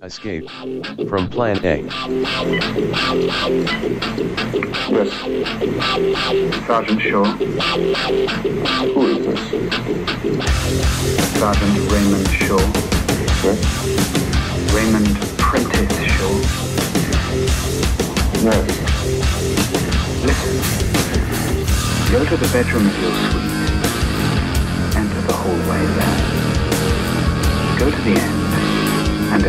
Escape 0.00 0.48
from 1.08 1.28
Plan 1.28 1.58
A. 1.64 1.82
Yes. 4.90 5.10
Sergeant 6.66 7.02
Shaw. 7.02 7.24
Who 8.94 9.06
is 9.08 9.26
this? 9.26 9.40
Sergeant 11.40 11.90
Raymond 11.90 12.28
Shaw. 12.28 12.62
Yes. 13.42 13.58
Raymond 14.72 15.18
Prentice 15.36 15.92
Shaw. 16.14 16.34
Yes. 18.44 18.66
Listen. 20.22 20.54
Go 22.12 22.18
to 22.24 22.36
the 22.36 22.48
bedroom 22.52 22.86
of 22.86 22.94
your 23.02 23.12
suite. 23.12 23.52
Enter 24.96 25.22
the 25.22 25.32
hallway 25.32 25.82
there. 25.98 26.18
Go 27.80 27.90
to 27.90 28.02
the 28.02 28.14
end 28.20 28.77
and. 29.30 29.46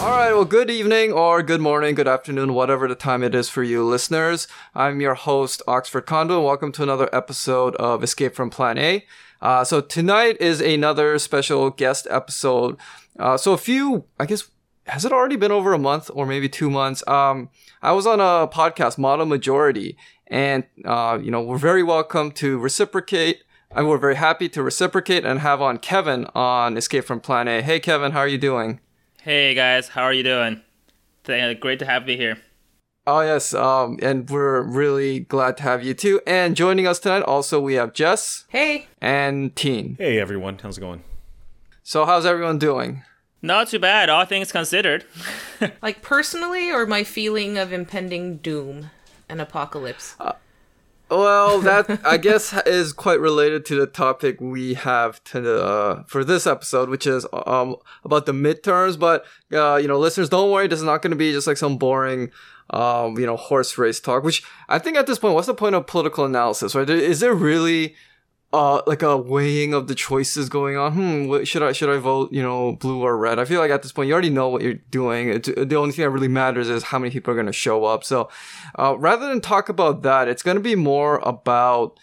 All 0.00 0.10
right, 0.10 0.32
well, 0.32 0.44
good 0.44 0.70
evening 0.70 1.12
or 1.12 1.42
good 1.42 1.60
morning, 1.60 1.94
good 1.94 2.08
afternoon, 2.08 2.54
whatever 2.54 2.88
the 2.88 2.94
time 2.94 3.22
it 3.22 3.34
is 3.34 3.48
for 3.48 3.62
you 3.62 3.84
listeners. 3.84 4.48
I'm 4.74 5.00
your 5.00 5.14
host, 5.14 5.62
Oxford 5.66 6.06
Kondo, 6.06 6.36
and 6.36 6.44
welcome 6.44 6.72
to 6.72 6.82
another 6.82 7.08
episode 7.12 7.74
of 7.76 8.02
Escape 8.02 8.34
from 8.34 8.50
Plan 8.50 8.78
A. 8.78 9.04
Uh, 9.42 9.64
so 9.64 9.80
tonight 9.80 10.36
is 10.40 10.60
another 10.60 11.18
special 11.18 11.70
guest 11.70 12.06
episode. 12.08 12.76
Uh, 13.18 13.36
so 13.36 13.52
a 13.52 13.58
few, 13.58 14.04
I 14.18 14.26
guess, 14.26 14.48
has 14.86 15.04
it 15.04 15.12
already 15.12 15.36
been 15.36 15.52
over 15.52 15.72
a 15.72 15.78
month 15.78 16.10
or 16.14 16.24
maybe 16.24 16.48
two 16.48 16.70
months? 16.70 17.06
Um, 17.06 17.50
I 17.82 17.92
was 17.92 18.06
on 18.06 18.20
a 18.20 18.48
podcast, 18.48 18.96
Model 18.96 19.26
Majority, 19.26 19.96
and, 20.28 20.64
uh, 20.84 21.18
you 21.20 21.30
know, 21.30 21.42
we're 21.42 21.58
very 21.58 21.82
welcome 21.82 22.30
to 22.32 22.58
reciprocate. 22.58 23.42
And 23.76 23.86
we're 23.86 23.98
very 23.98 24.14
happy 24.14 24.48
to 24.48 24.62
reciprocate 24.62 25.26
and 25.26 25.40
have 25.40 25.60
on 25.60 25.76
Kevin 25.76 26.24
on 26.34 26.78
Escape 26.78 27.04
from 27.04 27.20
Plan 27.20 27.46
A. 27.46 27.60
Hey, 27.60 27.78
Kevin, 27.78 28.12
how 28.12 28.20
are 28.20 28.26
you 28.26 28.38
doing? 28.38 28.80
Hey 29.20 29.52
guys, 29.52 29.88
how 29.88 30.02
are 30.02 30.14
you 30.14 30.22
doing? 30.22 30.62
Great 31.24 31.78
to 31.80 31.84
have 31.84 32.08
you 32.08 32.16
here. 32.16 32.38
Oh 33.06 33.20
yes, 33.20 33.52
um, 33.52 33.98
and 34.00 34.30
we're 34.30 34.62
really 34.62 35.20
glad 35.20 35.58
to 35.58 35.64
have 35.64 35.84
you 35.84 35.92
too. 35.92 36.22
And 36.26 36.56
joining 36.56 36.86
us 36.86 36.98
tonight, 36.98 37.20
also 37.24 37.60
we 37.60 37.74
have 37.74 37.92
Jess 37.92 38.46
Hey, 38.48 38.86
and 38.98 39.54
Tien. 39.54 39.96
Hey 39.98 40.18
everyone, 40.18 40.58
how's 40.62 40.78
it 40.78 40.80
going? 40.80 41.04
So 41.82 42.06
how's 42.06 42.24
everyone 42.24 42.58
doing? 42.58 43.02
Not 43.42 43.68
too 43.68 43.78
bad, 43.78 44.08
all 44.08 44.24
things 44.24 44.52
considered. 44.52 45.04
like 45.82 46.00
personally, 46.00 46.70
or 46.70 46.86
my 46.86 47.04
feeling 47.04 47.58
of 47.58 47.74
impending 47.74 48.38
doom 48.38 48.90
and 49.28 49.38
apocalypse? 49.38 50.16
Well, 51.08 51.60
that 51.62 52.00
I 52.04 52.16
guess 52.16 52.52
is 52.66 52.92
quite 52.92 53.20
related 53.20 53.64
to 53.66 53.76
the 53.78 53.86
topic 53.86 54.40
we 54.40 54.74
have 54.74 55.22
to 55.24 55.62
uh, 55.62 56.02
for 56.04 56.24
this 56.24 56.46
episode, 56.46 56.88
which 56.88 57.06
is 57.06 57.26
um 57.32 57.76
about 58.04 58.26
the 58.26 58.32
midterms. 58.32 58.98
But 58.98 59.24
uh, 59.52 59.76
you 59.76 59.88
know, 59.88 59.98
listeners, 59.98 60.28
don't 60.28 60.50
worry, 60.50 60.66
this 60.66 60.80
is 60.80 60.84
not 60.84 61.02
going 61.02 61.10
to 61.12 61.16
be 61.16 61.32
just 61.32 61.46
like 61.46 61.56
some 61.56 61.78
boring. 61.78 62.30
Um, 62.68 63.16
you 63.16 63.26
know, 63.26 63.36
horse 63.36 63.78
race 63.78 64.00
talk, 64.00 64.24
which 64.24 64.42
I 64.68 64.80
think 64.80 64.96
at 64.96 65.06
this 65.06 65.20
point, 65.20 65.34
what's 65.34 65.46
the 65.46 65.54
point 65.54 65.76
of 65.76 65.86
political 65.86 66.24
analysis, 66.24 66.74
right? 66.74 66.90
Is 66.90 67.20
there 67.20 67.32
really 67.32 67.94
uh 68.56 68.80
like 68.86 69.02
a 69.02 69.16
weighing 69.16 69.74
of 69.74 69.86
the 69.86 69.94
choices 69.94 70.48
going 70.48 70.76
on. 70.76 70.92
Hmm 70.92 71.26
what, 71.28 71.46
should 71.46 71.62
i 71.62 71.72
should 71.72 71.90
i 71.90 71.98
vote 71.98 72.32
you 72.32 72.42
know 72.42 72.72
blue 72.72 73.02
or 73.02 73.16
red? 73.16 73.38
I 73.38 73.44
feel 73.44 73.60
like 73.60 73.70
at 73.70 73.82
this 73.82 73.92
point 73.92 74.08
you 74.08 74.14
already 74.14 74.30
know 74.30 74.48
what 74.48 74.62
you're 74.62 74.82
doing. 74.90 75.28
It's, 75.28 75.48
the 75.48 75.76
only 75.76 75.92
thing 75.92 76.04
that 76.04 76.10
really 76.10 76.28
matters 76.28 76.68
is 76.70 76.84
how 76.84 76.98
many 76.98 77.10
people 77.10 77.32
are 77.32 77.36
going 77.36 77.46
to 77.46 77.52
show 77.52 77.84
up. 77.84 78.02
So 78.02 78.30
uh 78.78 78.96
rather 78.98 79.28
than 79.28 79.40
talk 79.40 79.68
about 79.68 80.02
that 80.02 80.28
it's 80.28 80.42
going 80.42 80.56
to 80.56 80.62
be 80.62 80.74
more 80.74 81.18
about 81.18 81.98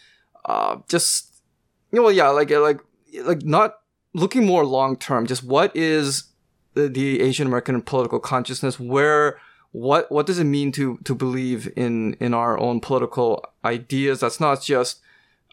uh 0.46 0.78
just 0.88 1.42
you 1.92 2.02
know 2.02 2.10
yeah 2.10 2.30
like 2.30 2.52
like 2.52 2.82
like 3.24 3.44
not 3.44 3.80
looking 4.14 4.46
more 4.46 4.64
long 4.64 4.96
term 4.96 5.26
just 5.26 5.44
what 5.44 5.76
is 5.76 6.26
the, 6.76 6.88
the 6.88 7.22
asian 7.22 7.48
american 7.48 7.82
political 7.82 8.20
consciousness? 8.20 8.80
Where 8.80 9.40
what 9.72 10.12
what 10.12 10.28
does 10.28 10.38
it 10.38 10.44
mean 10.44 10.72
to 10.74 10.98
to 11.04 11.16
believe 11.16 11.72
in 11.76 12.14
in 12.20 12.36
our 12.36 12.60
own 12.60 12.80
political 12.80 13.44
ideas? 13.66 14.20
That's 14.20 14.40
not 14.40 14.62
just 14.62 15.02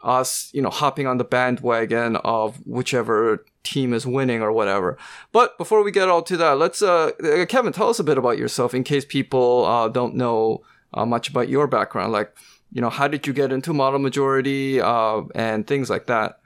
us, 0.02 0.50
you 0.52 0.62
know, 0.62 0.70
hopping 0.70 1.06
on 1.06 1.18
the 1.18 1.24
bandwagon 1.24 2.16
of 2.16 2.56
whichever 2.66 3.44
team 3.62 3.92
is 3.92 4.06
winning 4.06 4.42
or 4.42 4.52
whatever. 4.52 4.96
But 5.32 5.58
before 5.58 5.82
we 5.82 5.90
get 5.90 6.08
all 6.08 6.22
to 6.22 6.36
that, 6.38 6.58
let's, 6.58 6.82
uh, 6.82 7.12
Kevin, 7.48 7.72
tell 7.72 7.88
us 7.88 7.98
a 7.98 8.04
bit 8.04 8.18
about 8.18 8.38
yourself 8.38 8.74
in 8.74 8.84
case 8.84 9.04
people, 9.04 9.66
uh, 9.66 9.88
don't 9.88 10.14
know 10.14 10.62
uh, 10.94 11.06
much 11.06 11.28
about 11.28 11.48
your 11.48 11.66
background. 11.66 12.12
Like, 12.12 12.34
you 12.72 12.80
know, 12.80 12.90
how 12.90 13.08
did 13.08 13.26
you 13.26 13.32
get 13.32 13.52
into 13.52 13.72
model 13.72 13.98
majority, 13.98 14.80
uh, 14.80 15.22
and 15.34 15.66
things 15.66 15.90
like 15.90 16.06
that? 16.06 16.40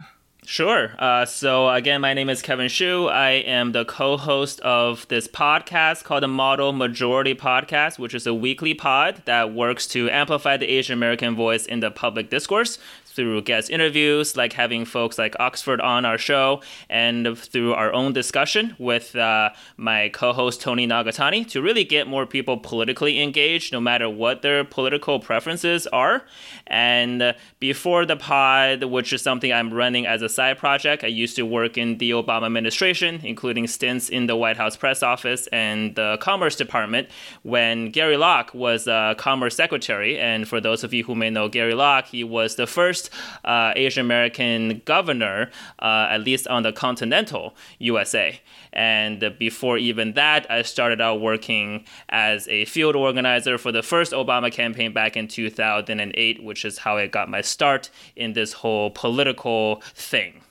Sure. 0.47 0.95
Uh, 0.99 1.25
so, 1.25 1.71
again, 1.71 2.03
my 2.03 2.13
name 2.13 2.29
is 2.29 2.43
Kevin 2.43 2.67
Xu. 2.67 3.11
I 3.11 3.31
am 3.31 3.73
the 3.73 3.87
co 3.87 4.19
host 4.19 4.61
of 4.61 5.09
this 5.09 5.27
podcast 5.27 6.05
called 6.05 6.23
the 6.23 6.29
Model 6.29 6.73
Majority 6.73 7.35
Podcast, 7.35 7.99
which 7.99 8.15
is 8.15 8.27
a 8.27 8.35
weekly 8.35 8.75
pod 8.75 9.23
that 9.25 9.55
works 9.55 9.87
to 9.89 10.11
amplify 10.11 10.59
the 10.59 10.67
Asian 10.67 10.93
American 10.93 11.35
voice 11.35 11.65
in 11.65 11.81
the 11.81 11.91
public 11.91 12.29
discourse 12.29 12.79
through 13.15 13.43
guest 13.43 13.71
interviews, 13.71 14.37
like 14.37 14.53
having 14.53 14.85
folks 14.85 15.19
like 15.19 15.37
Oxford 15.39 15.81
on 15.81 16.05
our 16.05 16.19
show, 16.19 16.61
and 16.89 17.39
through 17.39 17.75
our 17.75 17.93
own 17.93 18.13
discussion 18.13 18.75
with 18.79 19.15
uh, 19.17 19.51
my 19.77 20.09
co 20.11 20.33
host 20.33 20.61
Tony 20.61 20.87
Nagatani 20.87 21.49
to 21.51 21.63
really 21.63 21.85
get 21.85 22.07
more 22.07 22.27
people 22.27 22.57
politically 22.57 23.21
engaged, 23.23 23.73
no 23.73 23.81
matter 23.81 24.09
what 24.09 24.43
their 24.43 24.65
political 24.65 25.21
preferences 25.21 25.87
are. 25.89 26.25
And 26.67 27.23
uh, 27.23 27.33
before 27.61 28.07
the 28.07 28.17
pod, 28.17 28.85
which 28.85 29.13
is 29.13 29.23
something 29.23 29.53
I'm 29.53 29.73
running 29.73 30.07
as 30.07 30.23
a 30.23 30.29
side 30.29 30.59
project, 30.59 31.05
I 31.05 31.09
used 31.09 31.37
to 31.37 31.43
work 31.43 31.77
in 31.77 31.99
the 31.99 32.13
Obama 32.13 32.47
administration, 32.47 33.21
including 33.23 33.67
stints 33.67 34.09
in 34.09 34.27
the 34.27 34.37
White 34.37 34.57
House 34.57 34.77
press 34.77 35.03
office 35.03 35.47
and 35.49 35.95
the 35.95 36.17
Commerce 36.21 36.57
Department 36.57 37.09
when 37.43 37.91
Gary 37.91 38.17
Locke 38.17 38.53
was 38.55 38.89
uh, 38.89 39.15
Commerce 39.19 39.57
Secretary. 39.57 40.19
And 40.19 40.49
for 40.49 40.61
those 40.61 40.85
of 40.85 40.95
you 40.95 41.05
who 41.05 41.15
may 41.15 41.31
know 41.31 41.49
Gary 41.49 41.75
Locke, 41.75 42.07
he 42.07 42.25
was 42.25 42.57
the 42.57 42.67
first 42.67 43.11
uh, 43.45 43.73
Asian 43.77 44.05
American 44.05 44.83
governor, 44.85 45.51
uh, 45.81 46.09
at 46.11 46.23
least 46.23 46.49
on 46.49 46.63
the 46.63 46.73
continental 46.73 47.55
USA. 47.79 48.41
And 48.73 49.35
before 49.39 49.79
even 49.79 50.15
that, 50.15 50.51
I 50.51 50.63
started 50.63 51.01
out 51.01 51.21
working 51.21 51.85
as 52.09 52.49
a 52.49 52.65
field 52.65 52.97
organizer 52.97 53.57
for 53.57 53.71
the 53.71 53.83
first 53.83 54.13
Obama 54.13 54.51
campaign 54.51 54.93
back 54.93 55.17
in 55.17 55.29
2008, 55.29 56.43
which 56.55 56.65
is 56.65 56.79
how 56.79 56.97
I 56.97 57.09
got 57.09 57.29
my 57.29 57.41
start 57.41 57.91
in 58.15 58.35
this 58.35 58.53
whole 58.53 58.89
political 58.89 59.83
thing. 59.97 60.44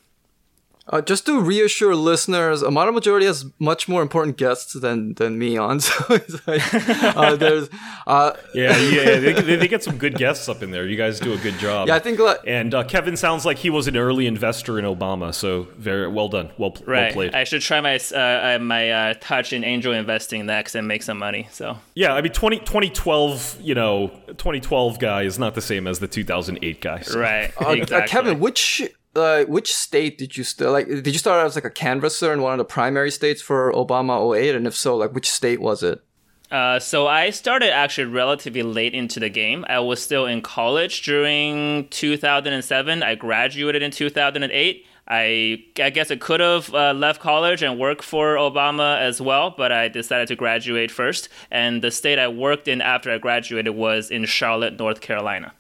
Uh, 0.86 1.00
just 1.00 1.26
to 1.26 1.40
reassure 1.40 1.96
listeners, 1.96 2.62
a 2.62 2.70
model 2.70 2.94
majority 2.94 3.26
has 3.26 3.46
much 3.58 3.88
more 3.88 4.02
important 4.02 4.36
guests 4.36 4.74
than 4.74 5.14
than 5.14 5.38
me 5.40 5.56
on. 5.58 5.80
So 5.80 5.94
it's 6.10 6.46
like, 6.46 7.16
uh, 7.16 7.36
there's, 7.44 7.70
uh, 8.06 8.34
Yeah, 8.54 8.78
yeah, 8.78 9.20
they, 9.20 9.34
they, 9.48 9.56
they 9.56 9.68
get 9.70 9.82
some 9.82 9.98
good 9.98 10.16
guests 10.16 10.50
up 10.50 10.62
in 10.62 10.72
there. 10.72 10.86
You 10.86 10.98
guys 10.98 11.22
do 11.22 11.32
a 11.34 11.38
good 11.38 11.58
job. 11.58 11.88
yeah, 11.88 11.96
I 11.96 12.00
think 12.00 12.20
like, 12.20 12.40
And 12.46 12.74
uh, 12.74 12.84
Kevin 12.84 13.16
sounds 13.16 13.46
like 13.46 13.60
he 13.60 13.70
was 13.70 13.88
an 13.88 13.96
early 13.96 14.28
investor 14.28 14.78
in 14.78 14.84
Obama, 14.84 15.34
so 15.34 15.68
very 15.78 16.08
well 16.10 16.28
done, 16.28 16.52
well, 16.58 16.72
well 16.72 16.84
Right. 16.86 17.14
played. 17.14 17.34
I 17.34 17.46
should 17.46 17.62
try 17.62 17.80
my 17.80 17.98
uh, 18.14 18.18
uh, 18.18 18.60
my 18.62 18.92
uh, 18.92 19.14
touch 19.22 19.54
in 19.54 19.64
angel 19.64 19.94
investing 19.94 20.46
next 20.46 20.76
and 20.76 20.86
make 20.86 21.02
some 21.04 21.18
money. 21.18 21.48
So 21.52 21.78
yeah, 21.96 22.14
I 22.14 22.22
mean 22.22 22.34
20, 22.34 22.60
2012, 22.60 23.58
you 23.62 23.74
know, 23.76 24.10
2012 24.28 25.00
guy 25.00 25.22
is 25.24 25.40
not 25.40 25.56
the 25.56 25.62
same 25.62 25.88
as 25.88 26.00
the 26.00 26.08
2008 26.10 26.82
guy. 26.82 27.00
so- 27.02 27.20
right, 27.20 27.52
uh, 27.62 27.70
uh, 27.70 27.72
exactly. 27.72 28.10
Kevin, 28.10 28.40
which 28.42 28.84
uh, 29.16 29.46
which 29.46 29.74
state 29.74 30.18
did 30.18 30.38
you 30.38 30.44
still 30.44 30.72
like? 30.72 30.88
Did 30.88 31.08
you 31.08 31.20
start 31.20 31.40
out 31.40 31.46
as 31.46 31.56
like 31.56 31.66
a 31.66 31.70
canvasser 31.70 32.34
in 32.34 32.42
one 32.42 32.54
of 32.54 32.58
the 32.58 32.66
primary 32.66 33.12
states 33.12 33.42
for 33.42 33.72
Obama 33.74 34.36
08? 34.36 34.56
And 34.56 34.68
if 34.68 34.76
so, 34.76 34.96
like 34.98 35.14
which 35.14 35.30
state 35.30 35.62
was 35.62 35.84
it? 35.84 36.04
Uh, 36.52 36.80
so 36.80 37.08
I 37.08 37.32
started 37.32 37.74
actually 37.74 38.06
relatively 38.06 38.62
late 38.62 38.94
into 38.94 39.20
the 39.20 39.30
game. 39.30 39.66
I 39.68 39.80
was 39.80 40.02
still 40.02 40.28
in 40.28 40.42
college 40.42 41.02
during 41.02 41.88
2007. 41.90 43.02
I 43.02 43.16
graduated 43.16 43.82
in 43.82 43.90
2008. 43.90 44.86
I, 45.08 45.64
I 45.80 45.90
guess 45.90 46.12
I 46.12 46.16
could 46.16 46.40
have 46.40 46.74
uh, 46.74 46.94
left 46.94 47.20
college 47.22 47.64
and 47.64 47.80
worked 47.80 48.04
for 48.04 48.36
Obama 48.36 49.00
as 49.02 49.20
well, 49.20 49.54
but 49.58 49.72
I 49.72 49.88
decided 49.88 50.28
to 50.28 50.36
graduate 50.36 50.92
first. 50.92 51.28
And 51.50 51.82
the 51.82 51.90
state 51.90 52.20
I 52.20 52.28
worked 52.28 52.68
in 52.68 52.82
after 52.82 53.12
I 53.12 53.18
graduated 53.18 53.76
was 53.76 54.12
in 54.12 54.26
Charlotte, 54.26 54.78
North 54.78 55.02
Carolina. 55.02 55.54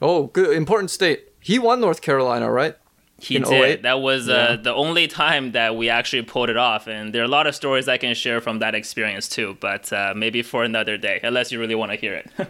Oh, 0.00 0.28
good, 0.28 0.56
important 0.56 0.90
state. 0.90 1.32
He 1.40 1.58
won 1.58 1.80
North 1.80 2.00
Carolina, 2.00 2.50
right? 2.50 2.76
He 3.22 3.36
In 3.36 3.42
did. 3.42 3.52
08? 3.52 3.82
That 3.82 4.00
was 4.00 4.28
uh, 4.28 4.56
the 4.60 4.74
only 4.74 5.06
time 5.06 5.52
that 5.52 5.76
we 5.76 5.88
actually 5.88 6.22
pulled 6.22 6.50
it 6.50 6.56
off. 6.56 6.88
And 6.88 7.14
there 7.14 7.22
are 7.22 7.24
a 7.24 7.28
lot 7.28 7.46
of 7.46 7.54
stories 7.54 7.86
I 7.88 7.96
can 7.96 8.14
share 8.14 8.40
from 8.40 8.58
that 8.58 8.74
experience 8.74 9.28
too, 9.28 9.56
but 9.60 9.92
uh, 9.92 10.12
maybe 10.16 10.42
for 10.42 10.64
another 10.64 10.98
day, 10.98 11.20
unless 11.22 11.52
you 11.52 11.60
really 11.60 11.76
want 11.76 11.92
to 11.92 11.96
hear 11.96 12.14
it. 12.14 12.30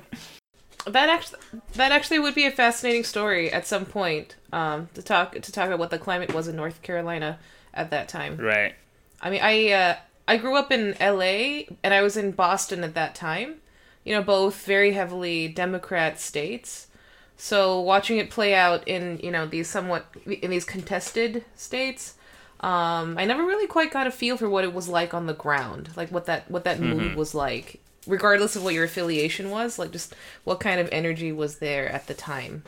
That 0.84 1.08
actually, 1.08 1.38
that 1.74 1.92
actually 1.92 2.18
would 2.18 2.34
be 2.34 2.44
a 2.44 2.50
fascinating 2.50 3.04
story 3.04 3.52
at 3.52 3.68
some 3.68 3.84
point. 3.84 4.34
Um, 4.52 4.88
to 4.94 5.02
talk 5.02 5.40
to 5.40 5.52
talk 5.52 5.68
about 5.68 5.78
what 5.78 5.90
the 5.90 5.98
climate 5.98 6.34
was 6.34 6.48
in 6.48 6.56
North 6.56 6.82
Carolina 6.82 7.38
at 7.72 7.90
that 7.90 8.08
time. 8.08 8.36
right. 8.36 8.74
I 9.20 9.30
mean, 9.30 9.40
I 9.44 9.70
uh, 9.70 9.96
I 10.26 10.38
grew 10.38 10.56
up 10.56 10.72
in 10.72 10.96
L.A. 10.98 11.68
and 11.84 11.94
I 11.94 12.02
was 12.02 12.16
in 12.16 12.32
Boston 12.32 12.82
at 12.82 12.94
that 12.94 13.14
time. 13.14 13.58
You 14.02 14.16
know, 14.16 14.22
both 14.22 14.64
very 14.64 14.92
heavily 14.92 15.46
Democrat 15.46 16.18
states. 16.18 16.88
So 17.36 17.80
watching 17.80 18.18
it 18.18 18.30
play 18.30 18.54
out 18.54 18.86
in 18.86 19.18
you 19.22 19.30
know 19.30 19.46
these 19.46 19.68
somewhat 19.68 20.06
in 20.26 20.50
these 20.50 20.64
contested 20.64 21.44
states, 21.56 22.14
Um, 22.60 23.18
I 23.18 23.24
never 23.24 23.42
really 23.44 23.66
quite 23.66 23.92
got 23.92 24.06
a 24.06 24.12
feel 24.12 24.36
for 24.36 24.48
what 24.48 24.62
it 24.62 24.72
was 24.72 24.88
like 24.88 25.12
on 25.14 25.26
the 25.26 25.34
ground, 25.34 25.90
like 25.96 26.12
what 26.12 26.26
that 26.26 26.48
what 26.48 26.62
that 26.64 26.78
mood 26.78 27.16
was 27.16 27.34
like, 27.34 27.80
regardless 28.06 28.54
of 28.54 28.62
what 28.62 28.74
your 28.74 28.84
affiliation 28.84 29.50
was, 29.50 29.78
like 29.78 29.90
just 29.90 30.14
what 30.44 30.60
kind 30.60 30.80
of 30.80 30.88
energy 30.92 31.32
was 31.32 31.58
there 31.58 31.88
at 31.88 32.06
the 32.06 32.14
time. 32.14 32.62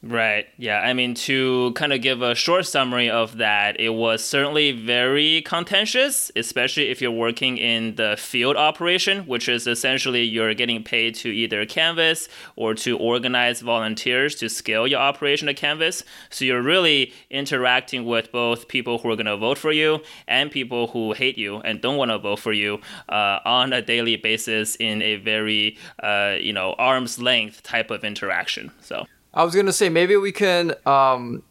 Right. 0.00 0.46
Yeah. 0.56 0.78
I 0.78 0.92
mean, 0.92 1.14
to 1.14 1.72
kind 1.72 1.92
of 1.92 2.00
give 2.00 2.22
a 2.22 2.36
short 2.36 2.66
summary 2.66 3.10
of 3.10 3.38
that, 3.38 3.80
it 3.80 3.88
was 3.88 4.24
certainly 4.24 4.70
very 4.70 5.42
contentious, 5.42 6.30
especially 6.36 6.90
if 6.90 7.02
you're 7.02 7.10
working 7.10 7.58
in 7.58 7.96
the 7.96 8.14
field 8.16 8.54
operation, 8.56 9.26
which 9.26 9.48
is 9.48 9.66
essentially 9.66 10.22
you're 10.22 10.54
getting 10.54 10.84
paid 10.84 11.16
to 11.16 11.30
either 11.30 11.66
canvas 11.66 12.28
or 12.54 12.74
to 12.74 12.96
organize 12.96 13.60
volunteers 13.60 14.36
to 14.36 14.48
scale 14.48 14.86
your 14.86 15.00
operation 15.00 15.48
to 15.48 15.54
canvas. 15.54 16.04
So 16.30 16.44
you're 16.44 16.62
really 16.62 17.12
interacting 17.28 18.04
with 18.04 18.30
both 18.30 18.68
people 18.68 18.98
who 18.98 19.10
are 19.10 19.16
going 19.16 19.26
to 19.26 19.36
vote 19.36 19.58
for 19.58 19.72
you 19.72 20.00
and 20.28 20.48
people 20.48 20.86
who 20.86 21.12
hate 21.12 21.36
you 21.36 21.56
and 21.62 21.80
don't 21.80 21.96
want 21.96 22.12
to 22.12 22.18
vote 22.18 22.38
for 22.38 22.52
you 22.52 22.80
uh, 23.08 23.40
on 23.44 23.72
a 23.72 23.82
daily 23.82 24.14
basis 24.14 24.76
in 24.76 25.02
a 25.02 25.16
very, 25.16 25.76
uh, 26.04 26.36
you 26.38 26.52
know, 26.52 26.74
arm's 26.78 27.18
length 27.18 27.64
type 27.64 27.90
of 27.90 28.04
interaction. 28.04 28.70
So. 28.80 29.04
I 29.38 29.44
was 29.44 29.54
gonna 29.54 29.72
say 29.72 29.88
maybe 29.88 30.16
we 30.16 30.32
can 30.32 30.74
um, 30.84 31.44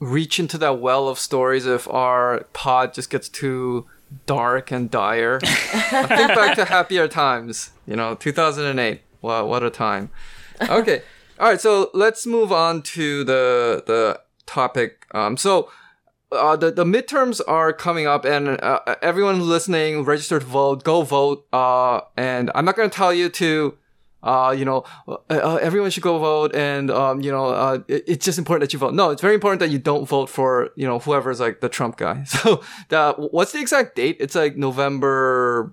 reach 0.00 0.40
into 0.40 0.56
that 0.56 0.80
well 0.80 1.06
of 1.06 1.18
stories 1.18 1.66
if 1.66 1.86
our 1.86 2.44
pod 2.54 2.94
just 2.94 3.10
gets 3.10 3.28
too 3.28 3.86
dark 4.24 4.70
and 4.70 4.90
dire. 4.90 5.38
I 5.44 6.06
think 6.06 6.28
back 6.28 6.56
to 6.56 6.64
happier 6.64 7.06
times. 7.08 7.72
You 7.86 7.94
know, 7.94 8.14
2008. 8.14 9.02
Wow, 9.20 9.44
what 9.44 9.62
a 9.62 9.68
time. 9.68 10.08
Okay, 10.62 11.02
all 11.38 11.50
right. 11.50 11.60
So 11.60 11.90
let's 11.92 12.26
move 12.26 12.52
on 12.52 12.80
to 12.82 13.22
the 13.22 13.84
the 13.86 14.20
topic. 14.46 15.06
Um, 15.12 15.36
so. 15.36 15.70
Uh, 16.32 16.56
the, 16.56 16.72
the 16.72 16.84
midterms 16.84 17.40
are 17.46 17.72
coming 17.72 18.08
up 18.08 18.24
and 18.24 18.60
uh, 18.60 18.80
everyone 19.00 19.48
listening 19.48 20.04
register 20.04 20.40
to 20.40 20.44
vote 20.44 20.82
go 20.82 21.02
vote 21.02 21.46
uh, 21.52 22.00
and 22.16 22.50
i'm 22.52 22.64
not 22.64 22.74
going 22.74 22.90
to 22.90 22.94
tell 22.94 23.14
you 23.14 23.28
to 23.28 23.78
uh, 24.26 24.50
you 24.50 24.64
know, 24.64 24.84
uh, 25.06 25.16
uh, 25.30 25.58
everyone 25.62 25.90
should 25.90 26.02
go 26.02 26.18
vote, 26.18 26.54
and 26.54 26.90
um, 26.90 27.20
you 27.20 27.30
know, 27.30 27.46
uh, 27.46 27.78
it, 27.86 28.04
it's 28.08 28.24
just 28.24 28.38
important 28.38 28.62
that 28.62 28.72
you 28.72 28.78
vote. 28.78 28.92
No, 28.92 29.10
it's 29.10 29.22
very 29.22 29.34
important 29.34 29.60
that 29.60 29.70
you 29.70 29.78
don't 29.78 30.06
vote 30.08 30.28
for 30.28 30.70
you 30.74 30.86
know 30.86 30.98
whoever's 30.98 31.38
like 31.38 31.60
the 31.60 31.68
Trump 31.68 31.96
guy. 31.96 32.24
So, 32.36 32.62
the, 32.88 33.14
what's 33.30 33.52
the 33.52 33.60
exact 33.60 33.94
date? 33.94 34.16
It's 34.20 34.34
like 34.34 34.56
November. 34.56 35.72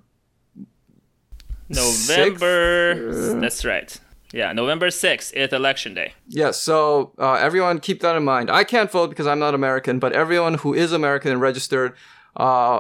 November. 1.68 2.96
6th? 2.96 3.42
That's 3.42 3.66
right. 3.66 4.00
Yeah, 4.32 4.54
November 4.54 4.88
6th 4.88 5.34
is 5.34 5.52
election 5.52 5.94
day. 5.94 6.14
Yes, 6.28 6.60
so 6.60 7.14
uh, 7.18 7.34
everyone 7.34 7.80
keep 7.80 8.02
that 8.02 8.16
in 8.16 8.24
mind. 8.24 8.50
I 8.50 8.64
can't 8.64 8.92
vote 8.92 9.10
because 9.10 9.28
I'm 9.28 9.40
not 9.40 9.54
American, 9.54 10.00
but 10.00 10.14
everyone 10.14 10.56
who 10.56 10.74
is 10.74 10.92
American 10.92 11.32
and 11.32 11.42
registered 11.42 11.94
uh, 12.38 12.80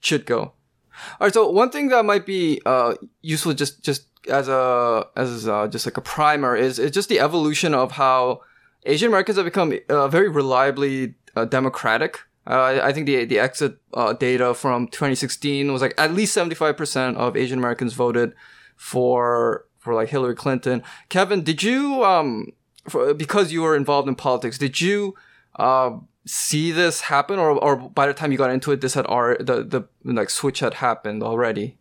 should 0.00 0.26
go. 0.26 0.40
All 0.40 1.26
right, 1.26 1.32
so 1.34 1.50
one 1.50 1.70
thing 1.70 1.88
that 1.88 2.04
might 2.04 2.26
be 2.26 2.60
uh, 2.66 2.94
useful 3.22 3.54
just 3.54 3.82
just 3.82 4.09
as 4.28 4.48
a 4.48 5.06
as 5.16 5.48
uh, 5.48 5.66
just 5.68 5.86
like 5.86 5.96
a 5.96 6.02
primer 6.02 6.56
is 6.56 6.78
it's 6.78 6.94
just 6.94 7.08
the 7.08 7.20
evolution 7.20 7.74
of 7.74 7.92
how 7.92 8.40
Asian 8.84 9.08
Americans 9.08 9.36
have 9.36 9.44
become 9.44 9.72
uh, 9.88 10.08
very 10.08 10.28
reliably 10.28 11.14
uh, 11.36 11.44
democratic. 11.44 12.20
Uh, 12.46 12.80
I 12.82 12.92
think 12.92 13.06
the 13.06 13.24
the 13.24 13.38
exit 13.38 13.78
uh, 13.94 14.12
data 14.12 14.54
from 14.54 14.88
2016 14.88 15.72
was 15.72 15.82
like 15.82 15.94
at 15.98 16.12
least 16.12 16.36
75% 16.36 17.16
of 17.16 17.36
Asian 17.36 17.58
Americans 17.58 17.94
voted 17.94 18.34
for 18.76 19.66
for 19.78 19.94
like 19.94 20.08
Hillary 20.08 20.34
Clinton. 20.34 20.82
Kevin, 21.08 21.42
did 21.42 21.62
you 21.62 22.04
um 22.04 22.52
for, 22.88 23.14
because 23.14 23.52
you 23.52 23.62
were 23.62 23.76
involved 23.76 24.08
in 24.08 24.14
politics, 24.14 24.58
did 24.58 24.80
you 24.80 25.14
uh, 25.56 25.90
see 26.26 26.72
this 26.72 27.02
happen, 27.02 27.38
or 27.38 27.50
or 27.50 27.76
by 27.76 28.06
the 28.06 28.14
time 28.14 28.32
you 28.32 28.38
got 28.38 28.50
into 28.50 28.72
it, 28.72 28.80
this 28.80 28.94
had 28.94 29.06
already 29.06 29.44
the 29.44 29.62
the 29.62 29.88
like 30.04 30.30
switch 30.30 30.60
had 30.60 30.74
happened 30.74 31.22
already? 31.22 31.76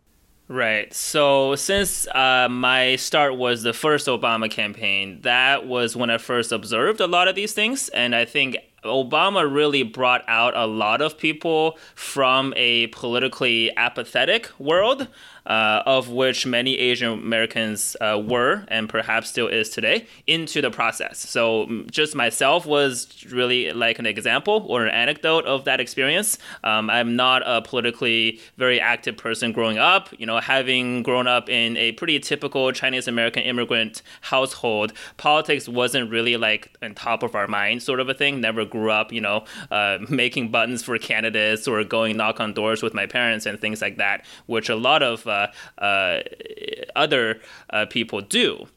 Right. 0.50 0.92
So 0.96 1.54
since 1.56 2.07
uh, 2.07 2.48
my 2.50 2.96
start 2.96 3.38
was 3.38 3.62
the 3.62 3.72
first 3.72 4.07
Obama 4.07 4.50
campaign, 4.50 5.22
that 5.22 5.68
was 5.68 5.96
when 5.96 6.10
I 6.10 6.18
first 6.18 6.51
observed 6.51 7.00
a 7.00 7.06
lot 7.06 7.28
of 7.28 7.36
these 7.36 7.54
things, 7.54 7.88
and 7.90 8.16
I 8.16 8.25
think 8.25 8.57
Obama 8.84 9.51
really 9.51 9.84
brought 9.84 10.24
out 10.28 10.57
a 10.57 10.66
lot 10.66 11.01
of 11.01 11.19
people 11.19 11.78
from 11.94 12.56
a 12.56 12.88
politically 12.88 13.72
apathetic 13.78 14.50
world, 14.60 15.07
uh, 15.50 15.81
of 15.86 16.10
which 16.10 16.46
many 16.46 16.78
Asian 16.78 17.12
Americans 17.12 17.98
uh, 18.00 18.22
were 18.24 18.63
and 18.68 18.88
perhaps 18.88 19.30
still 19.30 19.48
is 19.48 19.69
today, 19.69 20.06
into 20.28 20.62
the 20.62 20.69
process. 20.69 21.18
So 21.18 21.84
just 21.90 22.16
myself 22.16 22.66
was 22.66 23.25
really 23.30 23.72
like 23.74 23.98
an 23.98 24.06
example 24.06 24.66
or 24.69 24.86
an 24.86 24.94
anecdote 24.94 25.46
of 25.46 25.66
that 25.66 25.80
experience. 25.80 26.38
Um, 26.63 26.90
I'm 26.90 27.16
not 27.16 27.42
a 27.46 27.62
politically 27.62 28.40
very 28.57 28.80
active 28.80 29.18
person 29.18 29.51
growing 29.51 29.80
up. 29.80 30.10
You 30.19 30.28
know, 30.28 30.40
having 30.40 31.01
grown 31.01 31.28
up 31.28 31.50
in 31.50 31.75
a 31.78 31.94
pretty 31.94 32.19
typical 32.19 32.72
Chinese 32.72 33.07
American 33.07 33.44
immigrant 33.44 34.04
household, 34.22 34.94
politics 35.18 35.68
wasn't 35.68 36.12
really 36.12 36.38
like 36.38 36.78
on 36.84 36.94
top 36.94 37.24
of 37.24 37.34
our 37.34 37.48
mind, 37.48 37.81
sort 37.81 38.00
of 38.00 38.07
a 38.07 38.13
thing. 38.13 38.40
Never 38.40 38.66
grew 38.66 38.92
up, 38.92 39.12
you 39.12 39.22
know, 39.22 39.46
uh, 39.72 39.98
making 40.10 40.51
buttons 40.51 40.84
for 40.84 40.98
candidates 41.00 41.68
or 41.68 41.84
going 41.84 42.18
knock 42.18 42.40
on 42.40 42.54
doors 42.54 42.84
with 42.84 42.94
my 42.94 43.07
parents 43.07 43.48
and 43.48 43.60
things 43.60 43.81
like 43.81 43.98
that, 43.98 44.24
which 44.46 44.69
a 44.69 44.75
lot 44.75 45.01
of 45.01 45.25
uh, 45.25 45.38
other 46.95 47.39
uh, 47.69 47.86
people 47.89 48.21
do. 48.21 48.68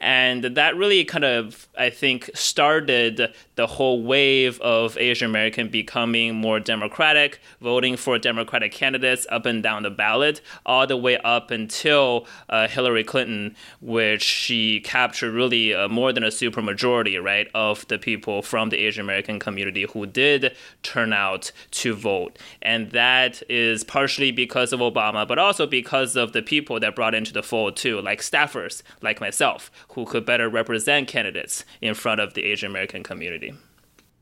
And 0.00 0.42
that 0.42 0.76
really 0.76 1.04
kind 1.04 1.24
of, 1.24 1.68
I 1.78 1.88
think, 1.90 2.28
started 2.34 3.32
the 3.54 3.66
whole 3.66 4.02
wave 4.02 4.60
of 4.60 4.96
Asian 4.98 5.28
American 5.28 5.68
becoming 5.68 6.34
more 6.34 6.58
democratic, 6.58 7.40
voting 7.60 7.96
for 7.96 8.18
Democratic 8.18 8.72
candidates 8.72 9.26
up 9.30 9.46
and 9.46 9.62
down 9.62 9.82
the 9.82 9.90
ballot, 9.90 10.40
all 10.64 10.86
the 10.86 10.96
way 10.96 11.18
up 11.18 11.50
until 11.50 12.26
uh, 12.48 12.66
Hillary 12.68 13.04
Clinton, 13.04 13.54
which 13.80 14.22
she 14.22 14.80
captured 14.80 15.32
really 15.32 15.74
uh, 15.74 15.88
more 15.88 16.12
than 16.12 16.24
a 16.24 16.28
supermajority, 16.28 17.22
right, 17.22 17.48
of 17.54 17.86
the 17.88 17.98
people 17.98 18.42
from 18.42 18.70
the 18.70 18.78
Asian 18.78 19.04
American 19.04 19.38
community 19.38 19.86
who 19.92 20.06
did 20.06 20.56
turn 20.82 21.12
out 21.12 21.52
to 21.70 21.94
vote. 21.94 22.38
And 22.62 22.90
that 22.90 23.42
is 23.50 23.84
partially 23.84 24.30
because 24.30 24.72
of 24.72 24.80
Obama, 24.80 25.26
but 25.26 25.38
also 25.38 25.66
because 25.66 26.16
of 26.16 26.32
the 26.32 26.42
people 26.42 26.80
that 26.80 26.96
brought 26.96 27.14
into 27.14 27.32
the 27.32 27.42
fold, 27.42 27.76
too, 27.76 28.00
like 28.00 28.20
staffers 28.20 28.82
like 29.02 29.20
myself, 29.20 29.70
who 29.88 30.06
could 30.06 30.24
better 30.24 30.48
represent 30.48 31.08
candidates 31.08 31.64
in 31.80 31.94
front 31.94 32.20
of 32.20 32.34
the 32.34 32.44
Asian 32.44 32.70
American 32.70 33.02
community. 33.02 33.51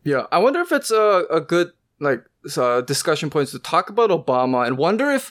Yeah, 0.05 0.27
I 0.33 0.39
wonder 0.39 0.61
if 0.61 0.73
it's 0.73 0.91
a, 0.91 1.27
a 1.31 1.41
good 1.41 1.73
like 1.99 2.25
uh, 2.57 2.81
discussion 2.81 3.31
points 3.31 3.53
to 3.53 3.59
talk 3.59 3.91
about 3.91 4.11
Obama 4.11 4.67
and 4.67 4.79
wonder 4.79 5.11
if 5.11 5.31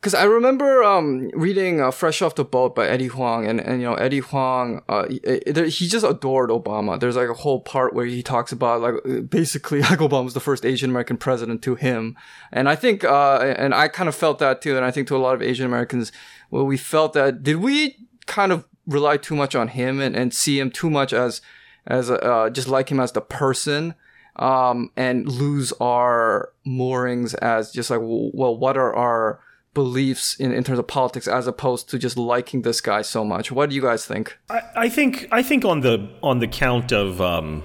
because 0.00 0.14
I 0.14 0.24
remember 0.24 0.82
um, 0.82 1.30
reading 1.34 1.80
uh, 1.80 1.90
"Fresh 1.90 2.22
Off 2.22 2.34
the 2.34 2.44
Boat" 2.44 2.74
by 2.74 2.88
Eddie 2.88 3.08
Huang, 3.08 3.46
and, 3.46 3.60
and 3.60 3.82
you 3.82 3.86
know 3.86 3.94
Eddie 3.94 4.20
Huang, 4.20 4.82
uh, 4.88 5.06
he, 5.08 5.20
he 5.68 5.88
just 5.88 6.06
adored 6.06 6.48
Obama. 6.48 6.98
There's 6.98 7.16
like 7.16 7.28
a 7.28 7.34
whole 7.34 7.60
part 7.60 7.92
where 7.92 8.06
he 8.06 8.22
talks 8.22 8.50
about 8.50 8.80
like 8.80 8.94
basically 9.30 9.80
like 9.82 9.98
Obama 9.98 10.24
was 10.24 10.34
the 10.34 10.40
first 10.40 10.64
Asian 10.64 10.88
American 10.90 11.18
president 11.18 11.62
to 11.62 11.74
him, 11.74 12.16
and 12.50 12.68
I 12.68 12.76
think 12.76 13.04
uh, 13.04 13.54
and 13.58 13.74
I 13.74 13.88
kind 13.88 14.08
of 14.08 14.14
felt 14.14 14.38
that 14.38 14.62
too, 14.62 14.76
and 14.76 14.84
I 14.84 14.90
think 14.90 15.06
to 15.08 15.16
a 15.16 15.18
lot 15.18 15.34
of 15.34 15.42
Asian 15.42 15.66
Americans, 15.66 16.12
well, 16.50 16.64
we 16.64 16.78
felt 16.78 17.12
that 17.12 17.42
did 17.42 17.56
we 17.56 17.96
kind 18.26 18.52
of 18.52 18.64
rely 18.86 19.18
too 19.18 19.36
much 19.36 19.54
on 19.54 19.68
him 19.68 20.00
and, 20.00 20.16
and 20.16 20.32
see 20.32 20.58
him 20.58 20.70
too 20.70 20.88
much 20.88 21.12
as 21.12 21.42
as 21.86 22.10
a, 22.10 22.22
uh, 22.22 22.50
just 22.50 22.68
like 22.68 22.90
him 22.90 23.00
as 23.00 23.12
the 23.12 23.20
person 23.20 23.94
um, 24.36 24.90
and 24.96 25.28
lose 25.28 25.72
our 25.80 26.52
moorings 26.64 27.34
as 27.34 27.72
just 27.72 27.90
like 27.90 28.00
well 28.02 28.56
what 28.56 28.76
are 28.76 28.94
our 28.94 29.40
beliefs 29.72 30.34
in, 30.40 30.52
in 30.52 30.64
terms 30.64 30.78
of 30.78 30.86
politics 30.86 31.28
as 31.28 31.46
opposed 31.46 31.88
to 31.88 31.98
just 31.98 32.16
liking 32.16 32.62
this 32.62 32.80
guy 32.80 33.02
so 33.02 33.24
much 33.24 33.52
what 33.52 33.70
do 33.70 33.76
you 33.76 33.82
guys 33.82 34.04
think 34.04 34.36
I, 34.48 34.62
I 34.76 34.88
think 34.88 35.28
I 35.30 35.42
think 35.42 35.64
on 35.64 35.80
the 35.80 36.10
on 36.22 36.40
the 36.40 36.48
count 36.48 36.92
of 36.92 37.20
um, 37.20 37.62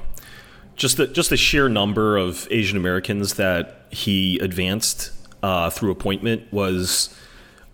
just 0.75 0.97
the 0.97 1.07
just 1.07 1.29
the 1.29 1.37
sheer 1.37 1.69
number 1.69 2.17
of 2.17 2.47
Asian 2.51 2.77
Americans 2.77 3.35
that 3.35 3.85
he 3.89 4.37
advanced 4.39 5.11
uh, 5.41 5.69
through 5.69 5.91
appointment 5.91 6.51
was 6.51 7.15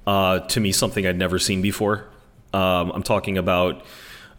uh, 0.08 0.40
to 0.40 0.60
me 0.60 0.72
something 0.72 1.06
I'd 1.06 1.18
never 1.18 1.40
seen 1.40 1.62
before. 1.62 2.08
Um, 2.54 2.92
I'm 2.92 3.04
talking 3.04 3.38
about 3.38 3.84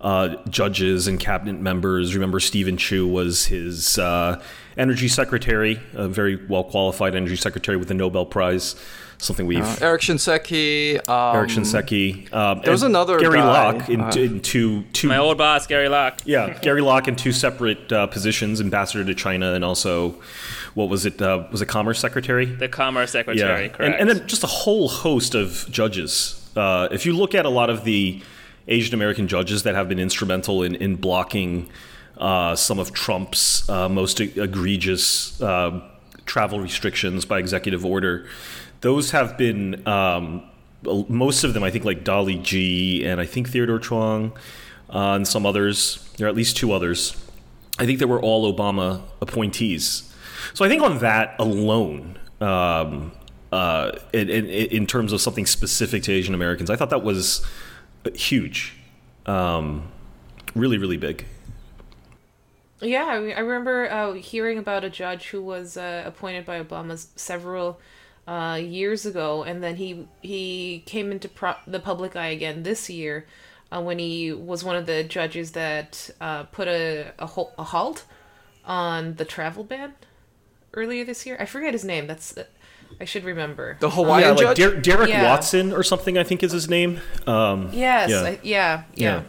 uh, 0.02 0.36
judges 0.48 1.06
and 1.06 1.18
cabinet 1.18 1.60
members. 1.60 2.14
Remember, 2.14 2.40
Steven 2.40 2.76
Chu 2.76 3.06
was 3.06 3.46
his 3.46 3.98
uh, 3.98 4.42
energy 4.76 5.08
secretary, 5.08 5.80
a 5.94 6.08
very 6.08 6.36
well 6.46 6.64
qualified 6.64 7.14
energy 7.14 7.36
secretary 7.36 7.76
with 7.76 7.88
the 7.88 7.94
Nobel 7.94 8.26
Prize. 8.26 8.76
Something 9.18 9.46
we've 9.46 9.62
uh, 9.62 9.76
Eric 9.80 10.00
Shinseki. 10.00 11.08
Um, 11.08 11.36
Eric 11.36 11.50
Shinseki. 11.50 12.32
Um, 12.32 12.60
there 12.62 12.72
was 12.72 12.82
another 12.82 13.20
Gary 13.20 13.38
guy, 13.38 13.72
Locke 13.72 13.88
in, 13.88 14.00
uh, 14.00 14.10
in 14.16 14.40
two 14.40 14.82
two 14.92 15.06
My 15.06 15.18
old 15.18 15.38
boss, 15.38 15.68
Gary 15.68 15.88
Locke. 15.88 16.22
yeah 16.24 16.58
Gary 16.58 16.80
Locke 16.80 17.06
in 17.06 17.14
two 17.14 17.30
separate 17.30 17.92
uh, 17.92 18.08
positions, 18.08 18.60
ambassador 18.60 19.04
to 19.04 19.14
China 19.14 19.54
and 19.54 19.64
also 19.64 20.20
what 20.74 20.88
was 20.88 21.06
it 21.06 21.22
uh, 21.22 21.46
was 21.52 21.62
it 21.62 21.66
Commerce 21.66 22.00
Secretary? 22.00 22.46
The 22.46 22.68
Commerce 22.68 23.12
Secretary, 23.12 23.66
and, 23.66 23.72
correct. 23.72 24.00
and 24.00 24.10
then 24.10 24.26
just 24.26 24.42
a 24.42 24.48
whole 24.48 24.88
host 24.88 25.36
of 25.36 25.66
judges. 25.70 26.50
Uh, 26.56 26.88
if 26.90 27.06
you 27.06 27.16
look 27.16 27.34
at 27.34 27.46
a 27.46 27.50
lot 27.50 27.70
of 27.70 27.84
the 27.84 28.20
Asian 28.68 28.94
American 28.94 29.28
judges 29.28 29.62
that 29.64 29.74
have 29.74 29.88
been 29.88 29.98
instrumental 29.98 30.62
in, 30.62 30.74
in 30.74 30.96
blocking 30.96 31.68
uh, 32.18 32.54
some 32.54 32.78
of 32.78 32.92
Trump's 32.92 33.68
uh, 33.68 33.88
most 33.88 34.20
egregious 34.20 35.40
uh, 35.42 35.80
travel 36.26 36.60
restrictions 36.60 37.24
by 37.24 37.38
executive 37.38 37.84
order, 37.84 38.26
those 38.80 39.10
have 39.10 39.36
been 39.36 39.86
um, 39.86 40.42
most 41.08 41.44
of 41.44 41.54
them. 41.54 41.62
I 41.62 41.70
think 41.70 41.84
like 41.84 42.04
Dolly 42.04 42.36
Gee 42.36 43.04
and 43.04 43.20
I 43.20 43.26
think 43.26 43.48
Theodore 43.48 43.78
Chuang 43.78 44.32
uh, 44.90 45.14
and 45.14 45.26
some 45.26 45.46
others. 45.46 46.08
There 46.16 46.26
are 46.26 46.30
at 46.30 46.36
least 46.36 46.56
two 46.56 46.72
others. 46.72 47.16
I 47.78 47.86
think 47.86 47.98
they 47.98 48.04
were 48.04 48.20
all 48.20 48.52
Obama 48.52 49.02
appointees. 49.20 50.12
So 50.54 50.64
I 50.64 50.68
think 50.68 50.82
on 50.82 50.98
that 50.98 51.34
alone, 51.38 52.18
um, 52.40 53.12
uh, 53.50 53.92
in, 54.12 54.28
in, 54.28 54.46
in, 54.46 54.86
terms 54.86 55.12
of 55.12 55.20
something 55.20 55.46
specific 55.46 56.02
to 56.04 56.12
Asian 56.12 56.34
Americans, 56.34 56.70
I 56.70 56.76
thought 56.76 56.90
that 56.90 57.02
was 57.02 57.44
huge, 58.14 58.74
um, 59.26 59.88
really, 60.54 60.78
really 60.78 60.96
big. 60.96 61.24
Yeah, 62.80 63.06
I 63.06 63.40
remember 63.40 63.90
uh, 63.90 64.12
hearing 64.14 64.58
about 64.58 64.82
a 64.82 64.90
judge 64.90 65.28
who 65.28 65.40
was 65.40 65.76
uh, 65.76 66.02
appointed 66.04 66.44
by 66.44 66.60
Obama 66.60 67.04
several 67.14 67.80
uh, 68.26 68.58
years 68.60 69.06
ago, 69.06 69.44
and 69.44 69.62
then 69.62 69.76
he 69.76 70.08
he 70.20 70.82
came 70.84 71.12
into 71.12 71.28
pro- 71.28 71.54
the 71.66 71.78
public 71.78 72.16
eye 72.16 72.28
again 72.28 72.64
this 72.64 72.90
year 72.90 73.26
uh, 73.70 73.80
when 73.80 73.98
he 73.98 74.32
was 74.32 74.64
one 74.64 74.76
of 74.76 74.86
the 74.86 75.04
judges 75.04 75.52
that 75.52 76.10
uh, 76.20 76.42
put 76.44 76.66
a, 76.68 77.12
a, 77.18 77.24
a 77.58 77.64
halt 77.64 78.04
on 78.64 79.14
the 79.14 79.24
travel 79.24 79.64
ban 79.64 79.94
earlier 80.74 81.04
this 81.04 81.24
year. 81.24 81.36
I 81.38 81.46
forget 81.46 81.72
his 81.72 81.84
name. 81.84 82.06
That's 82.06 82.34
I 83.00 83.04
should 83.04 83.24
remember. 83.24 83.76
The 83.80 83.90
Hawaiian 83.90 84.36
yeah, 84.36 84.44
like 84.44 84.56
judge, 84.56 84.74
Der- 84.74 84.80
Derrick 84.80 85.08
yeah. 85.10 85.24
Watson 85.24 85.72
or 85.72 85.82
something. 85.82 86.18
I 86.18 86.24
think 86.24 86.42
is 86.42 86.52
his 86.52 86.68
name. 86.68 87.00
Um, 87.26 87.70
yes. 87.72 88.10
Yeah. 88.10 88.22
I, 88.22 88.30
yeah. 88.30 88.38
yeah. 88.42 88.82
Yeah. 88.94 89.22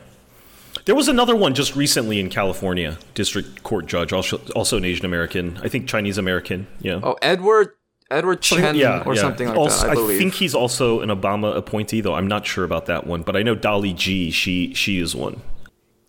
There 0.86 0.96
was 0.96 1.08
another 1.08 1.36
one 1.36 1.54
just 1.54 1.76
recently 1.76 2.20
in 2.20 2.30
California, 2.30 2.98
district 3.14 3.64
court 3.64 3.86
judge, 3.86 4.12
also 4.12 4.42
also 4.56 4.78
an 4.78 4.86
Asian 4.86 5.06
American. 5.06 5.58
I 5.64 5.70
think 5.70 5.88
Chinese 5.88 6.18
American. 6.18 6.68
Yeah. 6.82 7.00
Oh, 7.02 7.16
Edward 7.22 7.74
Edward 8.12 8.42
Chen 8.42 8.76
yeah, 8.76 9.04
or 9.06 9.16
yeah. 9.16 9.22
something 9.22 9.48
like 9.48 9.58
also, 9.58 9.88
that. 9.88 9.98
I, 9.98 10.14
I, 10.14 10.18
think 10.18 10.34
he's 10.34 10.54
also 10.54 11.00
an 11.00 11.10
Obama 11.10 11.56
appointee, 11.56 12.02
though 12.02 12.16
I'm 12.16 12.28
not 12.28 12.46
sure 12.46 12.64
about 12.64 12.86
that 12.88 13.08
one. 13.08 13.22
But 13.24 13.36
I 13.36 13.44
know 13.44 13.56
Dolly 13.56 13.94
Gee. 13.94 14.30
She 14.32 14.74
she 14.74 15.00
is 15.00 15.16
one. 15.16 15.42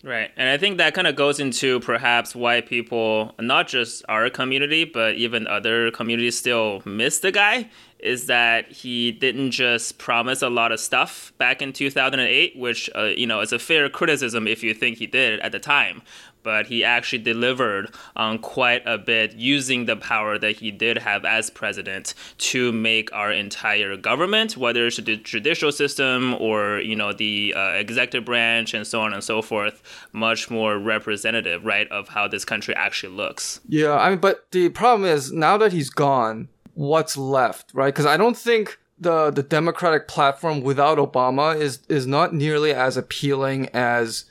Right. 0.04 0.30
And 0.36 0.50
I 0.50 0.58
think 0.58 0.76
that 0.76 0.92
kind 0.92 1.06
of 1.06 1.16
goes 1.16 1.40
into 1.40 1.80
perhaps 1.80 2.34
why 2.36 2.60
people, 2.60 3.32
not 3.40 3.68
just 3.68 4.04
our 4.06 4.28
community, 4.28 4.84
but 4.84 5.14
even 5.14 5.46
other 5.46 5.90
communities 5.90 6.36
still 6.38 6.82
miss 6.84 7.20
the 7.20 7.32
guy, 7.32 7.70
is 8.00 8.26
that 8.26 8.70
he 8.70 9.12
didn't 9.12 9.52
just 9.52 9.96
promise 9.96 10.42
a 10.42 10.50
lot 10.50 10.72
of 10.72 10.80
stuff 10.80 11.32
back 11.38 11.62
in 11.62 11.72
2008, 11.72 12.54
which, 12.54 12.90
uh, 12.94 13.04
you 13.04 13.26
know, 13.26 13.40
is 13.40 13.50
a 13.50 13.58
fair 13.58 13.88
criticism 13.88 14.46
if 14.46 14.62
you 14.62 14.74
think 14.74 14.98
he 14.98 15.06
did 15.06 15.40
at 15.40 15.52
the 15.52 15.58
time 15.58 16.02
but 16.44 16.66
he 16.68 16.84
actually 16.84 17.18
delivered 17.18 17.92
on 18.14 18.38
quite 18.38 18.82
a 18.86 18.98
bit 18.98 19.32
using 19.32 19.86
the 19.86 19.96
power 19.96 20.38
that 20.38 20.56
he 20.56 20.70
did 20.70 20.98
have 20.98 21.24
as 21.24 21.50
president 21.50 22.14
to 22.38 22.70
make 22.70 23.12
our 23.12 23.32
entire 23.32 23.96
government, 23.96 24.56
whether 24.56 24.86
it's 24.86 24.98
the 24.98 25.16
judicial 25.16 25.72
system 25.72 26.34
or 26.34 26.78
you 26.78 26.94
know 26.94 27.12
the 27.12 27.52
uh, 27.56 27.70
executive 27.70 28.24
branch 28.24 28.74
and 28.74 28.86
so 28.86 29.00
on 29.00 29.12
and 29.12 29.24
so 29.24 29.42
forth, 29.42 29.82
much 30.12 30.50
more 30.50 30.78
representative, 30.78 31.64
right, 31.64 31.90
of 31.90 32.08
how 32.08 32.28
this 32.28 32.44
country 32.44 32.74
actually 32.76 33.14
looks. 33.14 33.60
Yeah, 33.66 33.94
I 33.94 34.10
mean, 34.10 34.18
but 34.18 34.46
the 34.52 34.68
problem 34.68 35.08
is 35.10 35.32
now 35.32 35.56
that 35.56 35.72
he's 35.72 35.90
gone, 35.90 36.48
what's 36.74 37.16
left, 37.16 37.70
right? 37.72 37.92
Because 37.92 38.06
I 38.06 38.16
don't 38.16 38.36
think 38.36 38.78
the 38.98 39.30
the 39.30 39.42
Democratic 39.42 40.06
platform 40.08 40.60
without 40.62 40.98
Obama 40.98 41.58
is 41.58 41.80
is 41.88 42.06
not 42.06 42.34
nearly 42.34 42.72
as 42.72 42.96
appealing 42.96 43.68
as 43.70 44.24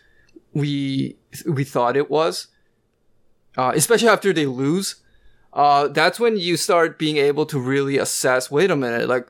we 0.54 1.18
we 1.48 1.64
thought 1.64 1.98
it 1.98 2.10
was. 2.10 2.48
Uh, 3.56 3.72
especially 3.76 4.08
after 4.08 4.34
they 4.34 4.48
lose, 4.48 4.96
uh, 5.54 5.88
that's 5.88 6.20
when 6.20 6.38
you 6.38 6.58
start 6.58 6.98
being 6.98 7.18
able 7.18 7.46
to 7.46 7.60
really 7.60 7.98
assess. 7.98 8.50
Wait 8.50 8.72
a 8.72 8.76
minute, 8.76 9.08
like, 9.08 9.28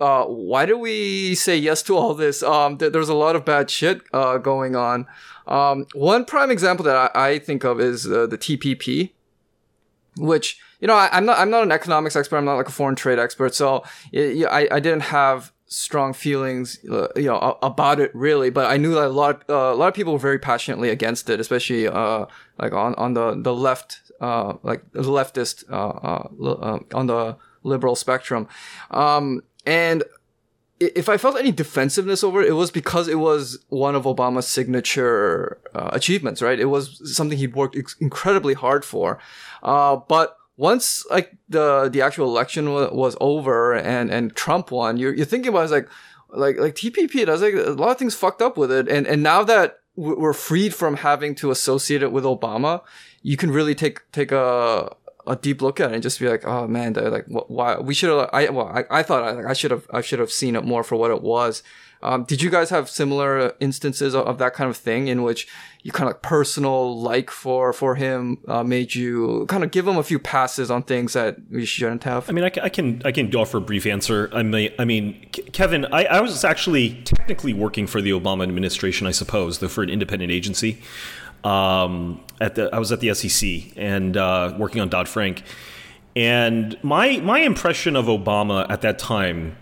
uh, 0.00 0.24
why 0.24 0.64
do 0.64 0.78
we 0.78 1.34
say 1.34 1.56
yes 1.56 1.82
to 1.82 1.96
all 1.96 2.14
this? 2.14 2.42
Um, 2.42 2.78
th- 2.78 2.92
there's 2.92 3.10
a 3.10 3.14
lot 3.14 3.36
of 3.36 3.44
bad 3.44 3.70
shit 3.70 4.00
uh, 4.12 4.38
going 4.38 4.74
on. 4.74 5.06
Um, 5.46 5.86
one 5.92 6.24
prime 6.24 6.50
example 6.50 6.84
that 6.84 7.12
I, 7.14 7.28
I 7.28 7.38
think 7.38 7.64
of 7.64 7.80
is 7.80 8.06
uh, 8.06 8.26
the 8.26 8.38
TPP, 8.38 9.10
which 10.16 10.58
you 10.80 10.88
know 10.88 10.94
I, 10.94 11.16
am 11.16 11.26
not 11.26 11.38
I'm 11.38 11.50
not 11.50 11.62
an 11.62 11.72
economics 11.72 12.16
expert. 12.16 12.38
I'm 12.38 12.46
not 12.46 12.56
like 12.56 12.68
a 12.68 12.72
foreign 12.72 12.96
trade 12.96 13.18
expert, 13.18 13.54
so 13.54 13.84
it, 14.12 14.46
I 14.46 14.68
I 14.72 14.80
didn't 14.80 15.02
have 15.02 15.52
strong 15.72 16.12
feelings, 16.12 16.78
uh, 16.90 17.08
you 17.16 17.24
know, 17.24 17.58
about 17.62 17.98
it 17.98 18.14
really. 18.14 18.50
But 18.50 18.70
I 18.70 18.76
knew 18.76 18.94
that 18.94 19.06
a 19.06 19.08
lot, 19.08 19.42
uh, 19.48 19.72
a 19.72 19.74
lot 19.74 19.88
of 19.88 19.94
people 19.94 20.12
were 20.12 20.18
very 20.18 20.38
passionately 20.38 20.90
against 20.90 21.30
it, 21.30 21.40
especially 21.40 21.88
uh, 21.88 22.26
like 22.58 22.72
on 22.72 22.94
on 22.96 23.14
the 23.14 23.34
the 23.40 23.54
left, 23.54 24.12
uh, 24.20 24.54
like 24.62 24.84
the 24.92 25.02
leftist 25.02 25.64
uh, 25.70 26.28
uh, 26.44 26.78
on 26.94 27.06
the 27.06 27.36
liberal 27.62 27.96
spectrum. 27.96 28.48
Um, 28.90 29.42
and 29.64 30.04
if 30.78 31.08
I 31.08 31.16
felt 31.16 31.36
any 31.38 31.52
defensiveness 31.52 32.22
over 32.22 32.42
it, 32.42 32.48
it 32.48 32.52
was 32.52 32.70
because 32.70 33.08
it 33.08 33.18
was 33.18 33.58
one 33.68 33.94
of 33.94 34.02
Obama's 34.04 34.48
signature 34.48 35.58
achievements, 35.74 36.42
right? 36.42 36.58
It 36.58 36.66
was 36.66 37.00
something 37.16 37.38
he 37.38 37.46
worked 37.46 37.76
ex- 37.76 37.96
incredibly 38.00 38.54
hard 38.54 38.84
for. 38.84 39.18
but 39.62 40.36
once 40.62 41.04
like 41.10 41.36
the 41.48 41.90
the 41.92 42.00
actual 42.00 42.28
election 42.28 42.66
w- 42.66 42.94
was 42.94 43.16
over 43.20 43.74
and 43.74 44.10
and 44.10 44.34
Trump 44.36 44.70
won, 44.70 44.96
you're 44.96 45.12
you're 45.12 45.26
thinking 45.26 45.48
about 45.48 45.66
it, 45.66 45.72
like 45.72 45.88
like 46.30 46.56
like 46.56 46.74
TPP 46.76 47.26
does 47.26 47.42
like 47.42 47.54
a 47.54 47.70
lot 47.72 47.90
of 47.90 47.98
things 47.98 48.14
fucked 48.14 48.40
up 48.40 48.56
with 48.56 48.70
it, 48.70 48.88
and 48.88 49.04
and 49.06 49.24
now 49.24 49.42
that 49.42 49.80
we're 49.96 50.32
freed 50.32 50.72
from 50.72 50.96
having 50.96 51.34
to 51.34 51.50
associate 51.50 52.02
it 52.02 52.12
with 52.12 52.24
Obama, 52.24 52.82
you 53.22 53.36
can 53.36 53.50
really 53.50 53.74
take 53.74 54.00
take 54.12 54.30
a 54.30 54.94
a 55.26 55.36
deep 55.36 55.62
look 55.62 55.80
at 55.80 55.90
it 55.90 55.94
and 55.94 56.02
just 56.02 56.20
be 56.20 56.28
like, 56.28 56.46
oh 56.46 56.68
man, 56.68 56.92
like 56.94 57.26
why 57.26 57.78
we 57.78 57.92
should 57.92 58.10
have. 58.10 58.30
I 58.32 58.48
well, 58.50 58.68
I, 58.68 58.84
I 58.98 59.02
thought 59.02 59.22
I, 59.24 59.50
I 59.50 59.52
should 59.54 59.72
have 59.72 59.86
I 59.92 60.00
should 60.00 60.20
have 60.20 60.30
seen 60.30 60.54
it 60.54 60.64
more 60.64 60.84
for 60.84 60.94
what 60.94 61.10
it 61.10 61.22
was. 61.22 61.64
Um, 62.02 62.24
did 62.24 62.42
you 62.42 62.50
guys 62.50 62.70
have 62.70 62.90
similar 62.90 63.54
instances 63.60 64.14
of, 64.14 64.26
of, 64.26 64.38
that 64.38 64.54
kind 64.54 64.68
of 64.68 64.76
thing 64.76 65.06
in 65.06 65.22
which 65.22 65.46
you 65.82 65.92
kind 65.92 66.10
of 66.10 66.20
personal 66.20 67.00
like 67.00 67.30
for 67.30 67.72
for 67.72 67.94
him 67.94 68.38
uh, 68.48 68.64
made 68.64 68.94
you 68.94 69.46
kind 69.46 69.62
of 69.62 69.70
give 69.70 69.86
him 69.86 69.96
a 69.96 70.02
few 70.02 70.18
passes 70.18 70.70
on 70.70 70.82
things 70.82 71.12
that 71.12 71.36
we 71.50 71.64
shouldn't 71.64 72.02
have? 72.02 72.28
I 72.28 72.32
mean, 72.32 72.44
I, 72.44 72.50
I 72.62 72.68
can 72.68 73.02
I 73.04 73.12
can 73.12 73.34
offer 73.36 73.58
a 73.58 73.60
brief 73.60 73.86
answer. 73.86 74.28
I 74.32 74.42
mean, 74.42 74.72
I 74.78 74.84
mean, 74.84 75.28
Kevin, 75.52 75.86
I, 75.86 76.04
I 76.04 76.20
was 76.20 76.44
actually 76.44 77.00
technically 77.04 77.52
working 77.52 77.86
for 77.86 78.00
the 78.00 78.10
Obama 78.10 78.42
administration, 78.42 79.06
I 79.06 79.12
suppose, 79.12 79.60
though 79.60 79.68
for 79.68 79.82
an 79.82 79.90
independent 79.90 80.32
agency. 80.32 80.82
Um, 81.44 82.20
at 82.40 82.56
the 82.56 82.68
I 82.72 82.78
was 82.78 82.90
at 82.90 83.00
the 83.00 83.14
SEC 83.14 83.76
and 83.76 84.16
uh, 84.16 84.54
working 84.58 84.80
on 84.80 84.88
Dodd 84.88 85.08
Frank, 85.08 85.44
and 86.16 86.76
my 86.82 87.18
my 87.18 87.40
impression 87.40 87.94
of 87.94 88.06
Obama 88.06 88.68
at 88.68 88.80
that 88.82 88.98
time 88.98 89.56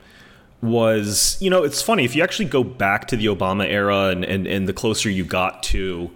was, 0.63 1.37
you 1.41 1.49
know, 1.49 1.65
it's 1.65 1.81
funny 1.81 2.05
if 2.05 2.15
you 2.15 2.23
actually 2.23 2.47
go 2.47 2.63
back 2.63 3.07
to 3.09 3.17
the 3.17 3.27
Obama 3.27 3.67
era 3.67 4.09
and, 4.09 4.25
and, 4.25 4.47
and 4.47 4.69
the 4.69 4.73
closer 4.73 5.09
you 5.09 5.25
got 5.25 5.63
to 5.65 6.11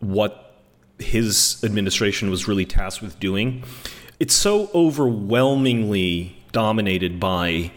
what 0.00 0.54
his 0.98 1.62
administration 1.62 2.30
was 2.30 2.48
really 2.48 2.64
tasked 2.64 3.02
with 3.02 3.20
doing, 3.20 3.62
it's 4.18 4.34
so 4.34 4.70
overwhelmingly 4.74 6.36
dominated 6.52 7.20
by 7.20 7.70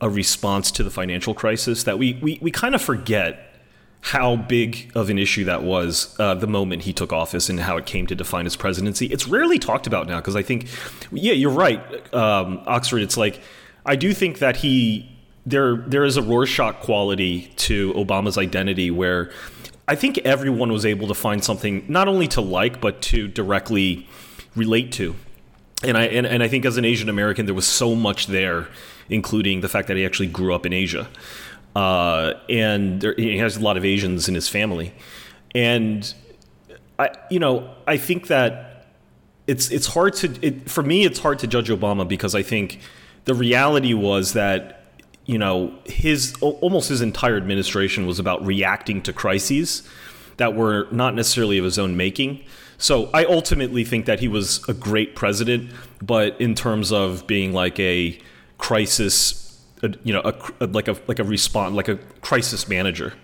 a 0.00 0.08
response 0.08 0.70
to 0.70 0.82
the 0.82 0.90
financial 0.90 1.34
crisis 1.34 1.84
that 1.84 1.98
we, 1.98 2.14
we, 2.22 2.38
we 2.42 2.50
kind 2.50 2.74
of 2.74 2.82
forget 2.82 3.42
how 4.00 4.36
big 4.36 4.92
of 4.94 5.10
an 5.10 5.18
issue 5.18 5.44
that 5.44 5.62
was 5.62 6.14
uh, 6.20 6.34
the 6.34 6.46
moment 6.46 6.82
he 6.82 6.92
took 6.92 7.12
office 7.12 7.48
and 7.48 7.58
how 7.60 7.76
it 7.76 7.86
came 7.86 8.06
to 8.06 8.14
define 8.14 8.44
his 8.44 8.56
presidency. 8.56 9.06
It's 9.06 9.26
rarely 9.26 9.58
talked 9.58 9.86
about 9.86 10.06
now 10.06 10.18
because 10.18 10.36
I 10.36 10.42
think, 10.42 10.68
yeah, 11.10 11.32
you're 11.32 11.50
right, 11.50 11.80
um, 12.14 12.62
Oxford. 12.66 13.00
It's 13.02 13.16
like 13.16 13.40
I 13.84 13.96
do 13.96 14.12
think 14.12 14.38
that 14.38 14.58
he 14.58 15.15
there 15.46 15.76
there 15.76 16.04
is 16.04 16.16
a 16.16 16.22
Rorschach 16.22 16.80
quality 16.80 17.52
to 17.56 17.94
Obama's 17.94 18.36
identity 18.36 18.90
where 18.90 19.30
I 19.88 19.94
think 19.94 20.18
everyone 20.18 20.72
was 20.72 20.84
able 20.84 21.06
to 21.06 21.14
find 21.14 21.42
something 21.42 21.84
not 21.88 22.08
only 22.08 22.26
to 22.28 22.40
like 22.40 22.80
but 22.80 23.00
to 23.02 23.28
directly 23.28 24.08
relate 24.56 24.90
to. 24.92 25.14
And 25.84 25.96
I 25.96 26.06
and, 26.06 26.26
and 26.26 26.42
I 26.42 26.48
think 26.48 26.64
as 26.64 26.76
an 26.76 26.84
Asian 26.84 27.08
American 27.08 27.46
there 27.46 27.54
was 27.54 27.66
so 27.66 27.94
much 27.94 28.26
there, 28.26 28.66
including 29.08 29.60
the 29.60 29.68
fact 29.68 29.86
that 29.88 29.96
he 29.96 30.04
actually 30.04 30.26
grew 30.26 30.52
up 30.52 30.66
in 30.66 30.72
Asia. 30.72 31.08
Uh, 31.76 32.32
and 32.48 33.00
there, 33.00 33.14
he 33.14 33.38
has 33.38 33.56
a 33.56 33.60
lot 33.60 33.76
of 33.76 33.84
Asians 33.84 34.28
in 34.28 34.34
his 34.34 34.48
family. 34.48 34.92
And 35.54 36.12
I 36.98 37.10
you 37.30 37.38
know, 37.38 37.72
I 37.86 37.98
think 37.98 38.26
that 38.26 38.86
it's 39.46 39.70
it's 39.70 39.86
hard 39.86 40.14
to 40.14 40.34
it, 40.44 40.68
for 40.68 40.82
me 40.82 41.04
it's 41.04 41.20
hard 41.20 41.38
to 41.38 41.46
judge 41.46 41.68
Obama 41.68 42.08
because 42.08 42.34
I 42.34 42.42
think 42.42 42.80
the 43.26 43.34
reality 43.34 43.94
was 43.94 44.32
that 44.32 44.75
you 45.26 45.38
know, 45.38 45.74
his 45.84 46.34
almost 46.40 46.88
his 46.88 47.02
entire 47.02 47.36
administration 47.36 48.06
was 48.06 48.18
about 48.18 48.44
reacting 48.46 49.02
to 49.02 49.12
crises 49.12 49.82
that 50.36 50.54
were 50.54 50.86
not 50.90 51.14
necessarily 51.14 51.58
of 51.58 51.64
his 51.64 51.78
own 51.78 51.96
making. 51.96 52.44
So 52.78 53.10
I 53.12 53.24
ultimately 53.24 53.84
think 53.84 54.06
that 54.06 54.20
he 54.20 54.28
was 54.28 54.66
a 54.68 54.74
great 54.74 55.16
president, 55.16 55.70
but 56.00 56.40
in 56.40 56.54
terms 56.54 56.92
of 56.92 57.26
being 57.26 57.52
like 57.52 57.80
a 57.80 58.18
crisis, 58.58 59.60
you 60.04 60.12
know, 60.12 60.20
a, 60.60 60.66
like 60.66 60.88
a 60.88 60.96
like 61.08 61.18
a 61.18 61.24
response, 61.24 61.74
like 61.74 61.88
a 61.88 61.96
crisis 62.20 62.68
manager. 62.68 63.14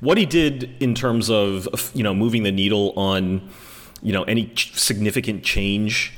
What 0.00 0.18
he 0.18 0.26
did 0.26 0.70
in 0.80 0.94
terms 0.94 1.30
of 1.30 1.92
you 1.94 2.02
know 2.02 2.14
moving 2.14 2.42
the 2.42 2.52
needle 2.52 2.92
on 2.96 3.48
you 4.02 4.12
know 4.12 4.24
any 4.24 4.52
significant 4.56 5.44
change 5.44 6.12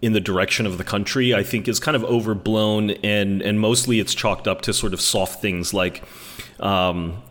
in 0.00 0.12
the 0.12 0.20
direction 0.20 0.66
of 0.66 0.78
the 0.78 0.84
country, 0.84 1.34
I 1.34 1.42
think 1.42 1.68
is 1.68 1.80
kind 1.80 1.96
of 1.96 2.04
overblown, 2.04 2.90
and 3.02 3.42
and 3.42 3.60
mostly 3.60 4.00
it's 4.00 4.14
chalked 4.14 4.46
up 4.46 4.60
to 4.62 4.72
sort 4.72 4.92
of 4.92 5.00
soft 5.00 5.40
things 5.40 5.74
like. 5.74 6.02
Um, 6.60 7.22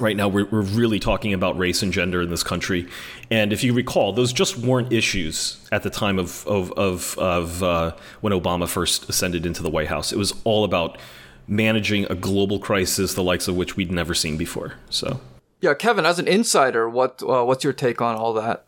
right 0.00 0.16
now, 0.16 0.26
we're, 0.26 0.46
we're 0.46 0.62
really 0.62 0.98
talking 0.98 1.32
about 1.32 1.56
race 1.56 1.80
and 1.80 1.92
gender 1.92 2.22
in 2.22 2.30
this 2.30 2.42
country, 2.42 2.88
and 3.30 3.52
if 3.52 3.62
you 3.62 3.72
recall, 3.72 4.12
those 4.12 4.32
just 4.32 4.56
weren't 4.58 4.92
issues 4.92 5.64
at 5.72 5.82
the 5.82 5.90
time 5.90 6.18
of 6.18 6.46
of 6.46 6.72
of, 6.72 7.18
of 7.18 7.62
uh, 7.62 7.94
when 8.20 8.32
Obama 8.32 8.68
first 8.68 9.08
ascended 9.08 9.46
into 9.46 9.62
the 9.62 9.70
White 9.70 9.88
House. 9.88 10.12
It 10.12 10.18
was 10.18 10.34
all 10.44 10.64
about 10.64 10.98
managing 11.46 12.06
a 12.10 12.14
global 12.14 12.58
crisis, 12.58 13.14
the 13.14 13.22
likes 13.22 13.48
of 13.48 13.56
which 13.56 13.76
we'd 13.76 13.92
never 13.92 14.14
seen 14.14 14.36
before. 14.36 14.74
So, 14.88 15.20
yeah, 15.60 15.74
Kevin, 15.74 16.06
as 16.06 16.18
an 16.18 16.28
insider, 16.28 16.88
what 16.88 17.22
uh, 17.22 17.44
what's 17.44 17.64
your 17.64 17.72
take 17.72 18.00
on 18.00 18.14
all 18.16 18.32
that? 18.34 18.66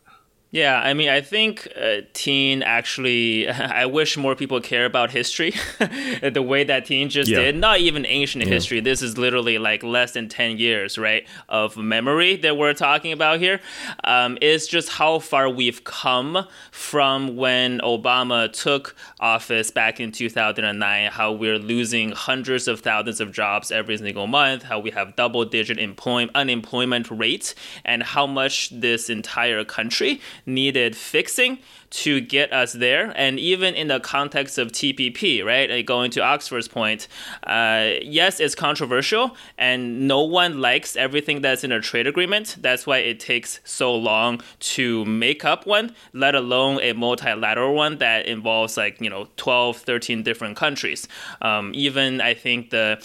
Yeah, 0.57 0.81
I 0.81 0.95
mean, 0.95 1.09
I 1.09 1.21
think 1.21 1.67
uh, 1.79 1.97
Tien 2.13 2.63
actually, 2.63 3.47
I 3.81 3.85
wish 3.85 4.17
more 4.17 4.35
people 4.35 4.59
care 4.59 4.85
about 4.85 5.11
history 5.11 5.53
the 6.23 6.41
way 6.41 6.63
that 6.63 6.85
Tien 6.85 7.09
just 7.09 7.29
yeah. 7.29 7.41
did. 7.41 7.57
Not 7.57 7.79
even 7.79 8.07
ancient 8.07 8.43
yeah. 8.43 8.53
history. 8.53 8.79
This 8.79 9.03
is 9.03 9.19
literally 9.19 9.59
like 9.59 9.83
less 9.83 10.13
than 10.13 10.29
10 10.29 10.57
years, 10.57 10.97
right, 10.97 11.27
of 11.47 11.77
memory 11.77 12.37
that 12.37 12.57
we're 12.57 12.73
talking 12.73 13.11
about 13.11 13.37
here. 13.39 13.61
Um, 14.03 14.39
it's 14.41 14.65
just 14.65 14.89
how 14.89 15.19
far 15.19 15.47
we've 15.47 15.83
come 15.83 16.47
from 16.71 17.35
when 17.35 17.79
Obama 17.81 18.51
took 18.51 18.95
office 19.19 19.69
back 19.69 19.99
in 19.99 20.11
2009, 20.11 21.11
how 21.11 21.33
we're 21.33 21.59
losing 21.59 22.13
hundreds 22.13 22.67
of 22.67 22.79
thousands 22.79 23.21
of 23.21 23.31
jobs 23.31 23.71
every 23.71 23.95
single 23.99 24.25
month, 24.25 24.63
how 24.63 24.79
we 24.79 24.89
have 24.89 25.15
double 25.15 25.45
digit 25.45 25.77
employ- 25.77 26.29
unemployment 26.33 27.11
rates, 27.11 27.53
and 27.85 28.01
how 28.01 28.25
much 28.25 28.71
this 28.71 29.07
entire 29.07 29.63
country 29.63 30.19
needed 30.47 30.95
fixing 30.95 31.59
to 31.89 32.19
get 32.19 32.51
us 32.51 32.73
there. 32.73 33.13
And 33.15 33.39
even 33.39 33.75
in 33.75 33.87
the 33.87 33.99
context 33.99 34.57
of 34.57 34.71
TPP, 34.71 35.43
right, 35.45 35.69
like 35.69 35.85
going 35.85 36.11
to 36.11 36.21
Oxford's 36.21 36.67
point, 36.67 37.07
uh, 37.43 37.91
yes, 38.01 38.39
it's 38.39 38.55
controversial 38.55 39.35
and 39.57 40.07
no 40.07 40.23
one 40.23 40.59
likes 40.59 40.95
everything 40.95 41.41
that's 41.41 41.63
in 41.63 41.71
a 41.71 41.79
trade 41.79 42.07
agreement. 42.07 42.57
That's 42.59 42.87
why 42.87 42.99
it 42.99 43.19
takes 43.19 43.59
so 43.63 43.95
long 43.95 44.41
to 44.59 45.05
make 45.05 45.45
up 45.45 45.65
one, 45.65 45.95
let 46.13 46.35
alone 46.35 46.79
a 46.81 46.93
multilateral 46.93 47.75
one 47.75 47.97
that 47.99 48.25
involves 48.25 48.77
like, 48.77 48.99
you 49.01 49.09
know, 49.09 49.27
12, 49.37 49.77
13 49.77 50.23
different 50.23 50.57
countries. 50.57 51.07
Um, 51.41 51.71
even 51.73 52.21
I 52.21 52.33
think 52.33 52.71
the 52.71 53.01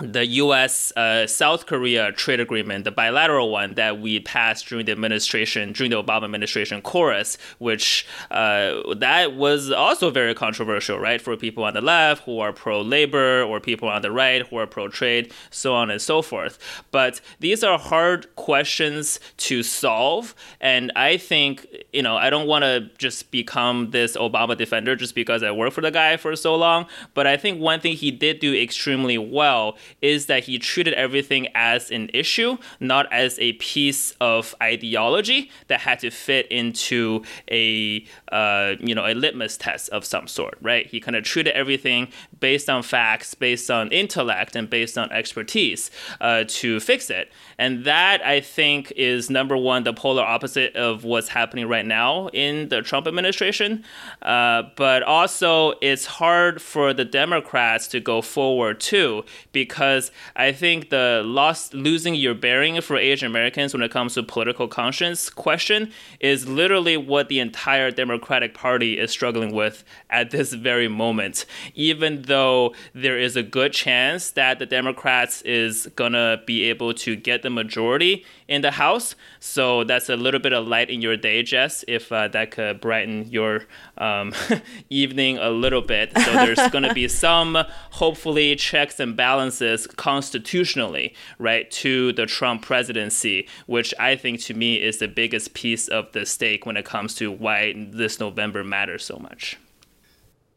the 0.00 0.26
U.S. 0.26 0.92
Uh, 0.96 1.26
South 1.26 1.66
Korea 1.66 2.12
trade 2.12 2.40
agreement, 2.40 2.84
the 2.84 2.90
bilateral 2.90 3.50
one 3.50 3.74
that 3.74 4.00
we 4.00 4.20
passed 4.20 4.66
during 4.66 4.86
the 4.86 4.92
administration, 4.92 5.72
during 5.72 5.90
the 5.90 6.02
Obama 6.02 6.24
administration, 6.24 6.80
KORUS, 6.82 7.36
which 7.58 8.06
uh, 8.30 8.94
that 8.96 9.34
was 9.34 9.70
also 9.70 10.10
very 10.10 10.34
controversial, 10.34 10.98
right, 10.98 11.20
for 11.20 11.36
people 11.36 11.64
on 11.64 11.74
the 11.74 11.80
left 11.80 12.24
who 12.24 12.40
are 12.40 12.52
pro-labor 12.52 13.42
or 13.42 13.60
people 13.60 13.88
on 13.88 14.02
the 14.02 14.10
right 14.10 14.46
who 14.46 14.56
are 14.56 14.66
pro-trade, 14.66 15.32
so 15.50 15.74
on 15.74 15.90
and 15.90 16.00
so 16.00 16.22
forth. 16.22 16.58
But 16.90 17.20
these 17.40 17.62
are 17.62 17.78
hard 17.78 18.34
questions 18.36 19.20
to 19.38 19.62
solve, 19.62 20.34
and 20.60 20.92
I 20.96 21.16
think 21.16 21.66
you 21.92 22.02
know 22.02 22.16
I 22.16 22.30
don't 22.30 22.46
want 22.46 22.64
to 22.64 22.90
just 22.98 23.30
become 23.30 23.90
this 23.90 24.16
Obama 24.16 24.56
defender 24.56 24.96
just 24.96 25.14
because 25.14 25.42
I 25.42 25.50
worked 25.50 25.74
for 25.74 25.80
the 25.80 25.90
guy 25.90 26.16
for 26.16 26.34
so 26.36 26.56
long. 26.56 26.86
But 27.14 27.26
I 27.26 27.36
think 27.36 27.60
one 27.60 27.80
thing 27.80 27.96
he 27.96 28.10
did 28.10 28.40
do 28.40 28.54
extremely 28.54 29.18
well 29.18 29.76
is 30.00 30.26
that 30.26 30.44
he 30.44 30.58
treated 30.58 30.94
everything 30.94 31.48
as 31.54 31.90
an 31.90 32.10
issue, 32.12 32.56
not 32.78 33.10
as 33.12 33.38
a 33.38 33.52
piece 33.54 34.12
of 34.20 34.54
ideology 34.62 35.50
that 35.68 35.80
had 35.80 35.98
to 36.00 36.10
fit 36.10 36.46
into 36.48 37.22
a 37.50 38.04
uh, 38.32 38.74
you 38.80 38.94
know 38.94 39.06
a 39.06 39.14
litmus 39.14 39.56
test 39.56 39.88
of 39.90 40.04
some 40.04 40.26
sort, 40.26 40.58
right? 40.60 40.86
He 40.86 41.00
kind 41.00 41.16
of 41.16 41.24
treated 41.24 41.54
everything 41.54 42.08
based 42.38 42.68
on 42.68 42.82
facts, 42.82 43.34
based 43.34 43.70
on 43.70 43.92
intellect, 43.92 44.56
and 44.56 44.68
based 44.68 44.96
on 44.96 45.10
expertise 45.12 45.90
uh, 46.20 46.44
to 46.48 46.80
fix 46.80 47.10
it. 47.10 47.32
And 47.58 47.84
that 47.84 48.24
I 48.24 48.40
think 48.40 48.92
is 48.96 49.30
number 49.30 49.56
one, 49.56 49.84
the 49.84 49.92
polar 49.92 50.22
opposite 50.22 50.74
of 50.76 51.04
what's 51.04 51.28
happening 51.28 51.68
right 51.68 51.86
now 51.86 52.28
in 52.28 52.68
the 52.68 52.82
Trump 52.82 53.06
administration. 53.06 53.84
Uh, 54.22 54.62
but 54.76 55.02
also, 55.02 55.74
it's 55.80 56.06
hard 56.06 56.62
for 56.62 56.92
the 56.92 57.04
Democrats 57.04 57.88
to 57.88 58.00
go 58.00 58.22
forward 58.22 58.80
too 58.80 59.24
because 59.52 59.79
because 59.80 60.10
I 60.36 60.52
think 60.52 60.90
the 60.90 61.22
lost 61.24 61.72
losing 61.72 62.14
your 62.14 62.34
bearing 62.34 62.78
for 62.82 62.98
Asian 62.98 63.24
Americans 63.24 63.72
when 63.72 63.82
it 63.82 63.90
comes 63.90 64.12
to 64.12 64.22
political 64.22 64.68
conscience 64.68 65.30
question 65.30 65.90
is 66.20 66.46
literally 66.46 66.98
what 66.98 67.30
the 67.30 67.40
entire 67.40 67.90
Democratic 67.90 68.52
Party 68.52 68.98
is 68.98 69.10
struggling 69.10 69.54
with 69.54 69.82
at 70.10 70.32
this 70.32 70.52
very 70.52 70.86
moment. 70.86 71.46
Even 71.74 72.20
though 72.22 72.74
there 72.92 73.18
is 73.18 73.36
a 73.36 73.42
good 73.42 73.72
chance 73.72 74.32
that 74.32 74.58
the 74.58 74.66
Democrats 74.66 75.40
is 75.42 75.86
gonna 75.96 76.42
be 76.44 76.64
able 76.64 76.92
to 76.92 77.16
get 77.16 77.40
the 77.40 77.48
majority 77.48 78.26
in 78.48 78.60
the 78.60 78.72
House, 78.72 79.14
so 79.38 79.84
that's 79.84 80.10
a 80.10 80.16
little 80.16 80.40
bit 80.40 80.52
of 80.52 80.68
light 80.68 80.90
in 80.90 81.00
your 81.00 81.16
day, 81.16 81.42
Jess. 81.42 81.86
If 81.88 82.12
uh, 82.12 82.28
that 82.28 82.50
could 82.50 82.82
brighten 82.82 83.30
your 83.30 83.62
um, 83.96 84.34
evening 84.90 85.38
a 85.38 85.48
little 85.48 85.80
bit, 85.80 86.12
so 86.18 86.32
there's 86.32 86.68
gonna 86.68 86.92
be 86.92 87.08
some 87.26 87.56
hopefully 87.92 88.56
checks 88.56 89.00
and 89.00 89.16
balances 89.16 89.59
constitutionally, 89.96 91.14
right, 91.38 91.70
to 91.72 92.12
the 92.12 92.26
Trump 92.26 92.62
presidency, 92.62 93.48
which 93.66 93.94
I 93.98 94.16
think 94.16 94.40
to 94.42 94.54
me 94.54 94.80
is 94.82 94.98
the 94.98 95.08
biggest 95.08 95.54
piece 95.54 95.88
of 95.88 96.12
the 96.12 96.26
stake 96.26 96.66
when 96.66 96.76
it 96.76 96.84
comes 96.84 97.14
to 97.16 97.30
why 97.30 97.74
this 97.76 98.20
November 98.20 98.64
matters 98.64 99.04
so 99.04 99.18
much. 99.18 99.58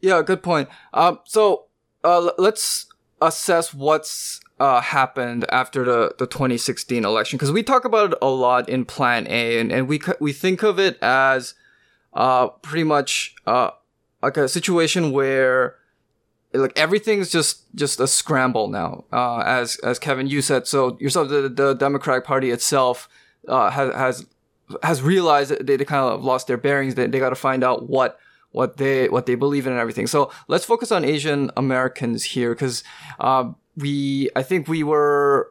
Yeah, 0.00 0.22
good 0.22 0.42
point. 0.42 0.68
Um, 0.92 1.20
so 1.24 1.64
uh, 2.02 2.30
let's 2.36 2.86
assess 3.20 3.72
what's 3.72 4.40
uh, 4.60 4.80
happened 4.80 5.46
after 5.50 5.84
the, 5.84 6.14
the 6.18 6.26
2016 6.26 7.04
election 7.04 7.36
because 7.36 7.50
we 7.50 7.62
talk 7.62 7.84
about 7.84 8.12
it 8.12 8.18
a 8.22 8.28
lot 8.28 8.68
in 8.68 8.84
Plan 8.84 9.26
A, 9.28 9.58
and, 9.58 9.72
and 9.72 9.88
we 9.88 10.00
we 10.20 10.32
think 10.32 10.62
of 10.62 10.78
it 10.78 10.98
as 11.02 11.54
uh, 12.12 12.48
pretty 12.48 12.84
much 12.84 13.34
uh, 13.46 13.70
like 14.22 14.36
a 14.36 14.48
situation 14.48 15.10
where 15.10 15.76
like 16.54 16.72
everything's 16.76 17.30
just 17.30 17.74
just 17.74 18.00
a 18.00 18.06
scramble 18.06 18.68
now. 18.68 19.04
Uh, 19.12 19.38
as 19.38 19.76
as 19.78 19.98
Kevin 19.98 20.26
you 20.26 20.40
said, 20.40 20.66
so 20.66 20.96
yourself 21.00 21.28
the, 21.28 21.48
the 21.48 21.74
Democratic 21.74 22.24
Party 22.24 22.50
itself 22.50 23.08
uh, 23.48 23.70
has 23.70 23.94
has 23.94 24.26
has 24.82 25.02
realized 25.02 25.50
that 25.50 25.66
they, 25.66 25.76
they 25.76 25.84
kind 25.84 26.04
of 26.04 26.24
lost 26.24 26.46
their 26.46 26.56
bearings. 26.56 26.94
They 26.94 27.06
they 27.06 27.18
got 27.18 27.30
to 27.30 27.34
find 27.34 27.64
out 27.64 27.88
what 27.88 28.18
what 28.52 28.76
they 28.76 29.08
what 29.08 29.26
they 29.26 29.34
believe 29.34 29.66
in 29.66 29.72
and 29.72 29.80
everything. 29.80 30.06
So 30.06 30.30
let's 30.46 30.64
focus 30.64 30.92
on 30.92 31.04
Asian 31.04 31.50
Americans 31.56 32.22
here 32.22 32.54
because 32.54 32.84
uh, 33.18 33.50
we 33.76 34.30
I 34.36 34.42
think 34.42 34.68
we 34.68 34.84
were 34.84 35.50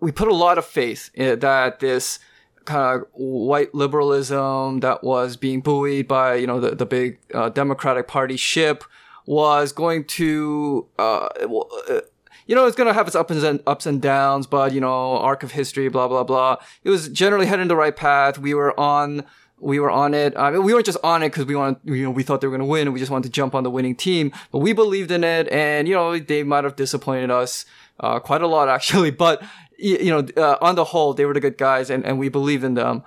we 0.00 0.10
put 0.10 0.28
a 0.28 0.34
lot 0.34 0.58
of 0.58 0.66
faith 0.66 1.10
that 1.14 1.78
this 1.78 2.18
kind 2.64 3.00
of 3.00 3.08
white 3.12 3.74
liberalism 3.74 4.80
that 4.80 5.02
was 5.04 5.36
being 5.36 5.60
buoyed 5.60 6.08
by 6.08 6.34
you 6.34 6.46
know 6.46 6.58
the 6.58 6.74
the 6.74 6.86
big 6.86 7.18
uh, 7.32 7.48
Democratic 7.48 8.08
Party 8.08 8.36
ship 8.36 8.84
was 9.26 9.72
going 9.72 10.04
to, 10.04 10.86
uh, 10.98 11.28
uh, 11.40 12.00
you 12.46 12.54
know, 12.54 12.66
it's 12.66 12.76
going 12.76 12.88
to 12.88 12.92
have 12.92 13.06
its 13.06 13.16
ups 13.16 13.30
and 13.30 13.62
ups 13.66 13.86
and 13.86 14.02
downs, 14.02 14.46
but 14.46 14.72
you 14.72 14.80
know, 14.80 15.18
arc 15.18 15.42
of 15.42 15.52
history, 15.52 15.88
blah 15.88 16.08
blah 16.08 16.24
blah. 16.24 16.56
It 16.84 16.90
was 16.90 17.08
generally 17.08 17.46
heading 17.46 17.68
the 17.68 17.76
right 17.76 17.94
path. 17.94 18.38
We 18.38 18.54
were 18.54 18.78
on, 18.78 19.24
we 19.58 19.78
were 19.78 19.90
on 19.90 20.14
it. 20.14 20.36
I 20.36 20.50
mean, 20.50 20.64
we 20.64 20.74
weren't 20.74 20.86
just 20.86 20.98
on 21.04 21.22
it 21.22 21.30
because 21.30 21.46
we 21.46 21.54
wanted, 21.54 21.80
you 21.84 22.04
know, 22.04 22.10
we 22.10 22.22
thought 22.22 22.40
they 22.40 22.46
were 22.46 22.56
going 22.56 22.66
to 22.66 22.70
win, 22.70 22.88
and 22.88 22.92
we 22.92 22.98
just 22.98 23.10
wanted 23.10 23.28
to 23.28 23.32
jump 23.32 23.54
on 23.54 23.62
the 23.62 23.70
winning 23.70 23.94
team. 23.94 24.32
But 24.50 24.58
we 24.58 24.72
believed 24.72 25.10
in 25.10 25.22
it, 25.22 25.48
and 25.48 25.86
you 25.86 25.94
know, 25.94 26.18
they 26.18 26.42
might 26.42 26.64
have 26.64 26.76
disappointed 26.76 27.30
us 27.30 27.66
uh, 28.00 28.18
quite 28.18 28.42
a 28.42 28.46
lot 28.46 28.68
actually. 28.76 29.10
But 29.10 29.42
you 29.78 30.10
know, 30.10 30.26
uh, 30.36 30.56
on 30.60 30.74
the 30.74 30.84
whole, 30.84 31.14
they 31.14 31.24
were 31.24 31.34
the 31.34 31.40
good 31.40 31.58
guys, 31.58 31.90
and, 31.90 32.04
and 32.04 32.18
we 32.18 32.28
believed 32.28 32.64
in 32.64 32.74
them. 32.74 33.02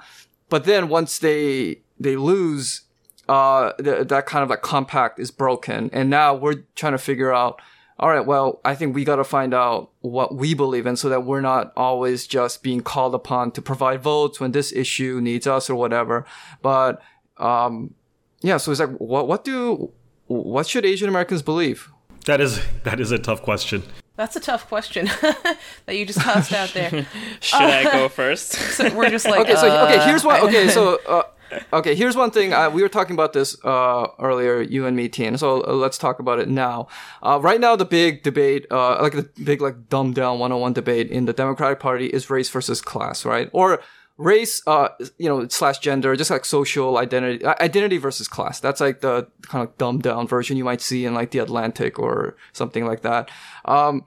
But 0.49 0.65
then 0.65 0.87
once 0.89 1.19
they 1.19 1.81
they 1.99 2.15
lose, 2.15 2.81
uh, 3.29 3.73
th- 3.73 4.07
that 4.07 4.25
kind 4.25 4.43
of 4.43 4.49
like 4.49 4.61
compact 4.61 5.19
is 5.19 5.31
broken. 5.31 5.89
And 5.93 6.09
now 6.09 6.33
we're 6.33 6.63
trying 6.75 6.93
to 6.93 6.97
figure 6.97 7.33
out, 7.33 7.61
all 7.99 8.09
right, 8.09 8.25
well, 8.25 8.59
I 8.65 8.75
think 8.75 8.95
we 8.95 9.05
got 9.05 9.17
to 9.17 9.23
find 9.23 9.53
out 9.53 9.91
what 10.01 10.35
we 10.35 10.53
believe 10.53 10.85
in 10.85 10.95
so 10.95 11.09
that 11.09 11.23
we're 11.23 11.41
not 11.41 11.71
always 11.77 12.27
just 12.27 12.63
being 12.63 12.81
called 12.81 13.15
upon 13.15 13.51
to 13.51 13.61
provide 13.61 14.01
votes 14.01 14.39
when 14.39 14.51
this 14.51 14.73
issue 14.73 15.19
needs 15.21 15.47
us 15.47 15.69
or 15.69 15.75
whatever. 15.75 16.25
But, 16.61 17.01
um, 17.37 17.93
yeah, 18.41 18.57
so 18.57 18.71
it's 18.71 18.79
like, 18.79 18.97
what, 18.97 19.27
what 19.27 19.43
do, 19.43 19.91
what 20.27 20.67
should 20.67 20.85
Asian 20.85 21.07
Americans 21.07 21.41
believe? 21.41 21.89
That 22.25 22.41
is, 22.41 22.61
that 22.83 22.99
is 22.99 23.11
a 23.11 23.19
tough 23.19 23.41
question. 23.41 23.83
That's 24.15 24.35
a 24.35 24.39
tough 24.39 24.67
question 24.67 25.05
that 25.85 25.97
you 25.97 26.05
just 26.05 26.21
tossed 26.21 26.53
out 26.53 26.69
there. 26.69 27.07
Should 27.39 27.61
uh, 27.61 27.65
I 27.65 27.83
go 27.83 28.09
first? 28.09 28.53
So 28.73 28.93
we're 28.95 29.09
just 29.09 29.25
like 29.25 29.41
okay. 29.41 29.55
So 29.55 29.67
uh, 29.67 29.85
okay, 29.85 30.05
here's 30.05 30.23
what. 30.23 30.43
Okay, 30.43 30.67
so 30.67 30.99
uh, 31.07 31.23
okay, 31.73 31.95
here's 31.95 32.15
one 32.15 32.31
thing. 32.31 32.53
Uh, 32.53 32.69
we 32.69 32.81
were 32.81 32.89
talking 32.89 33.13
about 33.13 33.33
this 33.33 33.57
uh, 33.63 34.07
earlier, 34.19 34.61
you 34.61 34.85
and 34.85 34.95
me, 34.95 35.09
Tien. 35.09 35.37
So 35.37 35.63
uh, 35.65 35.73
let's 35.73 35.97
talk 35.97 36.19
about 36.19 36.39
it 36.39 36.49
now. 36.49 36.87
Uh, 37.21 37.39
right 37.41 37.59
now, 37.59 37.75
the 37.75 37.85
big 37.85 38.23
debate, 38.23 38.65
uh, 38.71 39.01
like 39.01 39.13
the 39.13 39.29
big, 39.43 39.61
like 39.61 39.89
dumbed 39.89 40.15
down 40.15 40.39
101 40.39 40.73
debate 40.73 41.09
in 41.09 41.25
the 41.25 41.33
Democratic 41.33 41.79
Party 41.79 42.07
is 42.07 42.29
race 42.29 42.49
versus 42.49 42.81
class, 42.81 43.25
right? 43.25 43.49
Or 43.53 43.81
race, 44.17 44.61
uh, 44.67 44.89
you 45.17 45.27
know, 45.27 45.47
slash 45.47 45.79
gender, 45.79 46.15
just 46.15 46.29
like 46.29 46.45
social 46.45 46.97
identity, 46.97 47.45
identity 47.45 47.97
versus 47.97 48.27
class. 48.27 48.59
That's 48.59 48.81
like 48.81 49.01
the 49.01 49.27
kind 49.43 49.67
of 49.67 49.77
dumbed 49.77 50.03
down 50.03 50.27
version 50.27 50.57
you 50.57 50.63
might 50.63 50.81
see 50.81 51.05
in 51.05 51.13
like 51.13 51.31
the 51.31 51.39
Atlantic 51.39 51.99
or 51.99 52.35
something 52.51 52.85
like 52.85 53.01
that. 53.01 53.29
Um, 53.65 54.05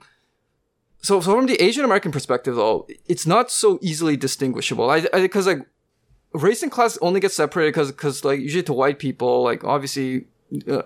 so, 1.01 1.21
so 1.21 1.33
from 1.33 1.45
the 1.45 1.61
Asian 1.61 1.85
American 1.85 2.11
perspective, 2.11 2.55
though, 2.55 2.87
it's 3.07 3.27
not 3.27 3.51
so 3.51 3.79
easily 3.81 4.17
distinguishable. 4.17 4.89
I, 4.89 5.01
because 5.01 5.47
like 5.47 5.65
race 6.33 6.63
and 6.63 6.71
class 6.71 6.97
only 7.01 7.19
get 7.19 7.31
separated 7.31 7.71
because, 7.73 7.91
because 7.91 8.25
like 8.25 8.39
usually 8.39 8.63
to 8.63 8.73
white 8.73 8.99
people, 8.99 9.43
like 9.43 9.63
obviously 9.63 10.25
uh, 10.67 10.81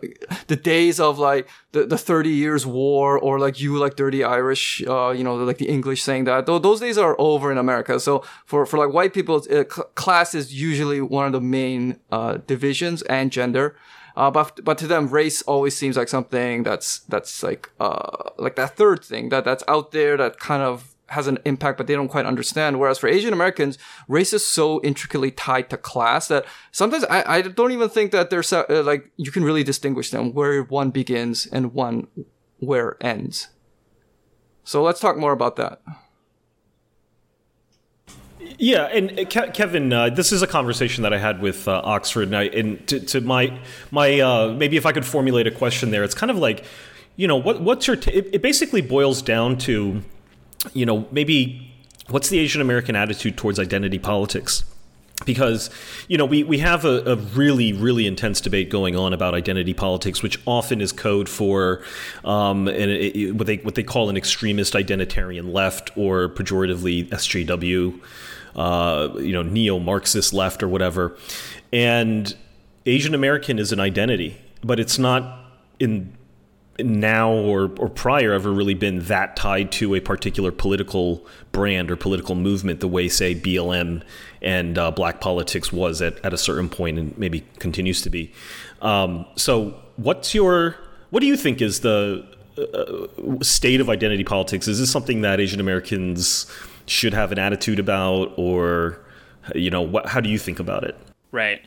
the 0.48 0.56
days 0.56 1.00
of 1.00 1.20
like 1.20 1.48
the, 1.72 1.86
the 1.86 1.98
30 1.98 2.30
years 2.30 2.66
war 2.66 3.20
or 3.20 3.38
like 3.38 3.62
you 3.62 3.78
like 3.78 3.96
dirty 3.96 4.24
irish 4.24 4.82
uh, 4.88 5.12
you 5.12 5.24
know 5.24 5.36
like 5.36 5.60
the 5.60 5.70
english 5.70 6.02
saying 6.02 6.24
that 6.24 6.48
Th- 6.48 6.60
those 6.60 6.80
days 6.80 6.98
are 6.98 7.16
over 7.20 7.52
in 7.52 7.60
america. 7.60 8.00
So 8.00 8.24
for, 8.48 8.66
for 8.66 8.80
like 8.80 8.92
white 8.92 9.14
people 9.14 9.36
uh, 9.36 9.64
cl- 9.70 9.88
class 9.94 10.34
is 10.34 10.52
usually 10.52 11.00
one 11.00 11.28
of 11.28 11.32
the 11.32 11.42
main 11.42 12.00
uh, 12.12 12.40
divisions 12.48 13.04
and 13.04 13.32
gender. 13.32 13.76
Uh, 14.16 14.32
but 14.32 14.60
but 14.64 14.78
to 14.80 14.88
them 14.88 15.08
race 15.10 15.42
always 15.44 15.78
seems 15.78 15.96
like 15.96 16.10
something 16.10 16.64
that's 16.64 17.00
that's 17.02 17.44
like 17.44 17.70
uh, 17.80 18.32
like 18.38 18.56
that 18.56 18.76
third 18.76 19.04
thing 19.04 19.30
that 19.30 19.46
that's 19.46 19.64
out 19.68 19.92
there 19.92 20.18
that 20.18 20.40
kind 20.40 20.64
of 20.64 20.91
has 21.12 21.28
an 21.28 21.38
impact, 21.46 21.78
but 21.78 21.88
they 21.88 21.94
don't 21.94 22.08
quite 22.08 22.26
understand. 22.26 22.80
Whereas 22.80 22.98
for 22.98 23.08
Asian 23.08 23.34
Americans, 23.34 23.78
race 24.08 24.34
is 24.34 24.46
so 24.46 24.82
intricately 24.82 25.32
tied 25.32 25.70
to 25.70 25.78
class 25.78 26.28
that 26.30 26.46
sometimes 26.72 27.04
I, 27.06 27.24
I 27.28 27.42
don't 27.42 27.72
even 27.72 27.90
think 27.90 28.12
that 28.12 28.30
there's 28.30 28.52
uh, 28.52 28.66
like 28.86 29.12
you 29.18 29.32
can 29.32 29.44
really 29.44 29.64
distinguish 29.64 30.10
them 30.10 30.34
where 30.34 30.64
one 30.64 30.90
begins 30.90 31.46
and 31.46 31.74
one 31.74 32.08
where 32.60 32.98
ends. 33.02 33.50
So 34.64 34.84
let's 34.84 35.00
talk 35.00 35.18
more 35.18 35.32
about 35.32 35.56
that. 35.58 35.82
Yeah, 38.58 38.84
and 38.86 39.20
uh, 39.20 39.26
Ke- 39.26 39.54
Kevin, 39.54 39.92
uh, 39.92 40.10
this 40.10 40.32
is 40.32 40.42
a 40.42 40.48
conversation 40.48 41.04
that 41.04 41.14
I 41.14 41.18
had 41.18 41.42
with 41.42 41.68
uh, 41.68 41.82
Oxford, 41.84 42.28
and, 42.28 42.38
I, 42.38 42.44
and 42.44 42.88
to, 42.88 43.00
to, 43.00 43.22
my 43.22 43.60
my 43.92 44.20
uh, 44.20 44.54
maybe 44.54 44.78
if 44.78 44.86
I 44.86 44.92
could 44.92 45.06
formulate 45.06 45.48
a 45.48 45.52
question 45.52 45.92
there, 45.92 46.04
it's 46.04 46.16
kind 46.16 46.30
of 46.30 46.38
like, 46.38 46.64
you 47.16 47.28
know, 47.28 47.38
what 47.38 47.62
what's 47.62 47.88
your 47.88 47.96
t- 47.96 48.12
it, 48.12 48.30
it 48.34 48.42
basically 48.42 48.82
boils 48.82 49.22
down 49.22 49.58
to 49.60 50.04
you 50.74 50.86
know, 50.86 51.08
maybe 51.12 51.72
what's 52.10 52.30
the 52.30 52.40
Asian 52.40 52.62
American 52.62 52.96
attitude 52.96 53.38
towards 53.38 53.60
identity 53.60 54.00
politics? 54.00 54.64
Because 55.24 55.70
you 56.08 56.18
know 56.18 56.26
we, 56.26 56.44
we 56.44 56.58
have 56.60 56.84
a, 56.84 57.04
a, 57.12 57.16
really 57.16 57.74
really 57.74 58.08
intense 58.08 58.42
debate 58.42 58.72
going 58.72 58.96
on 58.96 59.14
about 59.14 59.36
identity 59.36 59.74
politics, 59.76 60.24
which 60.24 60.40
often 60.48 60.82
is 60.82 60.92
code 60.92 61.30
for 61.30 61.84
um, 62.26 62.68
an, 62.68 62.90
it, 62.90 63.36
what 63.36 63.46
they 63.46 63.58
what 63.58 63.76
they 63.76 63.84
call 63.84 64.10
an 64.10 64.18
extremist 64.18 64.74
identitarian 64.74 65.54
left 65.54 65.96
or 65.96 66.30
pejoratively 66.30 67.08
SJW, 67.10 68.00
uh, 68.56 69.10
you 69.20 69.32
know 69.32 69.44
neo 69.44 69.78
Marxist 69.78 70.34
left 70.34 70.64
or 70.64 70.68
whatever. 70.68 71.16
And 71.72 72.36
Asian 72.88 73.14
American 73.14 73.60
is 73.60 73.72
an 73.72 73.80
identity, 73.80 74.38
but 74.64 74.80
it's 74.80 74.98
not 74.98 75.46
in 75.80 76.18
now 76.80 77.32
or, 77.32 77.72
or 77.78 77.90
prior 77.90 78.34
ever 78.34 78.52
really 78.52 78.74
been 78.74 79.00
that 79.06 79.36
tied 79.36 79.72
to 79.74 79.96
a 79.96 80.00
particular 80.00 80.52
political 80.52 81.26
brand 81.52 81.92
or 81.92 81.96
political 81.96 82.36
movement 82.36 82.80
the 82.80 82.88
way 82.88 83.08
say 83.10 83.36
BLM 83.36 84.04
and 84.42 84.78
uh, 84.78 84.92
black 84.92 85.22
politics 85.22 85.72
was 85.72 86.02
at, 86.02 86.24
at 86.26 86.34
a 86.34 86.38
certain 86.38 86.70
point 86.70 86.98
and 86.98 87.18
maybe 87.18 87.46
continues 87.60 88.02
to 88.02 88.10
be. 88.10 88.32
Um, 88.82 89.26
so 89.36 89.76
what's 89.98 90.34
your 90.34 90.78
what 91.10 91.20
do 91.20 91.28
you 91.28 91.36
think 91.36 91.62
is 91.62 91.82
the 91.82 92.26
uh, 92.58 93.44
state 93.44 93.82
of 93.82 93.90
identity 93.90 94.24
politics? 94.24 94.68
Is 94.68 94.80
this 94.80 94.90
something 94.90 95.22
that 95.22 95.40
Asian 95.40 95.60
Americans 95.60 96.50
should 96.86 97.14
have 97.14 97.32
an 97.32 97.40
attitude 97.40 97.80
about 97.80 98.34
or 98.38 99.00
you 99.54 99.70
know 99.70 99.82
what, 99.82 100.08
how 100.08 100.22
do 100.22 100.30
you 100.30 100.40
think 100.40 100.60
about 100.60 100.84
it? 100.84 100.98
Right 101.32 101.62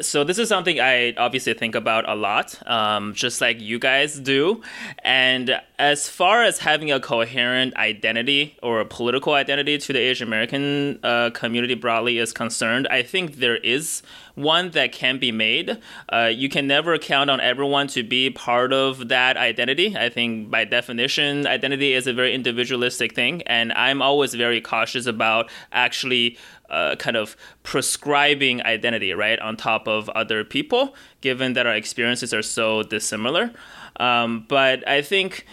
so 0.00 0.24
this 0.24 0.38
is 0.38 0.48
something 0.48 0.80
I 0.80 1.14
obviously 1.16 1.54
think 1.54 1.74
about 1.74 2.08
a 2.08 2.14
lot, 2.14 2.60
um, 2.68 3.14
just 3.14 3.40
like 3.40 3.60
you 3.60 3.78
guys 3.78 4.18
do. 4.18 4.62
And 5.04 5.60
as 5.78 6.08
far 6.08 6.42
as 6.42 6.58
having 6.58 6.90
a 6.92 7.00
coherent 7.00 7.76
identity 7.76 8.56
or 8.62 8.80
a 8.80 8.84
political 8.84 9.34
identity 9.34 9.78
to 9.78 9.92
the 9.92 9.98
Asian 9.98 10.28
American 10.28 11.00
uh, 11.02 11.30
community 11.30 11.74
broadly 11.74 12.18
is 12.18 12.32
concerned, 12.32 12.88
I 12.88 13.02
think 13.02 13.36
there 13.36 13.56
is 13.56 14.02
one 14.34 14.70
that 14.70 14.92
can 14.92 15.18
be 15.18 15.32
made. 15.32 15.78
Uh, 16.12 16.30
you 16.32 16.48
can 16.48 16.66
never 16.66 16.98
count 16.98 17.30
on 17.30 17.40
everyone 17.40 17.86
to 17.88 18.02
be 18.02 18.30
part 18.30 18.72
of 18.72 19.08
that 19.08 19.36
identity. 19.36 19.96
I 19.96 20.08
think 20.08 20.50
by 20.50 20.64
definition, 20.64 21.46
identity 21.46 21.92
is 21.92 22.06
a 22.06 22.12
very 22.12 22.34
individualistic 22.34 23.14
thing, 23.14 23.42
and 23.42 23.72
I'm 23.72 24.02
always 24.02 24.34
very 24.34 24.60
cautious 24.60 25.06
about 25.06 25.50
actually 25.72 26.38
uh, 26.70 26.94
kind 26.96 27.16
of 27.16 27.36
prescribing 27.62 28.62
identity, 28.62 29.12
right, 29.12 29.38
on 29.40 29.56
top 29.56 29.88
of 29.88 30.08
other 30.10 30.44
people, 30.44 30.94
given 31.20 31.54
that 31.54 31.66
our 31.66 31.74
experiences 31.74 32.32
are 32.32 32.42
so 32.42 32.82
dissimilar. 32.82 33.50
Um, 33.96 34.46
but 34.48 34.86
I 34.88 35.02
think 35.02 35.46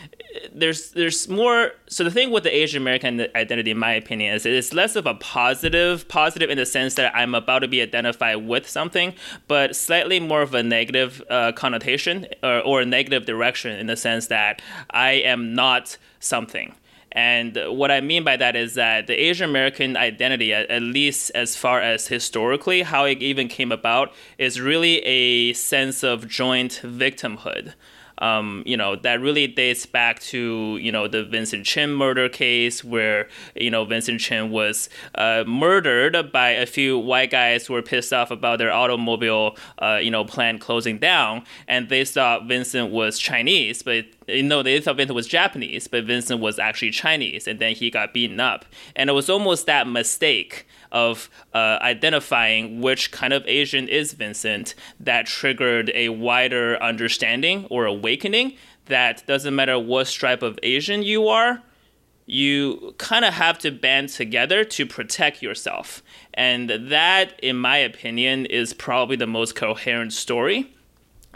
there's 0.53 0.91
there's 0.91 1.27
more. 1.27 1.71
So 1.87 2.03
the 2.03 2.11
thing 2.11 2.31
with 2.31 2.43
the 2.43 2.55
Asian 2.55 2.81
American 2.81 3.27
identity, 3.35 3.71
in 3.71 3.77
my 3.77 3.93
opinion, 3.93 4.33
is 4.33 4.45
it's 4.45 4.73
less 4.73 4.95
of 4.95 5.05
a 5.05 5.13
positive, 5.15 6.07
positive 6.07 6.49
in 6.49 6.57
the 6.57 6.65
sense 6.65 6.95
that 6.95 7.15
I'm 7.15 7.35
about 7.35 7.59
to 7.59 7.67
be 7.67 7.81
identified 7.81 8.47
with 8.47 8.67
something, 8.67 9.13
but 9.47 9.75
slightly 9.75 10.19
more 10.19 10.41
of 10.41 10.53
a 10.53 10.63
negative 10.63 11.21
uh, 11.29 11.51
connotation 11.53 12.27
or, 12.43 12.59
or 12.61 12.81
a 12.81 12.85
negative 12.85 13.25
direction 13.25 13.77
in 13.77 13.87
the 13.87 13.97
sense 13.97 14.27
that 14.27 14.61
I 14.89 15.11
am 15.11 15.53
not 15.53 15.97
something. 16.19 16.75
And 17.11 17.57
what 17.69 17.89
I 17.89 18.01
mean 18.01 18.23
by 18.23 18.37
that 18.37 18.55
is 18.55 18.75
that 18.75 19.07
the 19.07 19.15
Asian 19.15 19.49
American 19.49 19.97
identity, 19.97 20.53
at 20.53 20.81
least 20.81 21.31
as 21.33 21.55
far 21.55 21.81
as 21.81 22.07
historically 22.07 22.83
how 22.83 23.05
it 23.05 23.23
even 23.23 23.47
came 23.47 23.71
about, 23.71 24.13
is 24.37 24.61
really 24.61 24.99
a 24.99 25.53
sense 25.53 26.03
of 26.03 26.27
joint 26.27 26.81
victimhood 26.83 27.73
um, 28.19 28.63
you 28.65 28.77
know, 28.77 28.95
that 28.95 29.21
really 29.21 29.47
dates 29.47 29.85
back 29.85 30.19
to, 30.19 30.77
you 30.81 30.91
know, 30.91 31.07
the 31.07 31.23
Vincent 31.23 31.65
Chin 31.65 31.93
murder 31.93 32.29
case 32.29 32.83
where, 32.83 33.27
you 33.55 33.69
know, 33.69 33.85
Vincent 33.85 34.19
Chin 34.19 34.49
was 34.49 34.89
uh, 35.15 35.43
murdered 35.45 36.31
by 36.31 36.49
a 36.49 36.65
few 36.65 36.97
white 36.97 37.31
guys 37.31 37.67
who 37.67 37.73
were 37.73 37.81
pissed 37.81 38.13
off 38.13 38.31
about 38.31 38.59
their 38.59 38.71
automobile, 38.71 39.55
uh, 39.79 39.99
you 40.01 40.11
know, 40.11 40.25
plant 40.25 40.61
closing 40.61 40.97
down. 40.97 41.43
And 41.67 41.89
they 41.89 42.05
thought 42.05 42.47
Vincent 42.47 42.91
was 42.91 43.19
Chinese, 43.19 43.81
but 43.83 44.05
you 44.27 44.43
know, 44.43 44.61
they 44.61 44.79
thought 44.81 44.97
Vincent 44.97 45.15
was 45.15 45.27
Japanese, 45.27 45.87
but 45.87 46.03
Vincent 46.03 46.41
was 46.41 46.59
actually 46.59 46.91
Chinese, 46.91 47.47
and 47.47 47.59
then 47.59 47.73
he 47.73 47.89
got 47.89 48.13
beaten 48.13 48.39
up. 48.39 48.65
And 48.95 49.09
it 49.09 49.13
was 49.13 49.29
almost 49.29 49.65
that 49.67 49.87
mistake 49.87 50.67
of 50.91 51.29
uh, 51.53 51.77
identifying 51.81 52.81
which 52.81 53.11
kind 53.11 53.33
of 53.33 53.45
Asian 53.47 53.87
is 53.87 54.13
Vincent 54.13 54.75
that 54.99 55.25
triggered 55.25 55.91
a 55.93 56.09
wider 56.09 56.81
understanding 56.81 57.65
or 57.69 57.85
awakening 57.85 58.53
that 58.85 59.25
doesn't 59.27 59.55
matter 59.55 59.77
what 59.77 60.07
stripe 60.07 60.41
of 60.41 60.57
Asian 60.63 61.03
you 61.03 61.27
are, 61.27 61.61
you 62.25 62.93
kind 62.97 63.23
of 63.23 63.33
have 63.33 63.57
to 63.59 63.71
band 63.71 64.09
together 64.09 64.63
to 64.63 64.85
protect 64.85 65.41
yourself. 65.41 66.03
And 66.33 66.69
that, 66.69 67.39
in 67.41 67.55
my 67.57 67.77
opinion, 67.77 68.45
is 68.45 68.73
probably 68.73 69.15
the 69.15 69.27
most 69.27 69.55
coherent 69.55 70.13
story 70.13 70.73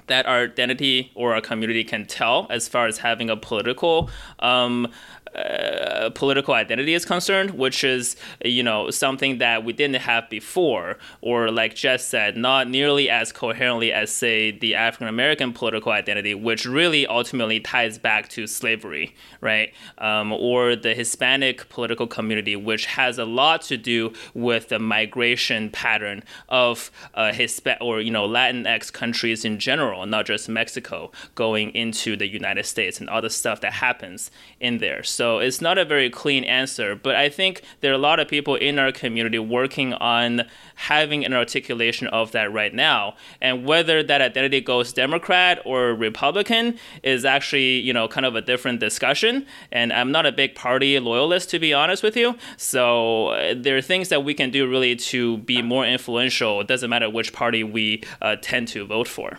that 0.08 0.26
our 0.26 0.44
identity 0.44 1.12
or 1.16 1.34
our 1.34 1.42
community 1.42 1.84
can 1.84 2.06
tell 2.06 2.48
as 2.50 2.68
far 2.68 2.88
as 2.88 2.98
having 2.98 3.30
a 3.30 3.38
political 3.38 4.10
um, 4.40 4.88
uh, 5.36 6.10
political 6.13 6.54
identity 6.54 6.94
is 6.94 7.06
concerned, 7.06 7.52
which 7.52 7.84
is 7.84 8.15
you 8.44 8.63
know 8.63 8.89
something 8.89 9.38
that 9.38 9.63
we 9.63 9.72
didn't 9.72 10.02
have 10.02 10.30
before, 10.30 10.98
or 11.22 11.50
like 11.50 11.74
Jess 11.74 12.06
said, 12.06 12.36
not 12.36 12.70
nearly 12.70 13.10
as 13.10 13.32
coherently 13.32 13.94
as 13.94 14.12
say 14.12 14.52
the 14.52 14.76
African 14.76 15.08
American 15.08 15.54
political 15.54 15.91
identity, 15.91 16.36
which 16.36 16.65
really 16.65 17.08
ultimately 17.08 17.60
ties 17.60 17.98
back 17.98 18.28
to 18.30 18.46
slavery, 18.46 19.15
right? 19.39 19.74
Um, 20.00 20.34
or 20.34 20.76
the 20.76 20.94
Hispanic 20.94 21.70
political 21.70 22.08
community, 22.08 22.58
which 22.58 22.86
has 22.88 23.17
a 23.17 23.26
lot 23.26 23.62
to 23.63 23.78
do 23.78 24.12
with 24.34 24.67
the 24.67 24.80
migration 24.80 25.70
pattern 25.70 26.24
of 26.50 26.91
uh, 27.13 27.32
Hispa- 27.32 27.78
or 27.80 28.02
you 28.02 28.12
know 28.12 28.28
Latinx 28.28 28.91
countries 28.91 29.46
in 29.46 29.60
general, 29.60 30.06
not 30.06 30.26
just 30.26 30.50
Mexico, 30.50 31.12
going 31.36 31.70
into 31.70 32.17
the 32.17 32.28
United 32.28 32.65
States 32.65 33.00
and 33.00 33.10
all 33.10 33.22
the 33.22 33.30
stuff 33.30 33.62
that 33.62 33.74
happens 33.74 34.30
in 34.60 34.80
there. 34.80 35.04
So 35.04 35.20
so 35.21 35.38
it's 35.38 35.62
not 35.62 35.77
a 35.77 35.86
very 35.86 36.10
clean 36.10 36.43
answer, 36.45 36.95
but 36.95 37.13
I 37.13 37.29
think 37.29 37.62
there 37.81 37.91
are 37.91 37.93
a 37.93 37.99
lot 37.99 38.19
of 38.19 38.27
people 38.27 38.55
in 38.55 38.79
our 38.79 38.91
community 38.91 39.38
working 39.38 39.93
on 39.93 40.47
having 40.73 41.23
an 41.23 41.31
articulation 41.31 42.07
of 42.07 42.31
that 42.31 42.51
right 42.51 42.73
now. 42.73 43.17
And 43.39 43.63
whether 43.63 44.01
that 44.01 44.19
identity 44.19 44.62
goes 44.62 44.91
Democrat 44.91 45.62
or 45.63 45.93
Republican 45.93 46.79
is 47.03 47.23
actually, 47.23 47.81
you 47.81 47.93
know, 47.93 48.07
kind 48.07 48.25
of 48.25 48.36
a 48.36 48.41
different 48.41 48.79
discussion. 48.79 49.45
And 49.71 49.93
I'm 49.93 50.12
not 50.12 50.25
a 50.25 50.31
big 50.31 50.55
party 50.55 50.97
loyalist, 50.97 51.51
to 51.51 51.60
be 51.60 51.71
honest 51.71 52.01
with 52.01 52.17
you. 52.17 52.36
So 52.57 53.27
uh, 53.27 53.53
there 53.55 53.77
are 53.77 53.81
things 53.84 54.10
that 54.10 54.23
we 54.23 54.34
can 54.34 54.49
do 54.49 54.67
really 54.67 54.95
to 54.95 55.38
be 55.38 55.62
more 55.62 55.86
influential. 55.86 56.62
It 56.62 56.67
doesn't 56.67 56.89
matter 56.89 57.12
which 57.12 57.31
party 57.31 57.63
we 57.63 58.03
uh, 58.23 58.38
tend 58.41 58.69
to 58.69 58.88
vote 58.88 59.07
for. 59.07 59.38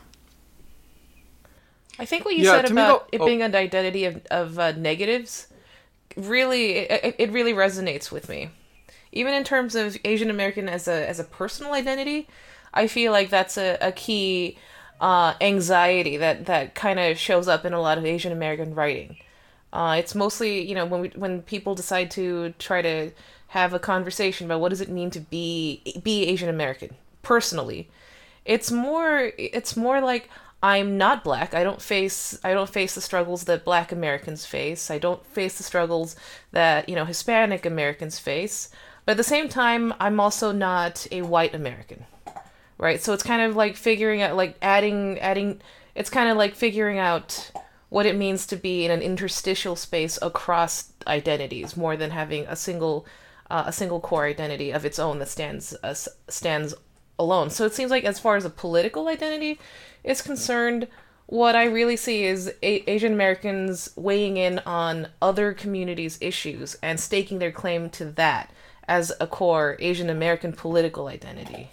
I 1.98 2.04
think 2.04 2.24
what 2.24 2.36
you 2.36 2.44
yeah, 2.44 2.52
said 2.52 2.70
about 2.70 3.08
it 3.10 3.20
oh. 3.20 3.26
being 3.26 3.42
an 3.42 3.56
identity 3.56 4.04
of, 4.04 4.24
of 4.30 4.60
uh, 4.60 4.70
negatives 4.76 5.48
really 6.16 6.79
it, 6.79 7.14
it 7.18 7.31
really 7.31 7.53
resonates 7.53 8.11
with 8.11 8.29
me 8.29 8.51
even 9.12 9.35
in 9.35 9.44
terms 9.44 9.75
of 9.75 9.96
Asian 10.05 10.31
American 10.31 10.68
as 10.68 10.88
a 10.88 11.09
as 11.09 11.20
a 11.20 11.25
personal 11.25 11.75
identity, 11.75 12.27
I 12.72 12.87
feel 12.87 13.12
like 13.12 13.29
that's 13.29 13.59
a, 13.59 13.77
a 13.81 13.92
key 13.92 14.57
uh, 15.01 15.35
anxiety 15.40 16.16
that 16.16 16.46
that 16.46 16.75
kind 16.75 16.98
of 16.98 17.18
shows 17.18 17.46
up 17.46 17.64
in 17.64 17.75
a 17.75 17.81
lot 17.81 17.98
of 17.98 18.07
Asian 18.07 18.33
American 18.33 18.75
writing. 18.75 19.18
Uh, 19.72 19.96
it's 19.98 20.14
mostly 20.14 20.66
you 20.66 20.75
know 20.75 20.87
when 20.87 21.03
we, 21.03 21.09
when 21.11 21.42
people 21.42 21.75
decide 21.75 22.11
to 22.12 22.55
try 22.59 22.81
to 22.83 23.11
have 23.48 23.75
a 23.75 23.79
conversation 23.79 24.46
about 24.46 24.61
what 24.61 24.70
does 24.70 24.81
it 24.81 24.88
mean 24.88 25.11
to 25.11 25.20
be 25.20 25.83
be 26.03 26.25
Asian 26.27 26.48
American 26.48 26.94
personally. 27.22 27.88
It's 28.46 28.70
more 28.70 29.33
it's 29.37 29.77
more 29.77 30.01
like 30.01 30.31
I'm 30.62 30.96
not 30.96 31.25
black. 31.25 31.55
I 31.55 31.64
don't 31.64 31.83
face 31.83 32.38
I 32.44 32.55
don't 32.55 32.70
face 32.70 32.94
the 32.94 33.01
struggles 33.01 33.44
that 33.44 33.64
black 33.64 33.90
Americans 33.90 34.46
face. 34.46 34.90
I 34.90 34.98
don't 34.98 35.25
face 35.27 35.57
the 35.57 35.64
struggles 35.64 36.14
that, 36.53 36.88
you 36.88 36.94
know, 36.94 37.05
Hispanic 37.05 37.66
Americans 37.66 38.18
face. 38.18 38.68
But 39.05 39.12
at 39.12 39.16
the 39.16 39.25
same 39.25 39.48
time, 39.48 39.92
I'm 39.98 40.20
also 40.20 40.53
not 40.53 41.07
a 41.11 41.22
white 41.22 41.55
American. 41.55 42.05
Right? 42.79 43.03
So 43.03 43.12
it's 43.12 43.25
kind 43.25 43.42
of 43.42 43.57
like 43.57 43.77
figuring 43.77 44.22
out 44.22 44.37
like 44.37 44.57
adding 44.62 45.18
adding 45.18 45.61
it's 45.94 46.11
kind 46.11 46.31
of 46.31 46.37
like 46.37 46.55
figuring 46.55 46.98
out 46.98 47.51
what 47.88 48.07
it 48.07 48.16
means 48.16 48.46
to 48.46 48.57
be 48.57 48.85
in 48.85 48.90
an 48.90 49.03
interstitial 49.03 49.77
space 49.77 50.18
across 50.22 50.92
identities 51.07 51.77
more 51.77 51.96
than 51.96 52.11
having 52.11 52.46
a 52.46 52.57
single 52.57 53.05
uh, 53.51 53.64
a 53.66 53.72
single 53.72 54.01
core 54.01 54.25
identity 54.25 54.70
of 54.70 54.85
its 54.85 54.98
own 54.98 55.18
that 55.18 55.29
stands 55.29 55.75
uh, 55.83 55.94
stands 56.29 56.72
alone. 57.18 57.51
So 57.51 57.66
it 57.66 57.75
seems 57.75 57.90
like 57.90 58.05
as 58.05 58.18
far 58.18 58.37
as 58.37 58.44
a 58.44 58.51
political 58.51 59.09
identity 59.09 59.59
is 60.04 60.22
concerned, 60.22 60.88
what 61.26 61.54
I 61.54 61.64
really 61.64 61.96
see 61.96 62.24
is 62.24 62.48
a- 62.62 62.90
Asian 62.90 63.12
Americans 63.12 63.90
weighing 63.96 64.36
in 64.36 64.58
on 64.60 65.08
other 65.20 65.52
communities' 65.52 66.18
issues 66.20 66.76
and 66.82 67.00
staking 67.00 67.38
their 67.38 67.52
claim 67.52 67.88
to 67.90 68.04
that 68.04 68.50
as 68.86 69.12
a 69.20 69.26
core 69.26 69.76
Asian 69.78 70.10
American 70.10 70.52
political 70.52 71.06
identity. 71.06 71.70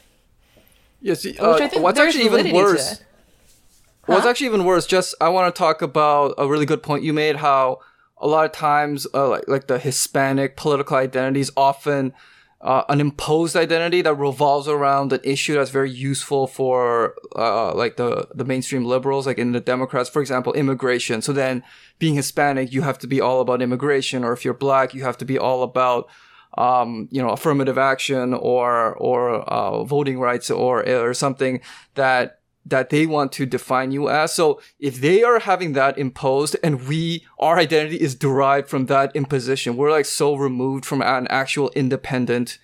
Yes, 1.02 1.26
uh, 1.26 1.70
what's 1.76 2.00
actually 2.00 2.26
even 2.26 2.54
worse. 2.54 3.00
Huh? 3.00 4.16
What's 4.16 4.26
actually 4.26 4.48
even 4.48 4.66
worse? 4.66 4.86
Just 4.86 5.16
I 5.22 5.30
want 5.30 5.54
to 5.54 5.58
talk 5.58 5.82
about 5.82 6.36
a 6.38 6.48
really 6.48 6.66
good 6.66 6.84
point 6.84 7.04
you 7.04 7.14
made. 7.14 7.38
How 7.38 7.80
a 8.18 8.28
lot 8.28 8.46
of 8.46 8.52
times, 8.52 9.08
uh, 9.14 9.30
like 9.30 9.48
like 9.48 9.68
the 9.68 9.80
Hispanic 9.80 10.58
political 10.58 10.98
identities 10.98 11.52
often 11.56 12.14
uh, 12.62 12.84
an 12.90 13.00
imposed 13.00 13.56
identity 13.56 14.02
that 14.02 14.16
revolves 14.16 14.68
around 14.68 15.14
an 15.14 15.22
issue 15.24 15.54
that's 15.54 15.70
very 15.70 15.90
useful 15.90 16.46
for 16.46 17.16
uh, 17.36 17.74
like 17.74 17.96
the 17.96 18.28
the 18.34 18.44
mainstream 18.44 18.84
liberals, 18.84 19.26
like 19.26 19.38
in 19.38 19.54
the 19.54 19.62
Democrats, 19.62 20.10
for 20.10 20.22
example, 20.22 20.52
immigration. 20.54 21.22
So 21.22 21.32
then, 21.32 21.64
being 22.00 22.16
Hispanic, 22.16 22.74
you 22.74 22.82
have 22.82 23.00
to 23.00 23.08
be 23.08 23.22
all 23.22 23.40
about 23.40 23.62
immigration, 23.62 24.26
or 24.26 24.34
if 24.34 24.44
you're 24.44 24.54
Black, 24.54 24.94
you 24.94 25.04
have 25.04 25.18
to 25.20 25.26
be 25.26 25.38
all 25.38 25.64
about 25.64 26.10
um, 26.58 27.08
you 27.12 27.22
know 27.22 27.30
affirmative 27.30 27.78
action 27.78 28.34
or 28.34 28.94
or 28.96 29.36
uh, 29.50 29.84
voting 29.86 30.20
rights 30.20 30.52
or 30.52 30.86
or 30.88 31.14
something 31.14 31.62
that 31.96 32.39
that 32.66 32.90
they 32.90 33.06
want 33.06 33.32
to 33.34 33.46
define 33.46 33.92
you 33.92 34.10
as. 34.10 34.34
So 34.34 34.62
if 34.80 35.02
they 35.02 35.24
are 35.24 35.40
having 35.40 35.74
that 35.74 35.98
imposed 35.98 36.56
and 36.64 36.88
we, 36.88 37.26
our 37.40 37.58
identity 37.58 38.00
is 38.00 38.16
derived 38.16 38.68
from 38.68 38.86
that 38.88 39.16
imposition, 39.16 39.76
we're 39.76 39.92
like 39.92 40.06
so 40.06 40.36
removed 40.36 40.86
from 40.86 41.02
an 41.02 41.28
actual 41.28 41.70
independent, 41.72 42.60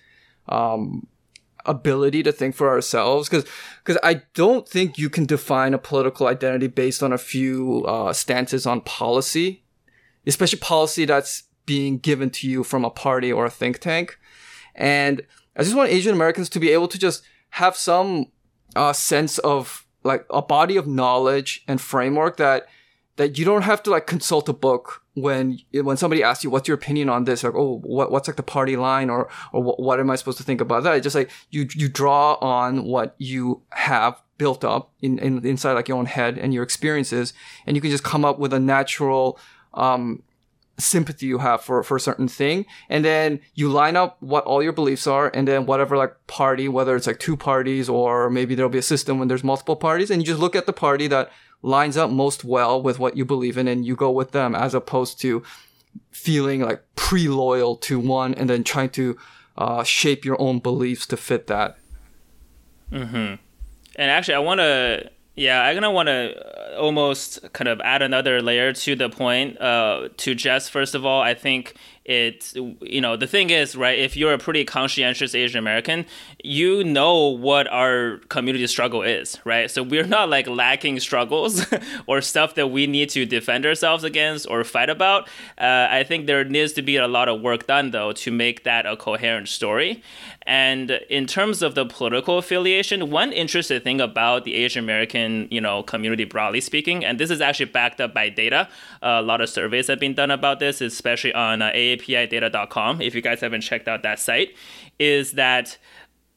um, 0.48 1.06
ability 1.64 2.22
to 2.22 2.30
think 2.30 2.54
for 2.54 2.68
ourselves. 2.68 3.28
Cause, 3.28 3.44
cause 3.82 3.98
I 4.02 4.22
don't 4.34 4.68
think 4.68 4.98
you 4.98 5.10
can 5.10 5.26
define 5.26 5.74
a 5.74 5.78
political 5.78 6.28
identity 6.28 6.68
based 6.68 7.02
on 7.02 7.12
a 7.12 7.18
few, 7.18 7.84
uh, 7.86 8.12
stances 8.12 8.66
on 8.66 8.82
policy, 8.82 9.64
especially 10.26 10.60
policy 10.60 11.04
that's 11.04 11.44
being 11.64 11.98
given 11.98 12.30
to 12.30 12.48
you 12.48 12.62
from 12.62 12.84
a 12.84 12.90
party 12.90 13.32
or 13.32 13.44
a 13.44 13.50
think 13.50 13.80
tank. 13.80 14.16
And 14.76 15.22
I 15.56 15.64
just 15.64 15.74
want 15.74 15.90
Asian 15.90 16.14
Americans 16.14 16.48
to 16.50 16.60
be 16.60 16.70
able 16.70 16.86
to 16.86 16.98
just 16.98 17.24
have 17.50 17.76
some, 17.76 18.30
uh, 18.76 18.92
sense 18.92 19.38
of 19.38 19.85
like 20.06 20.24
a 20.30 20.42
body 20.42 20.76
of 20.76 20.86
knowledge 20.86 21.62
and 21.68 21.80
framework 21.80 22.36
that 22.36 22.66
that 23.16 23.38
you 23.38 23.44
don't 23.44 23.62
have 23.62 23.82
to 23.82 23.90
like 23.90 24.06
consult 24.06 24.48
a 24.48 24.52
book 24.52 25.02
when 25.14 25.58
when 25.72 25.96
somebody 25.96 26.22
asks 26.22 26.44
you 26.44 26.50
what's 26.50 26.68
your 26.68 26.74
opinion 26.74 27.08
on 27.08 27.24
this? 27.24 27.42
like 27.42 27.54
oh 27.54 27.78
what 27.82 28.10
what's 28.10 28.28
like 28.28 28.36
the 28.36 28.42
party 28.42 28.76
line? 28.76 29.10
or 29.10 29.28
or 29.52 29.62
what, 29.62 29.98
am 30.00 30.10
I 30.10 30.16
supposed 30.16 30.38
to 30.38 30.44
think 30.44 30.60
about 30.60 30.84
that? 30.84 30.96
It's 30.96 31.04
just 31.04 31.16
like 31.16 31.30
you 31.50 31.66
you 31.74 31.88
draw 31.88 32.34
on 32.34 32.84
what 32.84 33.14
you 33.18 33.62
have 33.70 34.20
built 34.38 34.64
up 34.64 34.92
in, 35.00 35.18
in 35.18 35.44
inside 35.46 35.72
like 35.72 35.88
your 35.88 35.98
own 35.98 36.06
head 36.06 36.36
and 36.38 36.52
your 36.52 36.62
experiences 36.62 37.32
and 37.66 37.74
you 37.74 37.80
can 37.80 37.90
just 37.90 38.04
come 38.04 38.24
up 38.24 38.38
with 38.38 38.52
a 38.52 38.60
natural 38.60 39.38
um 39.72 40.22
sympathy 40.78 41.26
you 41.26 41.38
have 41.38 41.62
for, 41.62 41.82
for 41.82 41.96
a 41.96 42.00
certain 42.00 42.28
thing. 42.28 42.66
And 42.88 43.04
then 43.04 43.40
you 43.54 43.68
line 43.68 43.96
up 43.96 44.16
what 44.20 44.44
all 44.44 44.62
your 44.62 44.72
beliefs 44.72 45.06
are 45.06 45.30
and 45.32 45.48
then 45.48 45.66
whatever 45.66 45.96
like 45.96 46.14
party, 46.26 46.68
whether 46.68 46.94
it's 46.96 47.06
like 47.06 47.18
two 47.18 47.36
parties 47.36 47.88
or 47.88 48.30
maybe 48.30 48.54
there'll 48.54 48.70
be 48.70 48.78
a 48.78 48.82
system 48.82 49.18
when 49.18 49.28
there's 49.28 49.44
multiple 49.44 49.76
parties 49.76 50.10
and 50.10 50.22
you 50.22 50.26
just 50.26 50.40
look 50.40 50.56
at 50.56 50.66
the 50.66 50.72
party 50.72 51.06
that 51.08 51.30
lines 51.62 51.96
up 51.96 52.10
most 52.10 52.44
well 52.44 52.80
with 52.80 52.98
what 52.98 53.16
you 53.16 53.24
believe 53.24 53.56
in 53.56 53.66
and 53.66 53.86
you 53.86 53.96
go 53.96 54.10
with 54.10 54.32
them 54.32 54.54
as 54.54 54.74
opposed 54.74 55.20
to 55.20 55.42
feeling 56.10 56.60
like 56.60 56.82
pre-loyal 56.94 57.76
to 57.76 57.98
one 57.98 58.34
and 58.34 58.50
then 58.50 58.62
trying 58.62 58.90
to 58.90 59.16
uh, 59.56 59.82
shape 59.82 60.24
your 60.24 60.40
own 60.40 60.58
beliefs 60.58 61.06
to 61.06 61.16
fit 61.16 61.46
that. 61.46 61.78
Mm-hmm. 62.92 63.34
And 63.96 64.10
actually, 64.10 64.34
I 64.34 64.40
want 64.40 64.60
to 64.60 65.10
yeah, 65.36 65.62
I'm 65.62 65.76
gonna 65.76 65.90
want 65.90 66.08
to 66.08 66.78
almost 66.78 67.52
kind 67.52 67.68
of 67.68 67.80
add 67.82 68.02
another 68.02 68.40
layer 68.40 68.72
to 68.72 68.96
the 68.96 69.10
point. 69.10 69.60
Uh, 69.60 70.08
to 70.16 70.34
Jess, 70.34 70.68
first 70.68 70.94
of 70.94 71.04
all, 71.04 71.20
I 71.20 71.34
think 71.34 71.74
it 72.06 72.52
you 72.80 73.00
know 73.00 73.16
the 73.16 73.26
thing 73.26 73.50
is 73.50 73.76
right 73.76 73.98
if 73.98 74.16
you're 74.16 74.32
a 74.32 74.38
pretty 74.38 74.64
conscientious 74.64 75.34
asian 75.34 75.58
american 75.58 76.06
you 76.42 76.84
know 76.84 77.28
what 77.28 77.66
our 77.68 78.18
community 78.28 78.66
struggle 78.66 79.02
is 79.02 79.38
right? 79.44 79.70
So 79.70 79.82
we're 79.82 80.06
not 80.06 80.28
like 80.28 80.46
lacking 80.46 81.00
struggles 81.00 81.64
or 82.06 82.20
stuff 82.20 82.54
that 82.54 82.68
we 82.68 82.86
need 82.86 83.08
to 83.10 83.24
defend 83.24 83.64
ourselves 83.64 84.04
against 84.04 84.48
or 84.48 84.64
fight 84.64 84.90
about. 84.90 85.28
Uh, 85.58 85.86
i 85.90 86.02
think 86.02 86.26
there 86.26 86.44
needs 86.44 86.72
to 86.72 86.82
be 86.82 86.96
a 86.96 87.08
lot 87.08 87.28
of 87.28 87.40
work 87.40 87.66
done 87.66 87.90
though 87.90 88.12
to 88.12 88.30
make 88.30 88.64
that 88.64 88.86
a 88.86 88.96
coherent 88.96 89.48
story. 89.48 90.02
And 90.46 90.90
in 91.10 91.26
terms 91.26 91.62
of 91.62 91.74
the 91.74 91.84
political 91.84 92.38
affiliation 92.38 93.10
one 93.10 93.32
interesting 93.32 93.80
thing 93.80 94.00
about 94.00 94.44
the 94.44 94.54
asian 94.54 94.84
american 94.84 95.48
you 95.50 95.60
know 95.60 95.82
community 95.82 96.24
broadly 96.24 96.60
speaking 96.60 97.04
and 97.04 97.18
this 97.18 97.30
is 97.30 97.40
actually 97.40 97.66
backed 97.66 98.00
up 98.00 98.14
by 98.14 98.28
data 98.28 98.68
uh, 99.02 99.18
a 99.18 99.22
lot 99.22 99.40
of 99.40 99.48
surveys 99.48 99.88
have 99.88 99.98
been 99.98 100.14
done 100.14 100.30
about 100.30 100.60
this 100.60 100.80
especially 100.80 101.34
on 101.34 101.62
uh, 101.62 101.70
apidata.com, 101.98 103.00
if 103.00 103.14
you 103.14 103.22
guys 103.22 103.40
haven't 103.40 103.62
checked 103.62 103.88
out 103.88 104.02
that 104.02 104.18
site, 104.18 104.54
is 104.98 105.32
that 105.32 105.78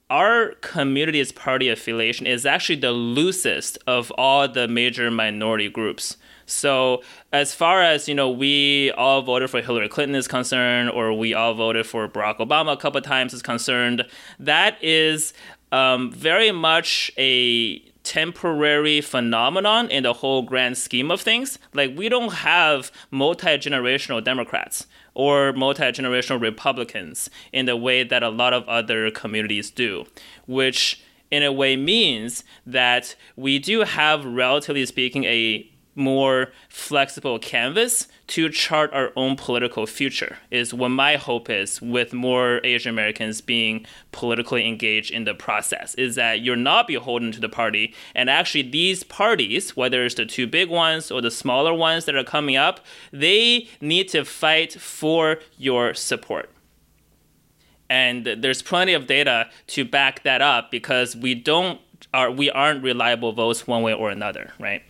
our 0.09 0.53
community's 0.61 1.31
party 1.31 1.69
affiliation 1.69 2.25
is 2.25 2.45
actually 2.45 2.79
the 2.79 2.91
loosest 2.91 3.77
of 3.85 4.11
all 4.11 4.47
the 4.47 4.67
major 4.67 5.11
minority 5.11 5.69
groups. 5.69 6.17
So 6.47 7.03
as 7.31 7.53
far 7.53 7.83
as 7.83 8.07
you 8.07 8.15
know, 8.15 8.29
we 8.29 8.91
all 8.91 9.21
voted 9.21 9.51
for 9.51 9.61
Hillary 9.61 9.87
Clinton 9.87 10.15
is 10.15 10.27
concerned, 10.27 10.89
or 10.89 11.13
we 11.13 11.33
all 11.35 11.53
voted 11.53 11.85
for 11.85 12.07
Barack 12.07 12.37
Obama 12.37 12.73
a 12.73 12.77
couple 12.77 12.99
times 13.01 13.33
is 13.33 13.43
concerned. 13.43 14.03
That 14.39 14.83
is 14.83 15.33
um, 15.71 16.11
very 16.11 16.51
much 16.51 17.11
a 17.17 17.79
temporary 18.09 19.01
phenomenon 19.01 19.87
in 19.91 20.01
the 20.01 20.13
whole 20.13 20.41
grand 20.41 20.75
scheme 20.75 21.11
of 21.11 21.21
things. 21.21 21.59
Like 21.75 21.95
we 21.95 22.09
don't 22.09 22.33
have 22.33 22.91
multi-generational 23.11 24.23
Democrats 24.23 24.87
or 25.13 25.53
multi-generational 25.53 26.41
Republicans 26.41 27.29
in 27.53 27.67
the 27.67 27.77
way 27.77 28.03
that 28.03 28.23
a 28.23 28.29
lot 28.29 28.51
of 28.51 28.67
other 28.67 29.11
communities 29.11 29.69
do, 29.69 30.07
which 30.47 31.03
in 31.29 31.43
a 31.43 31.51
way 31.51 31.75
means 31.75 32.43
that 32.65 33.15
we 33.35 33.59
do 33.59 33.81
have 33.81 34.25
relatively 34.25 34.87
speaking 34.87 35.25
a 35.25 35.69
more 35.99 36.51
flexible 36.69 37.37
canvas 37.37 38.07
to 38.27 38.49
chart 38.49 38.91
our 38.93 39.11
own 39.15 39.35
political 39.35 39.85
future 39.85 40.37
is 40.49 40.73
what 40.73 40.89
my 40.89 41.15
hope 41.15 41.49
is 41.49 41.81
with 41.81 42.13
more 42.13 42.61
asian 42.63 42.89
americans 42.89 43.41
being 43.41 43.85
politically 44.11 44.67
engaged 44.67 45.11
in 45.11 45.25
the 45.25 45.33
process 45.33 45.93
is 45.95 46.15
that 46.15 46.41
you're 46.41 46.55
not 46.55 46.87
beholden 46.87 47.31
to 47.31 47.39
the 47.39 47.49
party. 47.49 47.93
And 48.15 48.29
actually 48.29 48.63
these 48.63 49.03
parties 49.03 49.75
whether 49.75 50.05
it's 50.05 50.15
the 50.15 50.25
two 50.25 50.47
big 50.47 50.69
ones 50.69 51.11
or 51.11 51.21
the 51.21 51.31
smaller 51.31 51.73
ones 51.73 52.05
that 52.05 52.15
are 52.15 52.23
coming 52.23 52.55
up 52.55 52.79
they 53.11 53.67
need 53.81 54.07
to 54.09 54.23
fight 54.25 54.73
for 54.73 55.39
your 55.57 55.93
support. 55.93 56.49
And 57.89 58.25
there's 58.25 58.61
plenty 58.61 58.93
of 58.93 59.07
data 59.07 59.49
to 59.67 59.83
back 59.83 60.23
that 60.23 60.41
up 60.41 60.71
because 60.71 61.15
we 61.15 61.35
don't 61.35 61.79
are 62.13 62.31
we 62.31 62.49
aren't 62.51 62.83
reliable 62.83 63.33
votes 63.33 63.67
one 63.67 63.83
way 63.83 63.93
or 63.93 64.09
another 64.09 64.53
right 64.59 64.83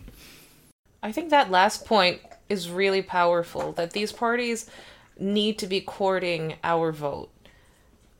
I 1.02 1.12
think 1.12 1.30
that 1.30 1.50
last 1.50 1.86
point 1.86 2.20
is 2.48 2.70
really 2.70 3.02
powerful 3.02 3.72
that 3.72 3.92
these 3.92 4.12
parties 4.12 4.66
need 5.18 5.58
to 5.58 5.66
be 5.66 5.80
courting 5.80 6.54
our 6.62 6.92
vote. 6.92 7.30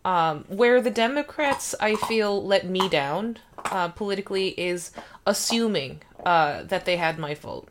Um, 0.05 0.45
where 0.49 0.81
the 0.81 0.91
Democrats, 0.91 1.75
I 1.81 1.97
feel, 1.97 2.43
let 2.43 2.65
me 2.67 2.89
down 2.89 3.39
uh, 3.67 3.89
politically 3.89 4.49
is 4.59 4.93
assuming 5.27 6.01
uh, 6.25 6.63
that 6.65 6.85
they 6.85 6.97
had 6.97 7.19
my 7.19 7.35
vote. 7.35 7.69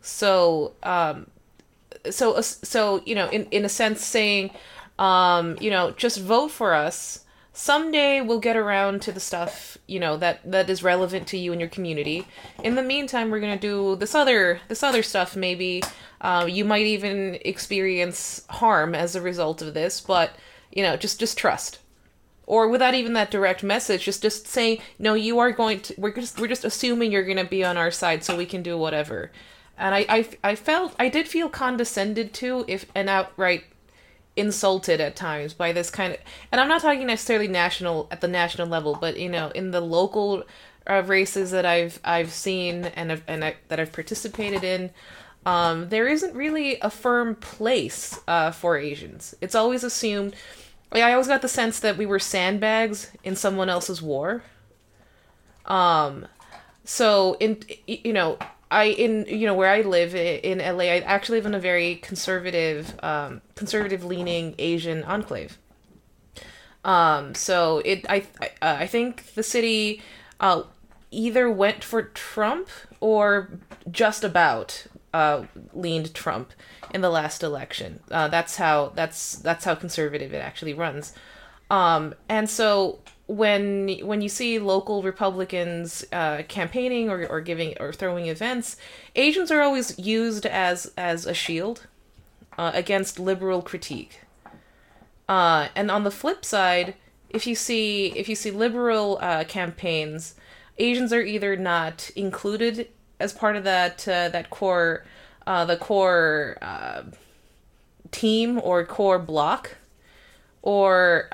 So, 0.00 0.72
um, 0.82 1.26
so, 2.10 2.40
so 2.40 3.02
you 3.04 3.14
know, 3.14 3.28
in 3.30 3.46
in 3.50 3.64
a 3.64 3.68
sense, 3.68 4.04
saying 4.04 4.50
Um, 5.00 5.56
you 5.60 5.70
know, 5.70 5.92
just 5.96 6.20
vote 6.20 6.50
for 6.50 6.74
us. 6.74 7.19
Someday 7.52 8.20
we'll 8.20 8.40
get 8.40 8.56
around 8.56 9.02
to 9.02 9.12
the 9.12 9.20
stuff, 9.20 9.76
you 9.86 9.98
know, 9.98 10.16
that 10.16 10.40
that 10.50 10.70
is 10.70 10.82
relevant 10.82 11.26
to 11.28 11.36
you 11.36 11.52
and 11.52 11.60
your 11.60 11.70
community. 11.70 12.26
In 12.62 12.76
the 12.76 12.82
meantime, 12.82 13.30
we're 13.30 13.40
gonna 13.40 13.58
do 13.58 13.96
this 13.96 14.14
other 14.14 14.60
this 14.68 14.82
other 14.82 15.02
stuff. 15.02 15.34
Maybe 15.34 15.82
uh, 16.20 16.46
you 16.48 16.64
might 16.64 16.86
even 16.86 17.38
experience 17.44 18.44
harm 18.48 18.94
as 18.94 19.16
a 19.16 19.20
result 19.20 19.62
of 19.62 19.74
this, 19.74 20.00
but 20.00 20.30
you 20.70 20.82
know, 20.82 20.96
just 20.96 21.18
just 21.18 21.36
trust 21.36 21.80
or 22.50 22.66
without 22.66 22.94
even 22.94 23.12
that 23.12 23.30
direct 23.30 23.62
message 23.62 24.04
just 24.04 24.22
just 24.22 24.44
saying 24.44 24.78
no 24.98 25.14
you 25.14 25.38
are 25.38 25.52
going 25.52 25.78
to 25.78 25.94
we're 25.96 26.12
just 26.12 26.40
we're 26.40 26.48
just 26.48 26.64
assuming 26.64 27.12
you're 27.12 27.24
to 27.36 27.44
be 27.44 27.64
on 27.64 27.76
our 27.76 27.92
side 27.92 28.24
so 28.24 28.36
we 28.36 28.44
can 28.44 28.60
do 28.60 28.76
whatever 28.76 29.30
and 29.78 29.94
I, 29.94 30.04
I 30.08 30.28
i 30.42 30.54
felt 30.56 30.96
i 30.98 31.08
did 31.08 31.28
feel 31.28 31.48
condescended 31.48 32.34
to 32.34 32.64
if 32.66 32.86
and 32.92 33.08
outright 33.08 33.64
insulted 34.40 35.00
at 35.00 35.14
times 35.14 35.54
by 35.54 35.72
this 35.72 35.90
kind 35.90 36.14
of 36.14 36.18
and 36.50 36.60
i'm 36.60 36.68
not 36.68 36.80
talking 36.80 37.06
necessarily 37.06 37.48
national 37.48 38.08
at 38.10 38.20
the 38.20 38.28
national 38.28 38.66
level 38.66 38.96
but 39.00 39.18
you 39.18 39.28
know 39.28 39.50
in 39.50 39.70
the 39.70 39.80
local 39.80 40.42
uh, 40.88 41.02
races 41.06 41.50
that 41.50 41.66
i've 41.66 42.00
i've 42.04 42.30
seen 42.30 42.86
and 42.86 43.12
I've, 43.12 43.22
and 43.28 43.44
I, 43.44 43.56
that 43.68 43.78
i've 43.78 43.92
participated 43.92 44.64
in 44.64 44.90
um, 45.46 45.88
there 45.88 46.06
isn't 46.06 46.34
really 46.34 46.78
a 46.80 46.90
firm 46.90 47.34
place 47.34 48.18
uh, 48.26 48.50
for 48.50 48.76
asians 48.76 49.34
it's 49.40 49.54
always 49.54 49.84
assumed 49.84 50.34
like, 50.92 51.02
I 51.02 51.12
always 51.12 51.28
got 51.28 51.42
the 51.42 51.48
sense 51.48 51.80
that 51.80 51.96
we 51.96 52.06
were 52.06 52.18
sandbags 52.18 53.12
in 53.22 53.36
someone 53.36 53.68
else's 53.68 54.02
war. 54.02 54.42
Um, 55.66 56.26
so 56.84 57.36
in 57.38 57.62
you 57.86 58.12
know 58.12 58.38
I 58.70 58.84
in 58.84 59.26
you 59.26 59.46
know 59.46 59.54
where 59.54 59.70
I 59.70 59.82
live 59.82 60.14
in 60.14 60.58
LA, 60.58 60.84
I 60.84 60.98
actually 61.00 61.38
live 61.38 61.46
in 61.46 61.54
a 61.54 61.60
very 61.60 61.96
conservative, 61.96 62.98
um, 63.02 63.40
conservative 63.54 64.04
leaning 64.04 64.54
Asian 64.58 65.02
enclave. 65.04 65.58
Um, 66.84 67.34
so 67.34 67.82
it 67.84 68.06
I 68.08 68.24
I, 68.40 68.46
uh, 68.62 68.76
I 68.80 68.86
think 68.86 69.34
the 69.34 69.42
city 69.42 70.02
uh, 70.38 70.62
either 71.10 71.50
went 71.50 71.82
for 71.82 72.02
Trump 72.02 72.68
or 73.00 73.50
just 73.90 74.24
about 74.24 74.86
uh, 75.12 75.44
leaned 75.72 76.14
Trump 76.14 76.52
in 76.94 77.00
the 77.00 77.10
last 77.10 77.42
election. 77.42 78.00
Uh, 78.10 78.28
that's 78.28 78.56
how 78.56 78.92
that's 78.94 79.36
that's 79.36 79.64
how 79.64 79.74
conservative 79.74 80.32
it 80.32 80.38
actually 80.38 80.74
runs. 80.74 81.12
Um, 81.70 82.14
and 82.28 82.48
so 82.50 83.00
when 83.30 83.88
when 84.02 84.20
you 84.20 84.28
see 84.28 84.58
local 84.58 85.04
Republicans 85.04 86.04
uh, 86.12 86.42
campaigning 86.48 87.08
or, 87.08 87.24
or 87.28 87.40
giving 87.40 87.76
or 87.78 87.92
throwing 87.92 88.26
events, 88.26 88.76
Asians 89.14 89.52
are 89.52 89.62
always 89.62 89.96
used 89.98 90.46
as 90.46 90.90
as 90.96 91.26
a 91.26 91.34
shield 91.34 91.86
uh, 92.58 92.72
against 92.74 93.20
liberal 93.20 93.62
critique. 93.62 94.22
Uh, 95.28 95.68
and 95.76 95.92
on 95.92 96.02
the 96.02 96.10
flip 96.10 96.44
side, 96.44 96.94
if 97.28 97.46
you 97.46 97.54
see 97.54 98.06
if 98.16 98.28
you 98.28 98.34
see 98.34 98.50
liberal 98.50 99.16
uh, 99.20 99.44
campaigns, 99.44 100.34
Asians 100.78 101.12
are 101.12 101.22
either 101.22 101.54
not 101.54 102.10
included 102.16 102.88
as 103.20 103.32
part 103.32 103.54
of 103.54 103.62
that 103.62 104.08
uh, 104.08 104.28
that 104.30 104.50
core 104.50 105.04
uh, 105.46 105.64
the 105.64 105.76
core 105.76 106.56
team 108.10 108.60
or 108.64 108.84
core 108.84 109.20
block, 109.20 109.76
or 110.62 111.28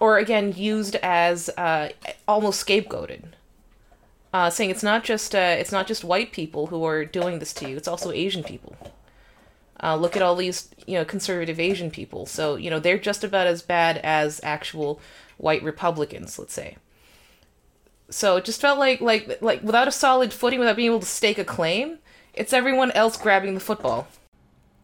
or 0.00 0.18
again 0.18 0.52
used 0.52 0.96
as 0.96 1.48
uh, 1.50 1.90
almost 2.26 2.64
scapegoated, 2.64 3.24
uh, 4.32 4.50
saying 4.50 4.70
it's 4.70 4.82
not 4.82 5.04
just 5.04 5.34
uh, 5.34 5.56
it's 5.58 5.72
not 5.72 5.86
just 5.86 6.04
white 6.04 6.32
people 6.32 6.68
who 6.68 6.84
are 6.84 7.04
doing 7.04 7.38
this 7.38 7.52
to 7.54 7.68
you; 7.68 7.76
it's 7.76 7.88
also 7.88 8.10
Asian 8.10 8.42
people. 8.42 8.76
Uh, 9.82 9.94
look 9.94 10.16
at 10.16 10.22
all 10.22 10.34
these 10.34 10.70
you 10.86 10.94
know 10.94 11.04
conservative 11.04 11.60
Asian 11.60 11.90
people. 11.90 12.26
So 12.26 12.56
you 12.56 12.70
know 12.70 12.78
they're 12.78 12.98
just 12.98 13.24
about 13.24 13.46
as 13.46 13.62
bad 13.62 13.98
as 13.98 14.40
actual 14.42 15.00
white 15.36 15.62
Republicans, 15.62 16.38
let's 16.38 16.52
say. 16.52 16.76
So 18.10 18.36
it 18.36 18.44
just 18.44 18.60
felt 18.60 18.78
like 18.78 19.00
like 19.00 19.40
like 19.40 19.62
without 19.62 19.88
a 19.88 19.92
solid 19.92 20.32
footing, 20.32 20.58
without 20.58 20.76
being 20.76 20.90
able 20.90 21.00
to 21.00 21.06
stake 21.06 21.38
a 21.38 21.44
claim, 21.44 21.98
it's 22.34 22.52
everyone 22.52 22.90
else 22.92 23.16
grabbing 23.16 23.54
the 23.54 23.60
football. 23.60 24.08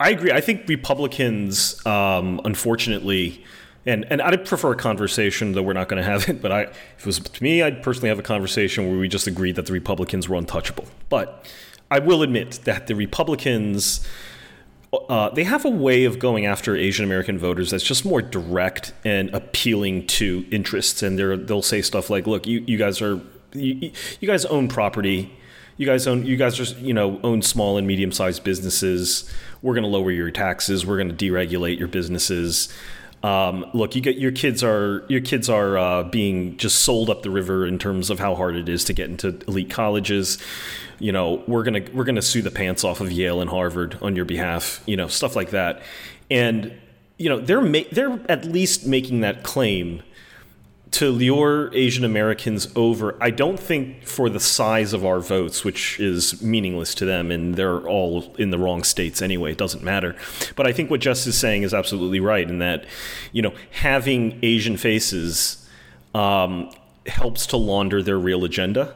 I 0.01 0.11
agree. 0.11 0.33
I 0.33 0.41
think 0.41 0.69
Republicans, 0.69 1.85
um, 1.87 2.41
unfortunately, 2.45 3.45
and 3.87 4.07
and 4.11 4.23
I'd 4.23 4.45
prefer 4.45 4.73
a 4.73 4.77
conversation, 4.77 5.53
though 5.53 5.63
we're 5.63 5.75
not 5.75 5.89
going 5.89 6.03
to 6.03 6.09
have 6.09 6.29
it. 6.29 6.41
But 6.41 6.53
I, 6.53 6.63
if 6.63 7.01
it 7.01 7.07
was 7.07 7.19
to 7.19 7.43
me, 7.43 7.63
I'd 7.63 7.83
personally 7.83 8.09
have 8.09 8.19
a 8.19 8.23
conversation 8.23 8.89
where 8.89 8.99
we 8.99 9.09
just 9.09 9.27
agreed 9.27 9.57
that 9.57 9.67
the 9.67 9.73
Republicans 9.73 10.29
were 10.29 10.37
untouchable. 10.37 10.87
But 11.09 11.47
I 11.91 11.99
will 11.99 12.23
admit 12.23 12.61
that 12.65 12.87
the 12.87 12.95
Republicans. 12.95 14.07
Uh, 15.09 15.29
they 15.31 15.43
have 15.43 15.65
a 15.65 15.71
way 15.71 16.05
of 16.05 16.21
going 16.21 16.47
after 16.47 16.77
Asian 16.77 17.05
American 17.05 17.37
voters 17.37 17.73
that's 17.73 17.83
just 17.83 18.05
more 18.05 18.23
direct 18.23 18.93
and 19.05 19.29
appealing 19.35 20.07
to 20.07 20.47
interests, 20.53 21.03
and 21.03 21.19
they 21.19 21.37
they'll 21.37 21.63
say 21.63 21.83
stuff 21.83 22.11
like, 22.11 22.29
"Look, 22.29 22.47
you, 22.47 22.63
you 22.65 22.79
guys 22.79 23.03
are 23.03 23.21
you, 23.55 23.91
you 24.21 24.29
guys 24.29 24.45
own 24.45 24.69
property 24.69 25.33
you 25.77 25.87
guys 25.87 26.07
own 26.07 26.25
you 26.25 26.37
guys 26.37 26.57
just 26.57 26.77
you 26.79 26.95
know 26.95 27.21
own 27.23 27.43
small 27.43 27.77
and 27.77 27.87
medium 27.87 28.13
sized 28.13 28.45
businesses 28.45 29.31
we're 29.63 29.75
going 29.75 29.83
to 29.83 29.89
lower 29.89 30.11
your 30.11 30.31
taxes 30.31 30.87
we're 30.87 30.97
going 30.97 31.15
to 31.15 31.15
deregulate 31.15 31.79
your 31.79 31.89
businesses 31.89 32.73
um, 33.25 33.65
look 33.73 33.95
you 33.95 34.03
get 34.03 34.19
your 34.19 34.33
kids 34.33 34.63
are 34.63 35.03
your 35.09 35.23
kids 35.23 35.49
are 35.49 35.79
uh, 35.79 36.03
being 36.03 36.59
just 36.59 36.81
sold 36.81 37.09
up 37.09 37.23
the 37.23 37.31
river 37.31 37.67
in 37.67 37.79
terms 37.79 38.11
of 38.11 38.19
how 38.19 38.35
hard 38.35 38.55
it 38.55 38.69
is 38.69 38.85
to 38.85 38.93
get 38.93 39.09
into 39.09 39.41
elite 39.49 39.71
colleges. 39.71 40.37
You 40.99 41.11
know 41.11 41.43
we're 41.47 41.65
to 41.65 41.91
we're 41.95 42.05
to 42.05 42.21
sue 42.21 42.43
the 42.43 42.51
pants 42.51 42.85
off 42.85 43.01
of 43.01 43.11
Yale 43.11 43.41
and 43.41 43.49
Harvard 43.49 43.97
on 44.03 44.15
your 44.15 44.27
behalf 44.27 44.83
you 44.85 44.95
know 44.95 45.09
stuff 45.09 45.35
like 45.35 45.51
that. 45.51 45.81
And 46.31 46.75
you 47.17 47.31
know 47.31 47.41
they're 47.41 47.63
ma- 47.63 47.89
they're 47.91 48.21
at 48.29 48.45
least 48.45 48.87
making 48.87 49.21
that 49.21 49.43
claim 49.43 50.03
to 50.95 51.11
lure 51.11 51.75
Asian 51.75 52.05
Americans 52.05 52.69
over, 52.77 53.17
I 53.21 53.31
don't 53.31 53.59
think 53.59 54.05
for 54.05 54.31
the 54.31 54.39
size 54.39 54.93
of 54.93 55.05
our 55.05 55.19
votes, 55.19 55.65
which 55.65 55.99
is 55.99 56.41
meaningless 56.41 56.95
to 56.95 57.05
them, 57.05 57.33
and 57.33 57.57
they're 57.57 57.81
all 57.81 58.33
in 58.39 58.51
the 58.51 58.59
wrong 58.59 58.85
states 58.85 59.21
anyway, 59.21 59.51
it 59.51 59.59
doesn't 59.59 59.83
matter. 59.83 60.15
But 60.55 60.69
I 60.69 60.73
think 60.73 60.93
what 60.93 61.01
Jess 61.01 61.27
is 61.27 61.37
saying 61.37 61.65
is 61.65 61.75
absolutely 61.75 62.21
right 62.21 62.49
in 62.49 62.61
that, 62.61 62.87
you 63.33 63.43
know, 63.43 63.53
having 63.73 64.39
Asian 64.45 64.77
faces 64.77 65.69
um, 66.15 66.71
helps 67.07 67.49
to 67.49 67.57
launder 67.57 68.01
their 68.01 68.19
real 68.19 68.45
agenda. 68.45 68.95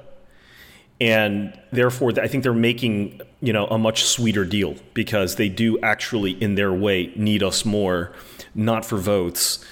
And 1.00 1.58
therefore, 1.72 2.12
I 2.20 2.28
think 2.28 2.44
they're 2.44 2.54
making, 2.54 3.22
you 3.40 3.52
know, 3.52 3.66
a 3.66 3.78
much 3.78 4.04
sweeter 4.04 4.44
deal 4.44 4.76
because 4.94 5.34
they 5.34 5.48
do 5.48 5.80
actually, 5.80 6.40
in 6.40 6.54
their 6.54 6.72
way, 6.72 7.12
need 7.16 7.42
us 7.42 7.64
more, 7.64 8.12
not 8.54 8.84
for 8.84 8.98
votes, 8.98 9.64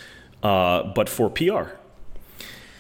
uh, 0.43 0.83
but 0.93 1.09
for 1.09 1.31
PR 1.31 1.77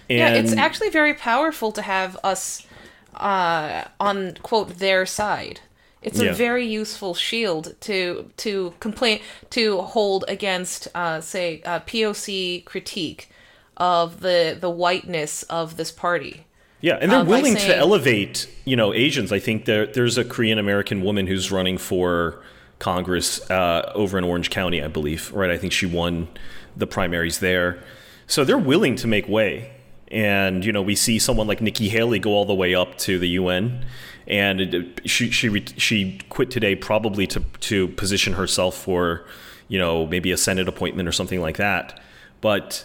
and 0.08 0.18
yeah, 0.18 0.28
it's 0.34 0.52
actually 0.52 0.90
very 0.90 1.14
powerful 1.14 1.72
to 1.72 1.82
have 1.82 2.16
us 2.22 2.66
uh, 3.14 3.84
on 3.98 4.34
quote 4.42 4.78
their 4.78 5.06
side. 5.06 5.60
It's 6.02 6.20
a 6.20 6.26
yeah. 6.26 6.32
very 6.34 6.64
useful 6.64 7.14
shield 7.14 7.74
to 7.80 8.30
to 8.36 8.74
complain 8.78 9.20
to 9.50 9.80
hold 9.82 10.24
against, 10.28 10.86
uh, 10.94 11.20
say, 11.20 11.62
uh, 11.64 11.80
POC 11.80 12.64
critique 12.64 13.28
of 13.76 14.20
the 14.20 14.56
the 14.58 14.70
whiteness 14.70 15.42
of 15.44 15.76
this 15.76 15.90
party. 15.90 16.46
Yeah, 16.80 16.98
and 17.00 17.10
they're 17.10 17.20
uh, 17.20 17.24
willing 17.24 17.56
saying, 17.56 17.70
to 17.70 17.76
elevate, 17.76 18.48
you 18.64 18.76
know, 18.76 18.94
Asians. 18.94 19.32
I 19.32 19.40
think 19.40 19.64
there 19.64 19.86
there's 19.86 20.16
a 20.16 20.24
Korean 20.24 20.58
American 20.58 21.02
woman 21.02 21.26
who's 21.26 21.50
running 21.50 21.78
for 21.78 22.40
Congress 22.78 23.50
uh, 23.50 23.90
over 23.94 24.16
in 24.16 24.22
Orange 24.22 24.50
County, 24.50 24.80
I 24.82 24.88
believe. 24.88 25.32
Right, 25.32 25.50
I 25.50 25.58
think 25.58 25.72
she 25.72 25.86
won 25.86 26.28
the 26.76 26.86
primaries 26.86 27.40
there. 27.40 27.82
So 28.28 28.44
they're 28.44 28.58
willing 28.58 28.94
to 28.96 29.08
make 29.08 29.26
way 29.28 29.72
and 30.08 30.64
you 30.64 30.72
know 30.72 30.82
we 30.82 30.94
see 30.94 31.18
someone 31.18 31.46
like 31.46 31.60
Nikki 31.60 31.88
Haley 31.88 32.18
go 32.18 32.30
all 32.30 32.44
the 32.44 32.54
way 32.54 32.74
up 32.74 32.98
to 32.98 33.18
the 33.18 33.28
UN, 33.30 33.84
and 34.26 34.60
it, 34.60 35.08
she 35.08 35.30
she 35.30 35.64
she 35.76 36.18
quit 36.28 36.50
today 36.50 36.74
probably 36.74 37.26
to 37.28 37.40
to 37.60 37.88
position 37.88 38.34
herself 38.34 38.76
for, 38.76 39.24
you 39.68 39.78
know, 39.78 40.06
maybe 40.06 40.32
a 40.32 40.36
Senate 40.36 40.68
appointment 40.68 41.08
or 41.08 41.12
something 41.12 41.40
like 41.40 41.56
that. 41.56 42.00
But, 42.40 42.84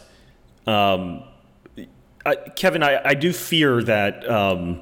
um, 0.65 1.23
I, 2.25 2.35
Kevin, 2.55 2.83
I, 2.83 3.01
I 3.03 3.13
do 3.15 3.33
fear 3.33 3.83
that 3.83 4.29
um, 4.29 4.81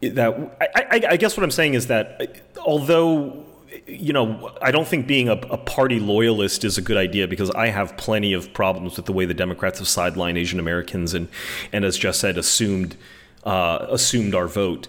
that 0.00 0.56
I, 0.60 0.68
I, 0.74 1.02
I 1.10 1.16
guess 1.16 1.36
what 1.36 1.44
I'm 1.44 1.50
saying 1.50 1.74
is 1.74 1.88
that 1.88 2.42
although 2.58 3.44
you 3.88 4.12
know, 4.12 4.52
I 4.60 4.70
don't 4.70 4.86
think 4.86 5.06
being 5.06 5.28
a, 5.28 5.32
a, 5.32 5.56
party 5.56 5.98
loyalist 5.98 6.64
is 6.64 6.78
a 6.78 6.82
good 6.82 6.96
idea 6.96 7.26
because 7.26 7.50
I 7.50 7.68
have 7.68 7.96
plenty 7.96 8.32
of 8.32 8.52
problems 8.52 8.96
with 8.96 9.06
the 9.06 9.12
way 9.12 9.24
the 9.24 9.34
Democrats 9.34 9.78
have 9.78 9.88
sidelined 9.88 10.36
Asian 10.36 10.60
Americans 10.60 11.14
and, 11.14 11.28
and 11.72 11.84
as 11.84 11.96
just 11.96 12.20
said, 12.20 12.36
assumed 12.36 12.96
uh, 13.44 13.86
assumed 13.88 14.34
our 14.34 14.46
vote. 14.46 14.88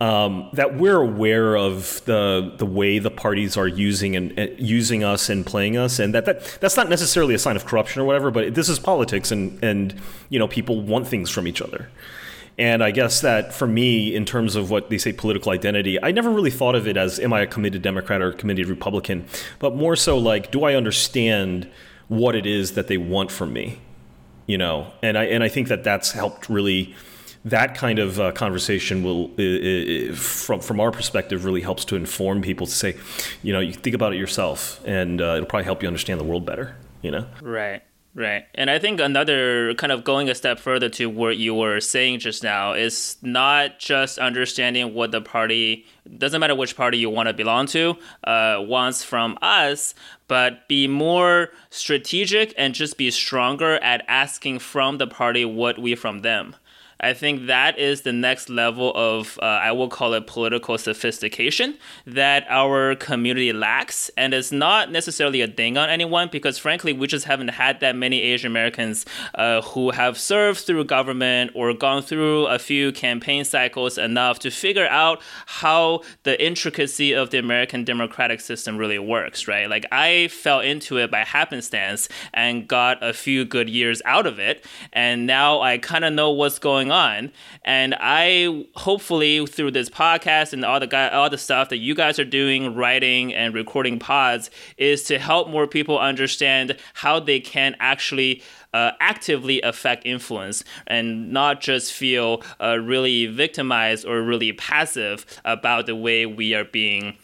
Um, 0.00 0.48
that 0.54 0.76
we're 0.76 1.00
aware 1.00 1.56
of 1.56 2.04
the 2.06 2.54
the 2.56 2.66
way 2.66 2.98
the 2.98 3.10
parties 3.10 3.56
are 3.56 3.68
using 3.68 4.16
and 4.16 4.36
uh, 4.36 4.48
using 4.58 5.04
us 5.04 5.28
and 5.28 5.46
playing 5.46 5.76
us, 5.76 6.00
and 6.00 6.12
that, 6.14 6.24
that 6.24 6.58
that's 6.60 6.76
not 6.76 6.88
necessarily 6.88 7.34
a 7.34 7.38
sign 7.38 7.54
of 7.54 7.66
corruption 7.66 8.02
or 8.02 8.04
whatever, 8.04 8.32
but 8.32 8.54
this 8.56 8.68
is 8.68 8.80
politics, 8.80 9.30
and 9.30 9.62
and 9.62 9.94
you 10.28 10.40
know 10.40 10.48
people 10.48 10.80
want 10.80 11.06
things 11.06 11.30
from 11.30 11.46
each 11.46 11.62
other. 11.62 11.88
And 12.58 12.84
I 12.84 12.90
guess 12.90 13.22
that 13.22 13.54
for 13.54 13.66
me, 13.66 14.14
in 14.14 14.24
terms 14.24 14.56
of 14.56 14.70
what 14.70 14.90
they 14.90 14.98
say 14.98 15.12
political 15.12 15.52
identity, 15.52 16.02
I 16.02 16.12
never 16.12 16.30
really 16.30 16.50
thought 16.50 16.74
of 16.74 16.86
it 16.86 16.96
as 16.96 17.18
am 17.18 17.32
I 17.32 17.40
a 17.40 17.46
committed 17.46 17.82
Democrat 17.82 18.20
or 18.20 18.28
a 18.28 18.34
committed 18.34 18.66
Republican, 18.66 19.24
but 19.58 19.74
more 19.74 19.96
so 19.96 20.18
like, 20.18 20.50
do 20.50 20.64
I 20.64 20.74
understand 20.74 21.68
what 22.08 22.34
it 22.34 22.44
is 22.44 22.72
that 22.72 22.88
they 22.88 22.98
want 22.98 23.30
from 23.30 23.52
me, 23.52 23.80
you 24.46 24.58
know, 24.58 24.92
and 25.02 25.16
I 25.16 25.24
and 25.24 25.42
I 25.42 25.48
think 25.48 25.68
that 25.68 25.84
that's 25.84 26.12
helped 26.12 26.48
really. 26.48 26.94
That 27.44 27.74
kind 27.74 27.98
of 27.98 28.20
uh, 28.20 28.30
conversation 28.30 29.02
will, 29.02 29.24
uh, 29.32 30.14
from 30.14 30.60
from 30.60 30.78
our 30.78 30.92
perspective, 30.92 31.44
really 31.44 31.60
helps 31.60 31.84
to 31.86 31.96
inform 31.96 32.40
people 32.40 32.68
to 32.68 32.72
say, 32.72 32.96
you 33.42 33.52
know, 33.52 33.58
you 33.58 33.72
think 33.72 33.96
about 33.96 34.12
it 34.12 34.18
yourself, 34.18 34.80
and 34.84 35.20
uh, 35.20 35.34
it'll 35.34 35.46
probably 35.46 35.64
help 35.64 35.82
you 35.82 35.88
understand 35.88 36.20
the 36.20 36.24
world 36.24 36.46
better. 36.46 36.76
You 37.00 37.10
know, 37.10 37.26
Right. 37.40 37.82
Right. 38.14 38.44
And 38.54 38.68
I 38.68 38.78
think 38.78 39.00
another 39.00 39.74
kind 39.74 39.90
of 39.90 40.04
going 40.04 40.28
a 40.28 40.34
step 40.34 40.58
further 40.58 40.90
to 40.90 41.06
what 41.06 41.38
you 41.38 41.54
were 41.54 41.80
saying 41.80 42.18
just 42.18 42.42
now 42.42 42.74
is 42.74 43.16
not 43.22 43.78
just 43.78 44.18
understanding 44.18 44.92
what 44.92 45.12
the 45.12 45.22
party 45.22 45.86
doesn't 46.18 46.38
matter 46.38 46.54
which 46.54 46.76
party 46.76 46.98
you 46.98 47.08
want 47.08 47.28
to 47.28 47.32
belong 47.32 47.66
to 47.68 47.96
uh, 48.24 48.58
wants 48.60 49.02
from 49.02 49.38
us, 49.40 49.94
but 50.28 50.68
be 50.68 50.86
more 50.86 51.50
strategic 51.70 52.52
and 52.58 52.74
just 52.74 52.98
be 52.98 53.10
stronger 53.10 53.76
at 53.76 54.04
asking 54.08 54.58
from 54.58 54.98
the 54.98 55.06
party 55.06 55.46
what 55.46 55.78
we 55.78 55.94
from 55.94 56.20
them. 56.20 56.54
I 57.02 57.14
think 57.14 57.46
that 57.46 57.78
is 57.78 58.02
the 58.02 58.12
next 58.12 58.48
level 58.48 58.92
of, 58.94 59.38
uh, 59.42 59.46
I 59.46 59.72
will 59.72 59.88
call 59.88 60.14
it 60.14 60.28
political 60.28 60.78
sophistication 60.78 61.76
that 62.06 62.46
our 62.48 62.94
community 62.94 63.52
lacks. 63.52 64.10
And 64.16 64.32
it's 64.32 64.52
not 64.52 64.92
necessarily 64.92 65.40
a 65.40 65.48
ding 65.48 65.76
on 65.76 65.88
anyone 65.88 66.28
because, 66.30 66.58
frankly, 66.58 66.92
we 66.92 67.08
just 67.08 67.24
haven't 67.24 67.48
had 67.48 67.80
that 67.80 67.96
many 67.96 68.22
Asian 68.22 68.50
Americans 68.50 69.04
uh, 69.34 69.62
who 69.62 69.90
have 69.90 70.16
served 70.16 70.60
through 70.60 70.84
government 70.84 71.50
or 71.54 71.74
gone 71.74 72.02
through 72.02 72.46
a 72.46 72.58
few 72.58 72.92
campaign 72.92 73.44
cycles 73.44 73.98
enough 73.98 74.38
to 74.38 74.50
figure 74.50 74.86
out 74.86 75.20
how 75.46 76.02
the 76.22 76.40
intricacy 76.44 77.12
of 77.12 77.30
the 77.30 77.38
American 77.38 77.82
democratic 77.82 78.40
system 78.40 78.76
really 78.76 78.98
works, 78.98 79.48
right? 79.48 79.68
Like, 79.68 79.86
I 79.90 80.28
fell 80.28 80.60
into 80.60 80.98
it 80.98 81.10
by 81.10 81.24
happenstance 81.24 82.08
and 82.32 82.68
got 82.68 83.02
a 83.02 83.12
few 83.12 83.44
good 83.44 83.68
years 83.68 84.00
out 84.04 84.26
of 84.26 84.38
it. 84.38 84.64
And 84.92 85.26
now 85.26 85.60
I 85.60 85.78
kind 85.78 86.04
of 86.04 86.12
know 86.12 86.30
what's 86.30 86.60
going 86.60 86.91
on. 86.92 87.32
And 87.64 87.94
I 87.98 88.66
hopefully 88.74 89.46
through 89.46 89.72
this 89.72 89.88
podcast 89.88 90.52
and 90.52 90.64
all 90.64 90.78
the 90.78 90.86
guy, 90.86 91.08
all 91.08 91.30
the 91.30 91.38
stuff 91.38 91.70
that 91.70 91.78
you 91.78 91.94
guys 91.94 92.18
are 92.18 92.24
doing, 92.24 92.74
writing 92.74 93.34
and 93.34 93.54
recording 93.54 93.98
pods, 93.98 94.50
is 94.76 95.02
to 95.04 95.18
help 95.18 95.48
more 95.48 95.66
people 95.66 95.98
understand 95.98 96.76
how 96.94 97.18
they 97.20 97.40
can 97.40 97.76
actually. 97.80 98.42
Uh, 98.74 98.92
actively 99.00 99.60
affect 99.60 100.06
influence 100.06 100.64
and 100.86 101.30
not 101.30 101.60
just 101.60 101.92
feel 101.92 102.42
uh, 102.58 102.78
really 102.78 103.26
victimized 103.26 104.06
or 104.06 104.22
really 104.22 104.50
passive 104.54 105.26
about 105.44 105.84
the 105.84 105.94
way 105.94 106.24
we 106.24 106.54
are 106.54 106.64
being 106.64 107.14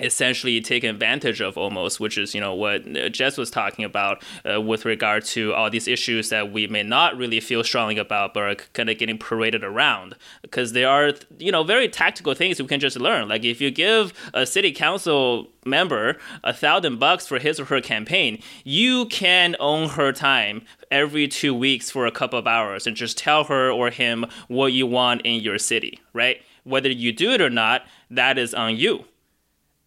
essentially 0.00 0.60
taken 0.60 0.90
advantage 0.90 1.40
of 1.40 1.56
almost 1.56 2.00
which 2.00 2.16
is 2.18 2.34
you 2.34 2.40
know 2.40 2.54
what 2.54 2.84
jess 3.12 3.36
was 3.36 3.50
talking 3.50 3.84
about 3.84 4.22
uh, 4.50 4.60
with 4.60 4.84
regard 4.84 5.24
to 5.24 5.52
all 5.54 5.70
these 5.70 5.88
issues 5.88 6.28
that 6.28 6.52
we 6.52 6.66
may 6.66 6.82
not 6.82 7.16
really 7.16 7.40
feel 7.40 7.64
strongly 7.64 7.98
about 7.98 8.34
but 8.34 8.42
are 8.42 8.54
kind 8.72 8.90
of 8.90 8.98
getting 8.98 9.18
paraded 9.18 9.64
around. 9.64 10.14
Because 10.42 10.72
there 10.72 10.88
are 10.88 11.12
you 11.38 11.52
know 11.52 11.64
very 11.64 11.88
tactical 11.88 12.34
things 12.34 12.60
we 12.60 12.68
can 12.68 12.80
just 12.80 12.98
learn. 12.98 13.28
Like 13.28 13.44
if 13.44 13.60
you 13.60 13.70
give 13.70 14.12
a 14.34 14.46
city 14.46 14.72
council 14.72 15.48
member 15.64 16.16
a 16.44 16.52
thousand 16.52 16.98
bucks 16.98 17.26
for 17.26 17.38
his 17.38 17.60
or 17.60 17.66
her 17.66 17.80
campaign 17.80 18.40
you 18.64 19.04
can 19.06 19.54
own 19.60 19.90
her 19.90 20.12
time 20.12 20.62
every 20.90 21.28
two 21.28 21.54
weeks 21.54 21.90
for 21.90 22.06
a 22.06 22.10
couple 22.10 22.38
of 22.38 22.46
hours 22.46 22.86
and 22.86 22.96
just 22.96 23.18
tell 23.18 23.44
her 23.44 23.70
or 23.70 23.90
him 23.90 24.24
what 24.46 24.72
you 24.72 24.86
want 24.86 25.20
in 25.22 25.42
your 25.42 25.58
city 25.58 26.00
right? 26.14 26.40
Whether 26.64 26.90
you 26.90 27.12
do 27.12 27.32
it 27.32 27.42
or 27.42 27.50
not 27.50 27.82
that 28.10 28.38
is 28.38 28.54
on 28.54 28.76
you 28.76 29.04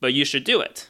but 0.02 0.14
you 0.14 0.26
should 0.26 0.44
do 0.44 0.60
it. 0.60 0.90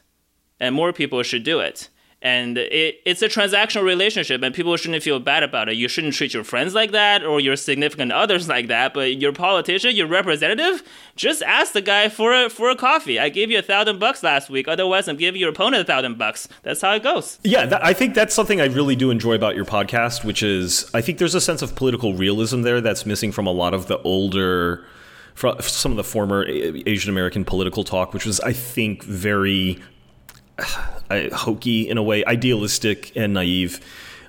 And 0.59 0.73
more 0.73 0.91
people 0.91 1.21
should 1.21 1.43
do 1.43 1.59
it. 1.59 1.89
And 2.23 2.59
it, 2.59 2.97
it's 3.03 3.23
a 3.23 3.27
transactional 3.27 3.81
relationship, 3.81 4.43
and 4.43 4.53
people 4.53 4.77
shouldn't 4.77 5.01
feel 5.01 5.19
bad 5.19 5.41
about 5.41 5.69
it. 5.69 5.75
You 5.75 5.87
shouldn't 5.87 6.13
treat 6.13 6.35
your 6.35 6.43
friends 6.43 6.75
like 6.75 6.91
that 6.91 7.23
or 7.23 7.39
your 7.39 7.55
significant 7.55 8.11
others 8.11 8.47
like 8.47 8.67
that. 8.67 8.93
But 8.93 9.15
your 9.15 9.33
politician, 9.33 9.95
your 9.95 10.05
representative, 10.05 10.83
just 11.15 11.41
ask 11.41 11.73
the 11.73 11.81
guy 11.81 12.09
for 12.09 12.31
a, 12.31 12.47
for 12.47 12.69
a 12.69 12.75
coffee. 12.75 13.19
I 13.19 13.29
gave 13.29 13.49
you 13.49 13.57
a 13.57 13.63
thousand 13.63 13.99
bucks 13.99 14.21
last 14.21 14.51
week. 14.51 14.67
Otherwise, 14.67 15.07
I'm 15.07 15.17
giving 15.17 15.41
your 15.41 15.49
opponent 15.49 15.81
a 15.81 15.85
thousand 15.85 16.19
bucks. 16.19 16.47
That's 16.61 16.81
how 16.81 16.93
it 16.93 17.01
goes. 17.01 17.39
Yeah, 17.41 17.65
that, 17.65 17.83
I 17.83 17.93
think 17.93 18.13
that's 18.13 18.35
something 18.35 18.61
I 18.61 18.65
really 18.65 18.95
do 18.95 19.09
enjoy 19.09 19.33
about 19.33 19.55
your 19.55 19.65
podcast, 19.65 20.23
which 20.23 20.43
is 20.43 20.91
I 20.93 21.01
think 21.01 21.17
there's 21.17 21.35
a 21.35 21.41
sense 21.41 21.63
of 21.63 21.75
political 21.75 22.13
realism 22.13 22.61
there 22.61 22.81
that's 22.81 23.03
missing 23.03 23.31
from 23.31 23.47
a 23.47 23.51
lot 23.51 23.73
of 23.73 23.87
the 23.87 23.99
older 24.03 24.85
from 25.33 25.59
some 25.61 25.91
of 25.91 25.97
the 25.97 26.03
former 26.03 26.45
Asian 26.47 27.09
American 27.09 27.45
political 27.45 27.83
talk, 27.83 28.13
which 28.13 28.25
was, 28.25 28.39
I 28.41 28.53
think, 28.53 29.03
very 29.03 29.79
uh, 31.09 31.29
hokey 31.33 31.89
in 31.89 31.97
a 31.97 32.03
way, 32.03 32.23
idealistic 32.25 33.15
and 33.15 33.33
naive. 33.33 33.79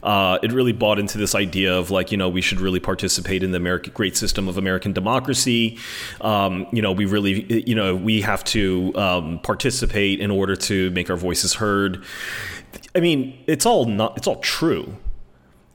Uh, 0.03 0.39
it 0.43 0.51
really 0.51 0.73
bought 0.73 0.99
into 0.99 1.17
this 1.17 1.35
idea 1.35 1.73
of 1.73 1.91
like 1.91 2.11
you 2.11 2.19
know 2.19 2.29
we 2.29 2.41
should 2.41 2.61
really 2.61 2.81
participate 2.81 3.43
in 3.43 3.53
the 3.53 3.57
American 3.57 3.93
great 3.93 4.17
system 4.17 4.49
of 4.49 4.59
American 4.59 4.93
democracy. 4.93 5.79
Um, 6.21 6.67
you 6.73 6.83
know 6.83 6.91
we 6.91 7.07
really 7.07 7.63
you 7.69 7.75
know 7.75 7.95
we 7.95 8.21
have 8.23 8.43
to 8.45 8.93
um, 8.97 9.39
participate 9.41 10.21
in 10.21 10.31
order 10.31 10.57
to 10.57 10.91
make 10.91 11.09
our 11.09 11.17
voices 11.17 11.55
heard. 11.55 12.05
I 12.97 13.01
mean 13.01 13.39
it's 13.47 13.65
all 13.65 13.85
not 13.85 14.17
it's 14.17 14.27
all 14.27 14.41
true, 14.41 14.97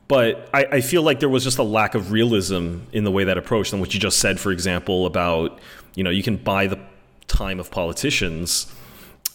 but 0.07 0.49
I, 0.53 0.65
I, 0.65 0.81
feel 0.81 1.03
like 1.03 1.19
there 1.19 1.29
was 1.29 1.43
just 1.43 1.57
a 1.57 1.63
lack 1.63 1.95
of 1.95 2.11
realism 2.11 2.79
in 2.91 3.03
the 3.03 3.11
way 3.11 3.25
that 3.25 3.37
approached 3.37 3.73
and 3.73 3.81
what 3.81 3.93
you 3.93 3.99
just 3.99 4.19
said 4.19 4.39
for 4.39 4.51
example 4.51 5.05
about 5.05 5.59
you 5.95 6.03
know 6.03 6.09
you 6.09 6.23
can 6.23 6.37
buy 6.37 6.67
the 6.67 6.79
time 7.27 7.59
of 7.59 7.71
politicians 7.71 8.73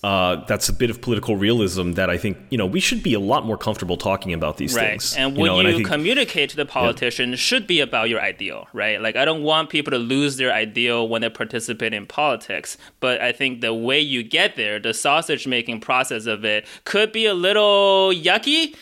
uh, 0.03 0.45
that's 0.47 0.68
a 0.68 0.73
bit 0.73 0.91
of 0.91 1.01
political 1.01 1.37
realism 1.37 1.93
that 1.93 2.11
I 2.11 2.18
think 2.18 2.37
you 2.51 2.59
know 2.59 2.66
we 2.66 2.81
should 2.81 3.05
be 3.05 3.14
a 3.14 3.20
lot 3.20 3.47
more 3.47 3.57
comfortable 3.57 3.97
talking 3.97 4.33
about 4.33 4.57
these 4.57 4.75
right. 4.75 4.91
things. 4.91 5.14
And 5.16 5.37
what 5.37 5.45
you, 5.45 5.51
know, 5.51 5.61
you 5.61 5.68
and 5.68 5.77
think, 5.77 5.89
communicate 5.89 6.51
to 6.51 6.57
the 6.57 6.66
politician 6.66 7.31
yeah. 7.31 7.37
should 7.37 7.68
be 7.68 7.79
about 7.79 8.09
your 8.09 8.20
ideal, 8.20 8.66
right? 8.73 9.01
Like 9.01 9.14
I 9.14 9.25
don't 9.25 9.45
want 9.45 9.70
people 9.70 9.93
to 9.93 9.99
lose 9.99 10.39
their 10.39 10.53
ideal 10.53 11.07
when 11.07 11.23
they 11.23 11.31
participate 11.31 11.95
in 11.95 12.07
politics, 12.07 12.77
but 12.99 13.20
I 13.20 13.31
think 13.31 13.61
the 13.61 13.73
way 13.73 14.01
you 14.01 14.25
get 14.25 14.57
there, 14.57 14.81
the 14.81 14.93
sausage 14.93 15.47
making 15.47 15.81
process 15.81 16.27
of 16.27 16.45
it, 16.45 16.66
could 16.85 17.12
be 17.12 17.27
a 17.27 17.35
little 17.35 18.11
yucky, 18.12 18.75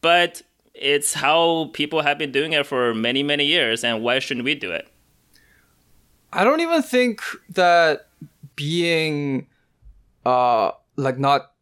but 0.00 0.42
it's 0.84 1.14
how 1.14 1.70
people 1.72 2.02
have 2.02 2.18
been 2.18 2.30
doing 2.30 2.52
it 2.52 2.66
for 2.66 2.94
many 2.94 3.22
many 3.22 3.46
years, 3.46 3.82
and 3.82 4.02
why 4.02 4.18
shouldn't 4.18 4.44
we 4.44 4.54
do 4.54 4.70
it? 4.70 4.86
I 6.32 6.44
don't 6.44 6.60
even 6.60 6.82
think 6.82 7.22
that 7.50 8.08
being 8.54 9.46
uh 10.26 10.72
like 10.96 11.18
not 11.18 11.52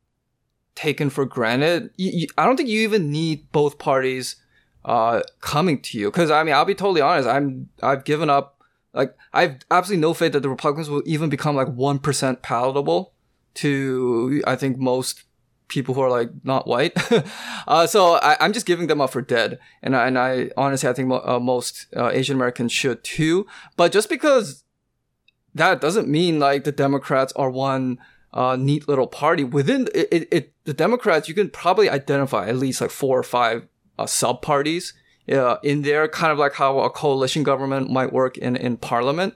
taken 0.74 1.08
for 1.08 1.24
granted. 1.24 1.90
You, 1.96 2.10
you, 2.12 2.26
I 2.36 2.44
don't 2.44 2.56
think 2.56 2.68
you 2.68 2.80
even 2.80 3.10
need 3.10 3.50
both 3.52 3.78
parties 3.78 4.36
uh 4.84 5.22
coming 5.40 5.80
to 5.82 5.98
you 5.98 6.10
because 6.10 6.30
I 6.30 6.42
mean 6.42 6.54
I'll 6.54 6.64
be 6.64 6.74
totally 6.74 7.00
honest. 7.00 7.28
I'm 7.28 7.68
I've 7.82 8.04
given 8.04 8.28
up. 8.28 8.58
Like 8.92 9.16
I've 9.32 9.60
absolutely 9.70 10.02
no 10.02 10.12
faith 10.12 10.32
that 10.32 10.40
the 10.40 10.50
Republicans 10.50 10.90
will 10.90 11.02
even 11.06 11.30
become 11.30 11.54
like 11.56 11.68
one 11.68 11.98
percent 11.98 12.42
palatable 12.42 13.12
to 13.54 14.42
I 14.46 14.56
think 14.56 14.78
most 14.78 15.22
people 15.72 15.94
who 15.94 16.02
are 16.02 16.10
like 16.10 16.30
not 16.44 16.66
white. 16.66 16.92
uh, 17.66 17.86
so 17.86 18.14
I, 18.16 18.44
am 18.44 18.52
just 18.52 18.66
giving 18.66 18.86
them 18.86 19.00
up 19.00 19.10
for 19.10 19.22
dead, 19.22 19.58
and 19.82 19.96
I, 19.96 20.06
and 20.06 20.18
I 20.18 20.50
honestly 20.56 20.88
I 20.88 20.92
think 20.92 21.08
mo- 21.08 21.22
uh, 21.24 21.40
most 21.40 21.86
uh, 21.96 22.10
Asian 22.12 22.36
Americans 22.36 22.72
should 22.72 23.02
too. 23.02 23.46
But 23.76 23.90
just 23.92 24.08
because 24.08 24.64
that 25.54 25.80
doesn't 25.80 26.08
mean 26.08 26.38
like 26.38 26.64
the 26.64 26.72
Democrats 26.72 27.32
are 27.34 27.50
one 27.50 27.98
uh, 28.32 28.56
neat 28.56 28.88
little 28.88 29.06
party 29.06 29.44
within 29.44 29.88
it, 29.94 30.08
it, 30.10 30.28
it, 30.30 30.52
the 30.64 30.74
Democrats, 30.74 31.28
you 31.28 31.34
can 31.34 31.50
probably 31.50 31.88
identify 31.88 32.48
at 32.48 32.56
least 32.56 32.80
like 32.80 32.90
four 32.90 33.18
or 33.18 33.22
five 33.22 33.66
uh, 33.98 34.06
sub 34.06 34.42
parties 34.42 34.94
uh, 35.30 35.56
in 35.62 35.82
there, 35.82 36.08
kind 36.08 36.32
of 36.32 36.38
like 36.38 36.54
how 36.54 36.80
a 36.80 36.90
coalition 36.90 37.42
government 37.42 37.90
might 37.90 38.12
work 38.12 38.36
in, 38.38 38.56
in 38.56 38.76
parliament. 38.76 39.34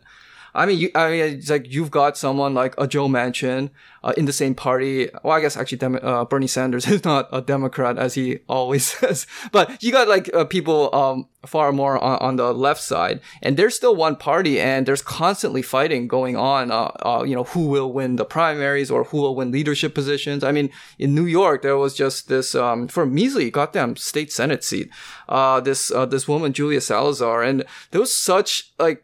I 0.57 0.65
mean, 0.65 0.79
you, 0.79 0.91
I 0.95 1.11
mean, 1.11 1.21
it's 1.21 1.51
like 1.51 1.71
you've 1.71 1.91
got 1.91 2.17
someone 2.17 2.55
like 2.55 2.75
a 2.79 2.87
Joe 2.87 3.09
Manchin 3.09 3.71
uh, 4.03 4.15
in 4.17 4.25
the 4.25 4.33
same 4.33 4.55
party. 4.55 5.11
Well, 5.23 5.37
I 5.37 5.41
guess 5.41 5.57
actually 5.57 5.99
uh, 6.03 6.25
Bernie 6.25 6.47
Sanders 6.47 6.87
is 6.89 7.05
not 7.05 7.29
a 7.31 7.43
Democrat 7.43 7.99
as 7.99 8.15
he 8.15 8.39
always 8.49 8.87
says, 8.99 9.27
but 9.53 9.83
you 9.83 9.93
got 9.93 10.09
like 10.09 10.33
uh, 10.35 10.47
people 10.47 10.95
um, 10.95 11.29
far 11.45 11.73
more 11.73 12.03
on, 12.03 12.19
on, 12.21 12.37
the 12.37 12.55
left 12.55 12.81
side, 12.81 13.21
and 13.43 13.57
there's 13.57 13.77
still 13.77 13.95
one 13.95 14.17
party, 14.17 14.59
and 14.59 14.87
there's 14.87 15.03
constantly 15.03 15.61
fighting 15.61 16.09
going 16.09 16.37
on. 16.37 16.71
Uh, 16.71 16.91
uh, 17.05 17.23
you 17.27 17.35
know, 17.35 17.45
who 17.45 17.67
will 17.67 17.93
win 17.93 18.17
the 18.17 18.25
primaries 18.25 18.91
or 18.91 19.05
who 19.05 19.19
will 19.19 19.37
win 19.37 19.51
leadership 19.51 19.95
positions? 19.95 20.43
I 20.43 20.53
mean, 20.53 20.71
in 20.99 21.15
New 21.15 21.27
York, 21.27 21.61
there 21.61 21.77
was 21.77 21.95
just 21.95 22.29
this 22.29 22.55
um, 22.55 22.89
for 22.89 23.05
measly 23.05 23.51
goddamn 23.51 23.97
state 23.97 24.33
senate 24.33 24.65
seat. 24.65 24.89
Uh, 25.29 25.61
this 25.61 25.89
this 26.09 26.27
woman 26.27 26.55
Julia 26.55 26.81
Salazar, 26.81 27.43
and 27.43 27.63
there 27.91 28.01
was 28.01 28.17
such 28.17 28.73
like 28.79 29.03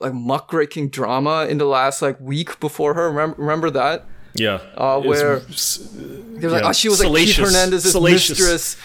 like 0.00 0.14
muckraking 0.14 0.88
drama 0.88 1.46
in 1.46 1.58
the 1.58 1.64
last 1.66 2.02
like 2.02 2.18
week 2.20 2.58
before 2.60 2.94
her. 2.94 3.08
Remember, 3.10 3.36
remember 3.38 3.70
that? 3.70 4.06
Yeah. 4.34 4.60
Uh, 4.76 5.00
where 5.00 5.40
they 5.40 6.46
was 6.46 6.52
like, 6.52 6.64
oh, 6.64 6.72
she 6.72 6.88
was 6.88 6.98
salacious. 6.98 7.38
like 7.38 7.46
Keith 7.46 7.54
Hernandez's 7.54 7.92
salacious. 7.92 8.38
mistress. 8.38 8.76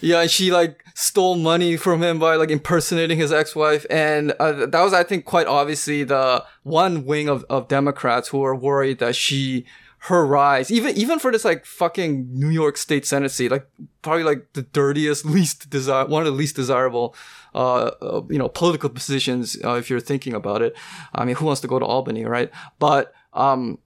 Yeah, 0.00 0.20
and 0.20 0.30
she 0.30 0.52
like 0.52 0.82
stole 0.94 1.36
money 1.36 1.76
from 1.76 2.02
him 2.02 2.18
by 2.18 2.36
like 2.36 2.50
impersonating 2.50 3.18
his 3.18 3.32
ex-wife, 3.32 3.86
and 3.88 4.32
uh, 4.32 4.66
that 4.66 4.82
was, 4.82 4.92
I 4.92 5.04
think, 5.04 5.24
quite 5.24 5.46
obviously 5.46 6.04
the 6.04 6.44
one 6.64 7.06
wing 7.06 7.28
of, 7.28 7.44
of 7.48 7.68
Democrats 7.68 8.28
who 8.28 8.38
were 8.38 8.54
worried 8.54 8.98
that 8.98 9.16
she 9.16 9.64
her 10.06 10.24
rise, 10.24 10.70
even 10.70 10.96
even 10.96 11.18
for 11.18 11.32
this 11.32 11.44
like 11.44 11.66
fucking 11.66 12.28
New 12.32 12.50
York 12.50 12.76
State 12.76 13.04
Senate 13.04 13.30
seat, 13.30 13.50
like 13.50 13.66
probably 14.02 14.22
like 14.22 14.52
the 14.52 14.62
dirtiest, 14.62 15.24
least 15.24 15.68
desire, 15.68 16.06
one 16.06 16.22
of 16.22 16.26
the 16.26 16.38
least 16.38 16.54
desirable, 16.54 17.14
uh, 17.54 17.90
uh 18.00 18.22
you 18.30 18.38
know, 18.38 18.48
political 18.48 18.88
positions 18.88 19.56
uh, 19.64 19.74
if 19.74 19.90
you're 19.90 19.98
thinking 19.98 20.32
about 20.32 20.62
it. 20.62 20.76
I 21.12 21.24
mean, 21.24 21.34
who 21.34 21.46
wants 21.46 21.60
to 21.62 21.68
go 21.68 21.80
to 21.80 21.84
Albany, 21.84 22.24
right? 22.24 22.52
But 22.78 23.12
um, 23.32 23.78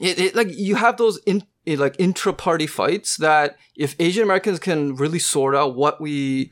it, 0.00 0.18
it 0.18 0.34
like 0.34 0.48
you 0.50 0.74
have 0.74 0.96
those 0.96 1.18
in 1.26 1.44
like 1.64 1.94
intra-party 1.98 2.66
fights 2.66 3.16
that 3.18 3.56
if 3.76 3.94
Asian 4.00 4.24
Americans 4.24 4.58
can 4.58 4.96
really 4.96 5.20
sort 5.20 5.54
out 5.54 5.76
what 5.76 6.00
we 6.00 6.50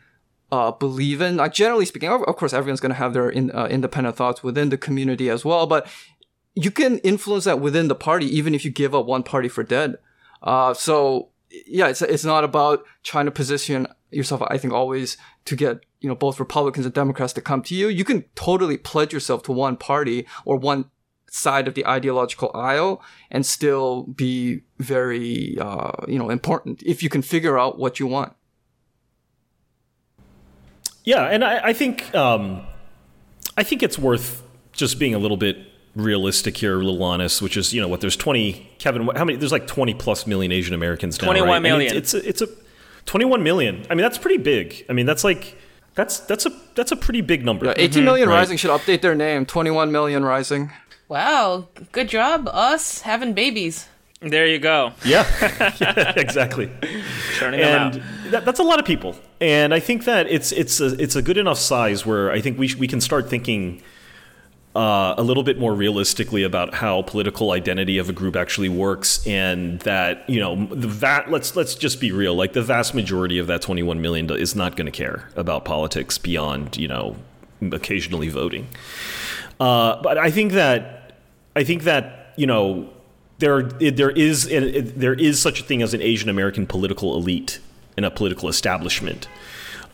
uh, 0.55 0.71
believe 0.71 1.21
in. 1.21 1.37
Like 1.37 1.53
generally 1.53 1.85
speaking, 1.85 2.09
of, 2.09 2.23
of 2.23 2.37
course, 2.37 2.53
everyone's 2.53 2.81
going 2.81 2.93
to 2.93 2.99
have 2.99 3.13
their 3.13 3.29
in, 3.29 3.51
uh, 3.51 3.67
independent 3.67 4.15
thoughts 4.15 4.45
within 4.45 4.69
the 4.69 4.79
community 4.79 5.29
as 5.29 5.45
well. 5.45 5.67
But 5.67 5.89
you 6.55 6.71
can 6.71 6.99
influence 6.99 7.45
that 7.45 7.61
within 7.61 7.89
the 7.89 7.95
party, 7.95 8.27
even 8.27 8.55
if 8.55 8.65
you 8.65 8.71
give 8.71 8.95
up 8.95 9.07
one 9.07 9.23
party 9.23 9.49
for 9.49 9.63
dead. 9.63 9.97
Uh, 10.43 10.75
so 10.75 11.31
yeah, 11.67 11.89
it's 11.89 12.03
it's 12.03 12.25
not 12.25 12.45
about 12.45 12.85
trying 13.03 13.25
to 13.25 13.31
position 13.31 13.87
yourself. 14.11 14.43
I 14.49 14.59
think 14.59 14.73
always 14.73 15.17
to 15.47 15.57
get 15.57 15.81
you 16.01 16.09
know 16.09 16.15
both 16.15 16.39
Republicans 16.39 16.87
and 16.87 16.95
Democrats 16.95 17.33
to 17.35 17.41
come 17.41 17.63
to 17.63 17.75
you. 17.75 17.89
You 17.89 18.05
can 18.05 18.25
totally 18.35 18.77
pledge 18.77 19.13
yourself 19.13 19.43
to 19.45 19.53
one 19.53 19.77
party 19.77 20.27
or 20.45 20.57
one 20.57 20.87
side 21.31 21.67
of 21.67 21.75
the 21.75 21.85
ideological 21.85 22.51
aisle 22.55 23.03
and 23.31 23.45
still 23.45 24.05
be 24.05 24.61
very 24.79 25.59
uh, 25.61 25.91
you 26.07 26.19
know 26.19 26.31
important 26.31 26.83
if 26.85 27.03
you 27.03 27.09
can 27.09 27.23
figure 27.23 27.59
out 27.59 27.79
what 27.79 27.99
you 27.99 28.07
want. 28.07 28.33
Yeah, 31.05 31.25
and 31.25 31.45
I, 31.45 31.69
I 31.69 31.73
think 31.73 32.15
um, 32.15 32.67
I 33.57 33.63
think 33.63 33.83
it's 33.83 33.99
worth 33.99 34.43
just 34.73 34.99
being 34.99 35.15
a 35.15 35.19
little 35.19 35.37
bit 35.37 35.74
realistic 35.95 36.57
here, 36.57 36.75
a 36.75 36.85
little 36.85 37.03
honest, 37.03 37.41
which 37.41 37.57
is 37.57 37.73
you 37.73 37.81
know 37.81 37.89
what 37.89 38.01
there's 38.01 38.17
20 38.17 38.77
Kevin 38.79 39.09
how 39.15 39.25
many 39.25 39.37
there's 39.37 39.53
like 39.53 39.67
20 39.67 39.95
plus 39.95 40.27
million 40.27 40.53
Asian 40.53 40.75
Americans 40.75 41.21
now, 41.21 41.27
21 41.27 41.49
right? 41.49 41.63
million. 41.63 41.97
it's, 41.97 42.15
it's, 42.15 42.41
a, 42.41 42.47
it's 42.47 42.53
a 42.53 42.65
21 43.07 43.43
million. 43.43 43.87
I 43.91 43.95
mean 43.95 44.03
that's 44.03 44.19
pretty 44.19 44.43
big. 44.43 44.85
I 44.89 44.93
mean 44.93 45.07
that's 45.07 45.25
like 45.25 45.57
that's 45.95 46.21
that's 46.21 46.47
a 46.47 46.53
that's 46.75 46.93
a 46.93 46.97
pretty 46.97 47.21
big 47.21 47.45
number. 47.45 47.67
Yeah, 47.67 47.75
18 47.77 47.89
mm-hmm. 47.91 48.05
million 48.05 48.29
right. 48.29 48.37
Rising 48.37 48.57
should 48.57 48.71
update 48.71 49.01
their 49.01 49.15
name. 49.15 49.47
21 49.47 49.93
million 49.93 50.25
Rising. 50.25 50.73
Wow, 51.09 51.69
good 51.93 52.09
job 52.09 52.49
us 52.51 53.03
having 53.03 53.35
babies. 53.35 53.89
There 54.21 54.47
you 54.47 54.59
go. 54.59 54.93
Yeah, 55.05 55.27
yeah 55.79 56.13
exactly. 56.17 56.71
Turning 57.37 57.61
and 57.61 58.03
that, 58.31 58.45
that's 58.45 58.59
a 58.59 58.63
lot 58.63 58.79
of 58.79 58.87
people, 58.87 59.17
and 59.41 59.75
I 59.75 59.81
think 59.81 60.05
that 60.05 60.27
it's 60.27 60.51
it's 60.51 60.81
a, 60.81 61.01
it's 61.01 61.15
a 61.15 61.23
good 61.23 61.37
enough 61.37 61.59
size 61.59 62.07
where 62.07 62.31
I 62.31 62.41
think 62.41 62.59
we 62.59 62.69
sh- 62.69 62.77
we 62.77 62.89
can 62.89 63.01
start 63.03 63.29
thinking 63.29 63.83
uh, 64.75 65.15
a 65.17 65.23
little 65.23 65.45
bit 65.45 65.59
more 65.59 65.73
realistically 65.73 66.43
about 66.43 66.75
how 66.75 67.03
political 67.03 67.53
identity 67.53 67.99
of 67.99 68.09
a 68.09 68.13
group 68.13 68.35
actually 68.35 68.69
works, 68.69 69.25
and 69.27 69.81
that 69.81 70.29
you 70.29 70.41
know 70.41 70.67
the 70.67 70.89
va- 70.89 71.25
let's 71.29 71.55
let's 71.55 71.75
just 71.75 72.01
be 72.01 72.11
real, 72.11 72.35
like 72.35 72.55
the 72.55 72.63
vast 72.63 72.95
majority 72.95 73.39
of 73.39 73.47
that 73.47 73.63
21 73.63 74.01
million 74.01 74.29
is 74.31 74.57
not 74.57 74.77
going 74.77 74.87
to 74.87 74.93
care 74.93 75.29
about 75.37 75.65
politics 75.65 76.19
beyond 76.19 76.77
you 76.77 76.89
know 76.89 77.17
occasionally 77.73 78.29
voting. 78.29 78.67
Uh, 79.61 80.03
but 80.03 80.19
I 80.19 80.31
think 80.31 80.53
that 80.53 81.21
I 81.55 81.63
think 81.63 81.85
that 81.85 82.35
you 82.37 82.47
know 82.47 82.91
there 83.39 83.63
there 83.63 84.11
is 84.11 84.49
there 84.49 85.15
is 85.15 85.41
such 85.41 85.61
a 85.61 85.63
thing 85.63 85.83
as 85.83 85.95
an 85.95 86.03
Asian 86.03 86.29
American 86.29 86.67
political 86.67 87.17
elite 87.17 87.61
and 87.97 88.05
a 88.05 88.11
political 88.11 88.49
establishment. 88.49 89.29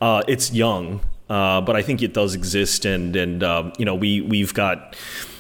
Uh, 0.01 0.23
it's 0.27 0.53
young, 0.53 1.03
uh, 1.31 1.61
but 1.61 1.77
I 1.77 1.83
think 1.83 2.03
it 2.03 2.13
does 2.13 2.35
exist, 2.35 2.85
and 2.85 3.15
and 3.15 3.43
um, 3.45 3.73
you 3.79 3.85
know 3.85 3.95
we 3.95 4.21
we've 4.21 4.53
got 4.53 4.97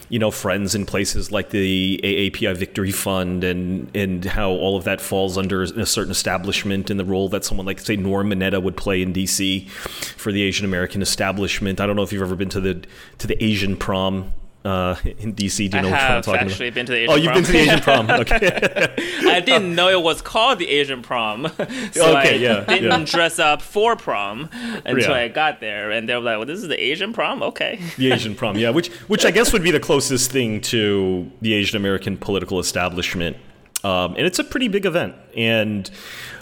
you 0.08 0.20
know 0.20 0.30
friends 0.30 0.74
in 0.74 0.86
places 0.86 1.32
like 1.32 1.50
the 1.50 2.00
AAPI 2.04 2.56
Victory 2.56 2.92
Fund 2.92 3.42
and 3.42 3.90
and 3.94 4.24
how 4.24 4.50
all 4.50 4.76
of 4.76 4.84
that 4.84 5.00
falls 5.00 5.36
under 5.36 5.62
a 5.62 5.86
certain 5.86 6.12
establishment 6.12 6.90
and 6.90 7.00
the 7.00 7.04
role 7.04 7.28
that 7.30 7.44
someone 7.44 7.66
like 7.66 7.80
say 7.80 7.96
Norm 7.96 8.30
Mineta 8.30 8.62
would 8.62 8.76
play 8.76 9.02
in 9.02 9.12
DC 9.12 9.68
for 9.68 10.30
the 10.30 10.42
Asian 10.42 10.64
American 10.64 11.02
establishment. 11.02 11.80
I 11.80 11.86
don't 11.86 11.96
know 11.96 12.02
if 12.02 12.12
you've 12.12 12.22
ever 12.22 12.36
been 12.36 12.48
to 12.50 12.60
the 12.60 12.82
to 13.18 13.26
the 13.26 13.42
Asian 13.42 13.76
prom 13.76 14.32
uh, 14.64 14.96
in 15.18 15.34
DC. 15.34 15.70
Do 15.70 15.76
you 15.76 15.78
I 15.78 15.80
know 15.80 15.88
have 15.88 16.16
which 16.18 16.26
one 16.26 16.36
I'm 16.36 16.40
talking 16.40 16.50
actually 16.50 16.68
about? 16.68 16.74
been 16.74 16.86
to 16.86 16.92
the 16.92 16.98
Asian 16.98 17.12
oh, 17.12 17.16
you've 17.16 17.24
prom. 17.26 17.34
been 17.36 17.44
to 17.44 17.52
the 17.52 17.58
Asian 17.58 17.80
prom. 17.80 18.10
Okay. 18.20 19.30
I 19.30 19.40
didn't 19.40 19.74
know 19.74 19.88
it 19.88 20.02
was 20.02 20.20
called 20.20 20.58
the 20.58 20.68
Asian 20.68 21.00
prom, 21.00 21.50
so 21.92 22.14
I 22.14 22.30
yeah, 22.30 22.64
didn't 22.64 23.00
yeah. 23.00 23.04
dress 23.06 23.38
up 23.38 23.62
for 23.62 23.96
prom 23.96 24.50
until 24.84 24.96
Yeah. 24.98 25.12
I 25.12 25.28
got 25.28 25.60
there, 25.60 25.90
and 25.90 26.08
they 26.08 26.14
were 26.14 26.20
like, 26.20 26.36
"Well, 26.36 26.46
this 26.46 26.60
is 26.60 26.68
the 26.68 26.78
Asian 26.78 27.12
prom, 27.12 27.42
okay." 27.42 27.80
the 27.96 28.12
Asian 28.12 28.34
prom, 28.34 28.58
yeah, 28.58 28.70
which 28.70 28.88
which 29.08 29.24
I 29.24 29.30
guess 29.30 29.52
would 29.52 29.62
be 29.62 29.70
the 29.70 29.80
closest 29.80 30.30
thing 30.30 30.60
to 30.62 31.30
the 31.40 31.54
Asian 31.54 31.76
American 31.76 32.18
political 32.18 32.58
establishment, 32.58 33.36
um, 33.84 34.14
and 34.16 34.26
it's 34.26 34.38
a 34.38 34.44
pretty 34.44 34.68
big 34.68 34.84
event, 34.86 35.14
and. 35.36 35.90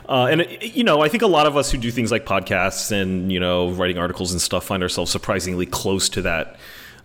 Uh, 0.08 0.24
and 0.30 0.46
you 0.62 0.82
know, 0.84 1.02
I 1.02 1.10
think 1.10 1.22
a 1.22 1.26
lot 1.26 1.46
of 1.46 1.54
us 1.54 1.70
who 1.70 1.76
do 1.76 1.90
things 1.90 2.10
like 2.10 2.24
podcasts 2.24 2.90
and 2.90 3.30
you 3.30 3.38
know 3.38 3.72
writing 3.72 3.98
articles 3.98 4.32
and 4.32 4.40
stuff 4.40 4.64
find 4.64 4.82
ourselves 4.82 5.10
surprisingly 5.10 5.66
close 5.66 6.08
to 6.08 6.22
that 6.22 6.56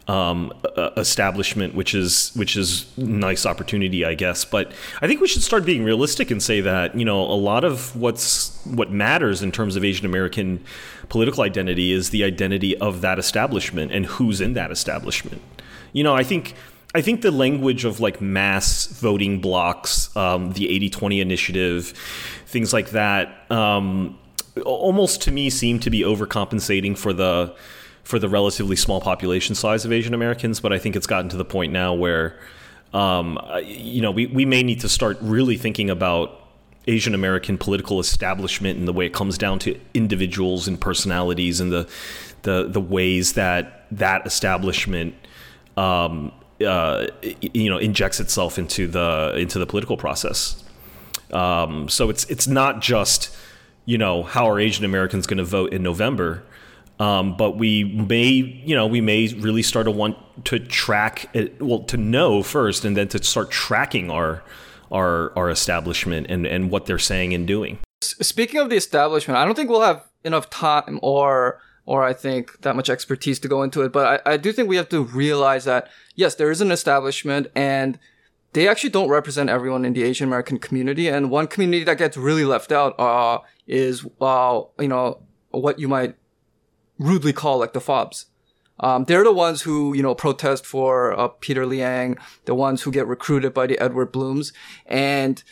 um, 0.07 0.51
establishment, 0.97 1.75
which 1.75 1.95
is 1.95 2.31
which 2.35 2.57
is 2.57 2.85
nice 2.97 3.45
opportunity, 3.45 4.03
I 4.03 4.15
guess. 4.15 4.43
But 4.43 4.71
I 5.01 5.07
think 5.07 5.21
we 5.21 5.27
should 5.27 5.43
start 5.43 5.65
being 5.65 5.83
realistic 5.83 6.29
and 6.29 6.43
say 6.43 6.61
that 6.61 6.97
you 6.97 7.05
know 7.05 7.21
a 7.21 7.39
lot 7.39 7.63
of 7.63 7.95
what's 7.95 8.59
what 8.65 8.91
matters 8.91 9.41
in 9.41 9.51
terms 9.51 9.75
of 9.75 9.83
Asian 9.83 10.05
American 10.05 10.63
political 11.09 11.43
identity 11.43 11.91
is 11.91 12.09
the 12.09 12.23
identity 12.23 12.77
of 12.77 13.01
that 13.01 13.17
establishment 13.17 13.91
and 13.91 14.05
who's 14.05 14.41
in 14.41 14.53
that 14.53 14.71
establishment. 14.71 15.41
You 15.93 16.03
know, 16.03 16.15
I 16.15 16.23
think. 16.23 16.55
I 16.95 17.01
think 17.01 17.23
the 17.23 17.31
language 17.31 17.85
of 17.85 17.99
like 17.99 18.21
mass 18.21 18.85
voting 18.85 19.41
blocks, 19.41 20.15
um, 20.15 20.51
the 20.51 20.69
80 20.69 20.91
20 20.91 21.21
initiative, 21.21 21.87
things 22.45 22.71
like 22.71 22.91
that, 22.91 23.49
um, 23.49 24.19
almost 24.63 25.19
to 25.23 25.31
me 25.31 25.49
seem 25.49 25.79
to 25.79 25.89
be 25.89 26.01
overcompensating 26.01 26.95
for 26.95 27.11
the 27.11 27.55
for 28.03 28.19
the 28.19 28.29
relatively 28.29 28.75
small 28.75 29.01
population 29.01 29.55
size 29.55 29.85
of 29.85 29.91
Asian 29.91 30.13
Americans. 30.13 30.59
But 30.59 30.73
I 30.73 30.79
think 30.79 30.95
it's 30.95 31.07
gotten 31.07 31.29
to 31.29 31.37
the 31.37 31.45
point 31.45 31.71
now 31.73 31.93
where, 31.93 32.37
um, 32.93 33.39
you 33.63 34.01
know, 34.01 34.11
we, 34.11 34.27
we 34.27 34.45
may 34.45 34.61
need 34.61 34.81
to 34.81 34.89
start 34.89 35.17
really 35.21 35.57
thinking 35.57 35.89
about 35.89 36.39
Asian 36.87 37.15
American 37.15 37.57
political 37.57 37.99
establishment 37.99 38.77
and 38.77 38.87
the 38.87 38.93
way 38.93 39.05
it 39.05 39.13
comes 39.13 39.37
down 39.37 39.59
to 39.59 39.79
individuals 39.93 40.67
and 40.67 40.79
personalities 40.79 41.59
and 41.59 41.71
the 41.71 41.87
the 42.41 42.67
the 42.67 42.81
ways 42.81 43.33
that 43.33 43.85
that 43.91 44.25
establishment 44.27 45.15
um, 45.77 46.31
uh, 46.65 47.07
you 47.41 47.69
know 47.69 47.77
injects 47.77 48.19
itself 48.19 48.57
into 48.57 48.87
the 48.87 49.33
into 49.37 49.59
the 49.59 49.65
political 49.65 49.97
process. 49.97 50.61
Um, 51.31 51.89
so 51.89 52.09
it's 52.09 52.25
it's 52.25 52.47
not 52.47 52.81
just 52.81 53.35
you 53.85 53.97
know 53.97 54.23
how 54.23 54.49
are 54.49 54.59
Asian 54.59 54.85
Americans 54.85 55.25
going 55.25 55.37
to 55.37 55.43
vote 55.43 55.73
in 55.73 55.83
November, 55.83 56.43
um, 57.03 57.35
but 57.35 57.57
we 57.57 57.83
may 57.83 58.23
you 58.23 58.75
know 58.75 58.87
we 58.87 59.01
may 59.01 59.27
really 59.33 59.63
start 59.63 59.85
to 59.85 59.91
want 59.91 60.17
to 60.45 60.59
track 60.59 61.29
it, 61.33 61.61
well 61.61 61.83
to 61.83 61.97
know 61.97 62.41
first 62.41 62.85
and 62.85 62.95
then 62.95 63.07
to 63.09 63.21
start 63.23 63.51
tracking 63.51 64.09
our 64.09 64.41
our 64.91 65.37
our 65.37 65.49
establishment 65.49 66.27
and 66.29 66.47
and 66.47 66.71
what 66.71 66.85
they're 66.85 66.99
saying 66.99 67.33
and 67.33 67.45
doing. 67.45 67.79
Speaking 68.01 68.59
of 68.59 68.69
the 68.69 68.77
establishment, 68.77 69.37
I 69.37 69.45
don't 69.45 69.55
think 69.55 69.69
we'll 69.69 69.81
have 69.81 70.07
enough 70.23 70.49
time 70.49 70.99
or 71.01 71.59
or 71.85 72.03
I 72.03 72.13
think 72.13 72.61
that 72.61 72.75
much 72.77 72.89
expertise 72.89 73.39
to 73.39 73.49
go 73.49 73.63
into 73.63 73.81
it. 73.81 73.91
But 73.91 74.23
I, 74.25 74.33
I 74.33 74.37
do 74.37 74.53
think 74.53 74.69
we 74.69 74.77
have 74.77 74.89
to 74.89 75.03
realize 75.03 75.65
that 75.65 75.89
yes, 76.15 76.35
there 76.35 76.51
is 76.51 76.61
an 76.61 76.71
establishment 76.71 77.47
and 77.53 77.99
they 78.53 78.67
actually 78.67 78.91
don't 78.91 79.09
represent 79.09 79.49
everyone 79.49 79.83
in 79.83 79.93
the 79.93 80.03
Asian 80.03 80.27
American 80.27 80.57
community. 80.59 81.09
And 81.09 81.29
one 81.29 81.47
community 81.47 81.83
that 81.83 81.97
gets 81.97 82.15
really 82.15 82.45
left 82.45 82.71
out 82.71 82.97
uh, 82.97 83.39
is 83.67 84.05
uh, 84.21 84.61
you 84.79 84.87
know 84.87 85.19
what 85.49 85.79
you 85.79 85.89
might 85.89 86.15
rudely 86.99 87.33
call 87.33 87.59
like 87.59 87.73
the 87.73 87.81
fobs. 87.81 88.27
Um, 88.79 89.05
they're 89.05 89.23
the 89.23 89.31
ones 89.31 89.61
who, 89.61 89.93
you 89.93 90.01
know, 90.01 90.15
protest 90.15 90.65
for 90.65 91.17
uh, 91.17 91.27
Peter 91.27 91.65
Liang, 91.65 92.17
the 92.45 92.55
ones 92.55 92.81
who 92.81 92.91
get 92.91 93.07
recruited 93.07 93.53
by 93.53 93.67
the 93.67 93.79
Edward 93.79 94.11
Blums, 94.11 94.51
and 94.85 95.43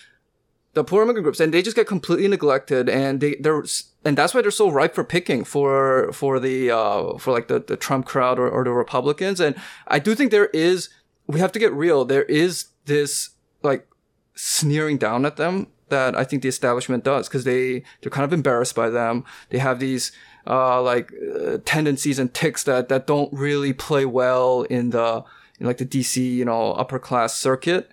the 0.74 0.84
poor 0.84 1.04
immigrant 1.04 1.26
groups, 1.26 1.39
and 1.39 1.54
they 1.54 1.62
just 1.62 1.76
get 1.76 1.88
completely 1.88 2.28
neglected, 2.28 2.89
and 2.89 3.20
they 3.22 3.36
they're 3.36 3.64
and 4.04 4.18
that's 4.18 4.34
why 4.34 4.42
they're 4.42 4.52
so 4.52 4.70
ripe 4.70 4.96
for 4.96 5.04
picking 5.04 5.44
for 5.44 6.12
for 6.14 6.39
the 6.39 6.72
uh, 6.72 7.18
for 7.18 7.32
like 7.32 7.48
the, 7.48 7.60
the 7.60 7.78
Trump 7.78 8.06
crowd 8.06 8.39
or, 8.39 8.50
or 8.50 8.64
the 8.64 8.72
Republicans. 8.72 9.39
And 9.39 9.56
I 9.88 10.00
do 10.00 10.16
think 10.16 10.32
there 10.32 10.48
is 10.48 10.89
we 11.28 11.39
have 11.39 11.52
to 11.52 11.60
get 11.60 11.74
real. 11.74 12.06
There 12.06 12.24
is 12.24 12.68
this 12.86 13.32
like 13.62 13.88
sneering 14.34 14.98
down 14.98 15.26
at 15.26 15.38
them 15.38 15.68
that 15.89 16.16
I 16.16 16.24
think 16.24 16.42
the 16.42 16.50
establishment 16.50 17.04
does 17.04 17.28
because 17.28 17.44
they 17.44 17.84
they're 18.02 18.10
kind 18.10 18.26
of 18.26 18.34
embarrassed 18.34 18.76
by 18.76 18.89
them. 18.89 19.24
They 19.50 19.60
have 19.60 19.80
these 19.80 20.12
uh, 20.48 20.82
like 20.82 21.12
uh, 21.14 21.58
tendencies 21.66 22.20
and 22.20 22.34
ticks 22.34 22.64
that 22.64 22.89
that 22.89 23.08
don't 23.08 23.32
really 23.34 23.74
play 23.74 24.06
well 24.06 24.64
in 24.64 24.89
the 24.89 25.24
in 25.60 25.66
like 25.66 25.78
the 25.78 25.86
DC 25.86 26.18
you 26.18 26.46
know 26.46 26.74
upper 26.74 27.00
class 27.00 27.36
circuit. 27.36 27.92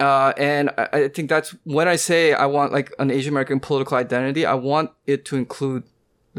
Uh, 0.00 0.32
and 0.36 0.70
I, 0.78 0.88
I 0.92 1.08
think 1.08 1.28
that's 1.28 1.54
when 1.64 1.88
I 1.88 1.96
say 1.96 2.32
I 2.32 2.46
want 2.46 2.72
like 2.72 2.92
an 2.98 3.10
Asian 3.10 3.32
American 3.32 3.60
political 3.60 3.96
identity, 3.96 4.46
I 4.46 4.54
want 4.54 4.90
it 5.06 5.24
to 5.26 5.36
include 5.36 5.84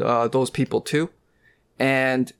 uh, 0.02 0.28
those 0.28 0.50
people 0.50 0.80
too, 0.80 1.10
and 1.78 2.32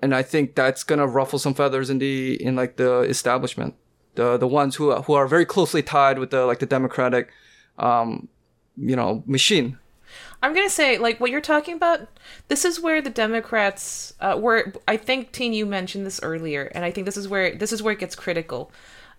and 0.00 0.14
I 0.14 0.22
think 0.22 0.54
that's 0.54 0.82
gonna 0.84 1.06
ruffle 1.06 1.38
some 1.38 1.54
feathers 1.54 1.90
in 1.90 1.98
the 1.98 2.42
in 2.42 2.56
like 2.56 2.76
the 2.76 3.00
establishment. 3.00 3.74
the 4.14 4.36
the 4.36 4.46
ones 4.48 4.76
who 4.76 4.94
who 5.02 5.14
are 5.14 5.26
very 5.26 5.46
closely 5.46 5.82
tied 5.82 6.18
with 6.18 6.30
the 6.30 6.44
like 6.46 6.58
the 6.58 6.66
Democratic, 6.66 7.30
um, 7.78 8.28
you 8.76 8.94
know, 8.96 9.22
machine. 9.26 9.78
I'm 10.42 10.54
gonna 10.54 10.68
say 10.68 10.98
like 10.98 11.20
what 11.20 11.30
you're 11.30 11.40
talking 11.40 11.76
about. 11.76 12.08
This 12.48 12.64
is 12.64 12.80
where 12.80 13.00
the 13.00 13.10
Democrats, 13.10 14.12
uh, 14.20 14.36
where 14.36 14.72
I 14.88 14.96
think 14.96 15.30
Tien 15.30 15.52
you 15.52 15.64
mentioned 15.64 16.04
this 16.04 16.20
earlier, 16.22 16.64
and 16.74 16.84
I 16.84 16.90
think 16.90 17.04
this 17.04 17.16
is 17.16 17.28
where 17.28 17.54
this 17.54 17.72
is 17.72 17.82
where 17.82 17.92
it 17.92 18.00
gets 18.00 18.16
critical. 18.16 18.72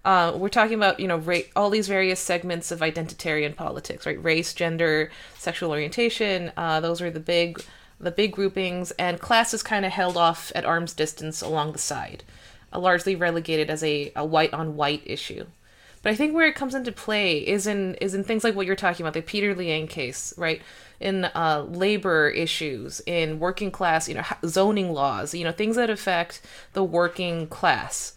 Uh, 0.04 0.34
we're 0.36 0.50
talking 0.50 0.76
about 0.76 1.00
you 1.00 1.08
know 1.08 1.18
ra- 1.18 1.50
all 1.56 1.70
these 1.70 1.88
various 1.88 2.20
segments 2.20 2.72
of 2.72 2.82
identitarian 2.82 3.56
politics, 3.56 4.06
right? 4.06 4.22
Race, 4.22 4.54
gender, 4.54 5.12
sexual 5.38 5.72
orientation. 5.72 6.52
Uh, 6.58 6.82
those 6.82 7.02
are 7.02 7.10
the 7.10 7.22
big 7.22 7.64
the 8.00 8.12
big 8.12 8.34
groupings, 8.34 8.92
and 8.92 9.22
class 9.22 9.54
is 9.54 9.64
kind 9.64 9.86
of 9.86 9.94
held 9.94 10.18
off 10.18 10.52
at 10.56 10.66
arm's 10.66 10.94
distance 10.94 11.42
along 11.42 11.72
the 11.72 11.80
side, 11.80 12.24
largely 12.76 13.16
relegated 13.16 13.70
as 13.70 13.82
a, 13.82 14.12
a 14.16 14.26
white 14.26 14.54
on 14.54 14.76
white 14.76 15.04
issue. 15.06 15.46
But 16.04 16.12
I 16.12 16.16
think 16.16 16.36
where 16.36 16.46
it 16.46 16.54
comes 16.54 16.76
into 16.76 16.92
play 16.92 17.38
is 17.40 17.66
in 17.66 17.96
is 17.96 18.14
in 18.14 18.24
things 18.24 18.44
like 18.44 18.56
what 18.56 18.68
you're 18.68 18.76
talking 18.76 19.04
about, 19.04 19.14
the 19.14 19.22
Peter 19.22 19.56
Liang 19.56 19.88
case, 19.88 20.34
right? 20.38 20.62
In 21.00 21.26
uh, 21.26 21.66
labor 21.68 22.30
issues, 22.30 23.02
in 23.08 23.40
working 23.40 23.72
class, 23.72 24.08
you 24.08 24.16
know, 24.16 24.24
zoning 24.46 24.94
laws, 24.94 25.34
you 25.34 25.44
know, 25.44 25.52
things 25.52 25.76
that 25.78 25.90
affect 25.90 26.42
the 26.74 26.84
working 26.84 27.48
class, 27.48 28.14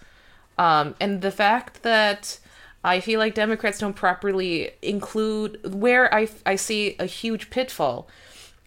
um, 0.59 0.95
and 1.01 1.23
the 1.23 1.31
fact 1.31 1.83
that 1.83 2.39
I 2.85 3.01
feel 3.01 3.19
like 3.19 3.35
Democrats 3.35 3.79
don't 3.79 3.97
properly 3.97 4.73
include 4.83 5.73
where 5.73 6.13
I 6.13 6.29
I 6.45 6.57
see 6.57 6.97
a 6.99 7.07
huge 7.07 7.49
pitfall 7.51 8.09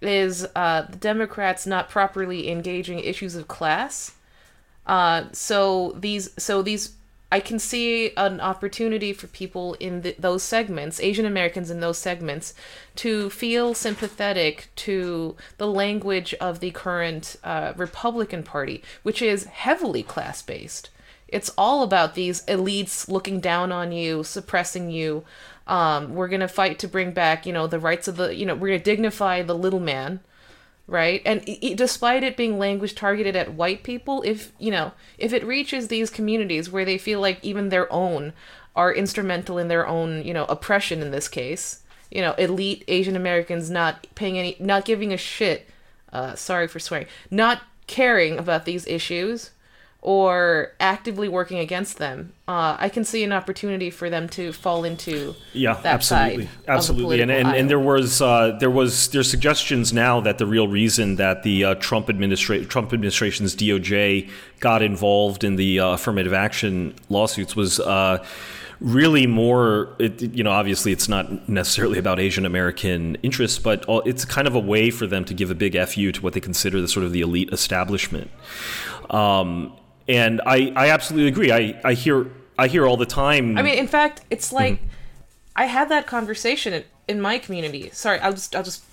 is 0.01 0.47
uh, 0.55 0.83
the 0.83 0.97
Democrats 0.97 1.67
not 1.67 1.89
properly 1.89 2.49
engaging 2.49 2.99
issues 2.99 3.35
of 3.35 3.47
class. 3.47 4.13
Uh, 4.85 5.25
so 5.33 5.95
these, 5.99 6.31
so 6.41 6.61
these, 6.61 6.95
I 7.31 7.39
can 7.39 7.59
see 7.59 8.11
an 8.15 8.39
opportunity 8.41 9.13
for 9.13 9.27
people 9.27 9.75
in 9.75 10.01
the, 10.01 10.15
those 10.17 10.41
segments, 10.41 10.99
Asian 10.99 11.25
Americans 11.25 11.69
in 11.69 11.79
those 11.79 11.97
segments, 11.97 12.53
to 12.95 13.29
feel 13.29 13.73
sympathetic 13.73 14.69
to 14.77 15.35
the 15.57 15.67
language 15.67 16.33
of 16.35 16.59
the 16.59 16.71
current 16.71 17.35
uh, 17.43 17.73
Republican 17.77 18.43
Party, 18.43 18.83
which 19.03 19.21
is 19.21 19.45
heavily 19.45 20.01
class 20.01 20.41
based. 20.41 20.89
It's 21.27 21.51
all 21.57 21.83
about 21.83 22.15
these 22.15 22.43
elites 22.45 23.07
looking 23.07 23.39
down 23.39 23.71
on 23.71 23.91
you, 23.91 24.23
suppressing 24.23 24.89
you, 24.89 25.23
um, 25.69 26.15
we're 26.15 26.27
gonna 26.27 26.47
fight 26.47 26.79
to 26.79 26.87
bring 26.87 27.11
back, 27.11 27.45
you 27.45 27.53
know, 27.53 27.67
the 27.67 27.79
rights 27.79 28.07
of 28.07 28.17
the, 28.17 28.35
you 28.35 28.45
know, 28.45 28.55
we're 28.55 28.69
gonna 28.69 28.79
dignify 28.79 29.43
the 29.43 29.53
little 29.53 29.79
man, 29.79 30.19
right? 30.89 31.21
And 31.25 31.43
it, 31.47 31.77
despite 31.77 32.23
it 32.23 32.35
being 32.35 32.57
language 32.57 32.95
targeted 32.95 33.35
at 33.35 33.53
white 33.53 33.83
people, 33.83 34.21
if 34.25 34.51
you 34.59 34.71
know, 34.71 34.91
if 35.17 35.33
it 35.33 35.45
reaches 35.45 35.87
these 35.87 36.09
communities 36.09 36.69
where 36.69 36.85
they 36.85 36.97
feel 36.97 37.21
like 37.21 37.39
even 37.43 37.69
their 37.69 37.91
own 37.91 38.33
are 38.75 38.93
instrumental 38.93 39.57
in 39.57 39.67
their 39.67 39.87
own, 39.87 40.23
you 40.23 40.33
know, 40.33 40.45
oppression 40.45 41.01
in 41.01 41.11
this 41.11 41.27
case, 41.27 41.81
you 42.11 42.21
know, 42.21 42.33
elite 42.33 42.83
Asian 42.87 43.15
Americans 43.15 43.69
not 43.69 44.07
paying 44.15 44.37
any, 44.37 44.55
not 44.59 44.85
giving 44.85 45.13
a 45.13 45.17
shit. 45.17 45.67
Uh, 46.11 46.33
sorry 46.33 46.67
for 46.67 46.79
swearing, 46.79 47.05
not 47.29 47.61
caring 47.85 48.39
about 48.39 48.65
these 48.65 48.87
issues 48.87 49.51
or 50.01 50.71
actively 50.79 51.27
working 51.27 51.59
against 51.59 51.97
them, 51.97 52.31
uh, 52.47 52.77
I 52.79 52.87
can 52.87 53.03
see 53.03 53.23
an 53.23 53.33
opportunity 53.33 53.89
for 53.89 54.09
them 54.09 54.29
to 54.29 54.53
fall 54.53 54.85
into 54.85 55.35
yeah, 55.51 55.73
that 55.73 55.85
absolutely, 55.85 56.45
side 56.45 56.53
absolutely, 56.67 57.21
and 57.21 57.29
and, 57.29 57.49
and 57.49 57.69
there 57.69 57.79
was 57.79 58.21
uh, 58.21 58.57
there 58.59 58.69
was 58.71 59.09
there's 59.09 59.29
suggestions 59.29 59.91
now 59.91 60.21
that 60.21 60.37
the 60.37 60.45
real 60.45 60.67
reason 60.67 61.17
that 61.17 61.43
the 61.43 61.65
uh, 61.65 61.75
Trump 61.75 62.09
administration 62.09 62.69
Trump 62.69 62.93
administration's 62.93 63.55
DOJ 63.55 64.29
got 64.61 64.81
involved 64.81 65.43
in 65.43 65.57
the 65.57 65.79
uh, 65.81 65.89
affirmative 65.89 66.33
action 66.33 66.95
lawsuits 67.09 67.55
was 67.55 67.81
uh, 67.81 68.23
really 68.79 69.27
more 69.27 69.93
it, 69.99 70.21
you 70.21 70.41
know 70.41 70.51
obviously 70.51 70.93
it's 70.93 71.09
not 71.09 71.49
necessarily 71.49 71.99
about 71.99 72.17
asian 72.17 72.45
american 72.45 73.15
interests 73.15 73.59
but 73.59 73.83
it's 74.05 74.23
kind 74.23 74.47
of 74.47 74.55
a 74.55 74.59
way 74.59 74.89
for 74.89 75.05
them 75.05 75.25
to 75.25 75.33
give 75.33 75.51
a 75.51 75.55
big 75.55 75.77
fu 75.89 76.13
to 76.13 76.21
what 76.21 76.31
they 76.31 76.39
consider 76.39 76.79
the 76.79 76.87
sort 76.87 77.05
of 77.05 77.11
the 77.11 77.19
elite 77.19 77.49
establishment. 77.51 78.31
Um, 79.09 79.73
and 80.09 80.41
I, 80.45 80.73
I 80.75 80.89
absolutely 80.89 81.29
agree. 81.29 81.51
I, 81.51 81.79
I 81.85 81.93
hear 81.93 82.27
I 82.57 82.67
hear 82.67 82.85
all 82.85 82.97
the 82.97 83.05
time. 83.05 83.57
I 83.57 83.61
mean, 83.61 83.77
in 83.77 83.87
fact, 83.87 84.21
it's 84.29 84.51
like 84.51 84.73
mm-hmm. 84.73 84.89
I 85.55 85.65
had 85.65 85.87
that 85.89 86.07
conversation 86.07 86.73
in, 86.73 86.83
in, 87.07 87.21
my 87.21 87.37
community. 87.37 87.89
Sorry, 87.91 88.19
I'll 88.19 88.33
just 88.33 88.55
I'll 88.55 88.63
just 88.63 88.83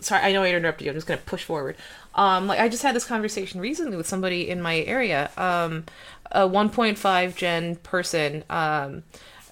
sorry. 0.00 0.22
I 0.22 0.32
know 0.32 0.42
I 0.42 0.50
interrupted 0.50 0.84
you. 0.84 0.90
I'm 0.90 0.96
just 0.96 1.06
gonna 1.06 1.20
push 1.24 1.44
forward. 1.44 1.76
Um, 2.16 2.48
like 2.48 2.60
I 2.60 2.68
just 2.68 2.82
had 2.82 2.94
this 2.94 3.06
conversation 3.06 3.60
recently 3.60 3.96
with 3.96 4.06
somebody 4.06 4.50
in 4.50 4.60
my 4.60 4.80
area. 4.80 5.30
Um, 5.36 5.84
a 6.32 6.48
1.5 6.48 7.36
gen 7.36 7.76
person, 7.76 8.42
um, 8.50 9.04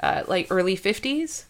uh, 0.02 0.24
like 0.26 0.48
early 0.50 0.76
50s. 0.76 1.44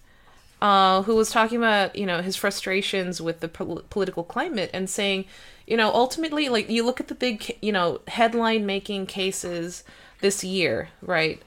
Uh, 0.63 1.03
who 1.03 1.17
was 1.17 1.29
talking 1.29 1.59
about 1.59 1.97
you 1.97 2.07
know 2.07 2.23
his 2.23 2.37
frustrations 2.37 3.21
with 3.21 3.41
the 3.41 3.49
po- 3.49 3.83
political 3.91 4.23
climate 4.23 4.71
and 4.73 4.89
saying 4.89 5.25
you 5.67 5.77
know, 5.77 5.91
ultimately, 5.93 6.49
like 6.49 6.69
you 6.69 6.85
look 6.85 7.01
at 7.01 7.09
the 7.09 7.15
big, 7.15 7.57
you 7.63 7.73
know, 7.73 8.01
headline 8.09 8.67
making 8.67 9.07
cases 9.07 9.85
this 10.21 10.43
year, 10.43 10.89
right? 11.01 11.41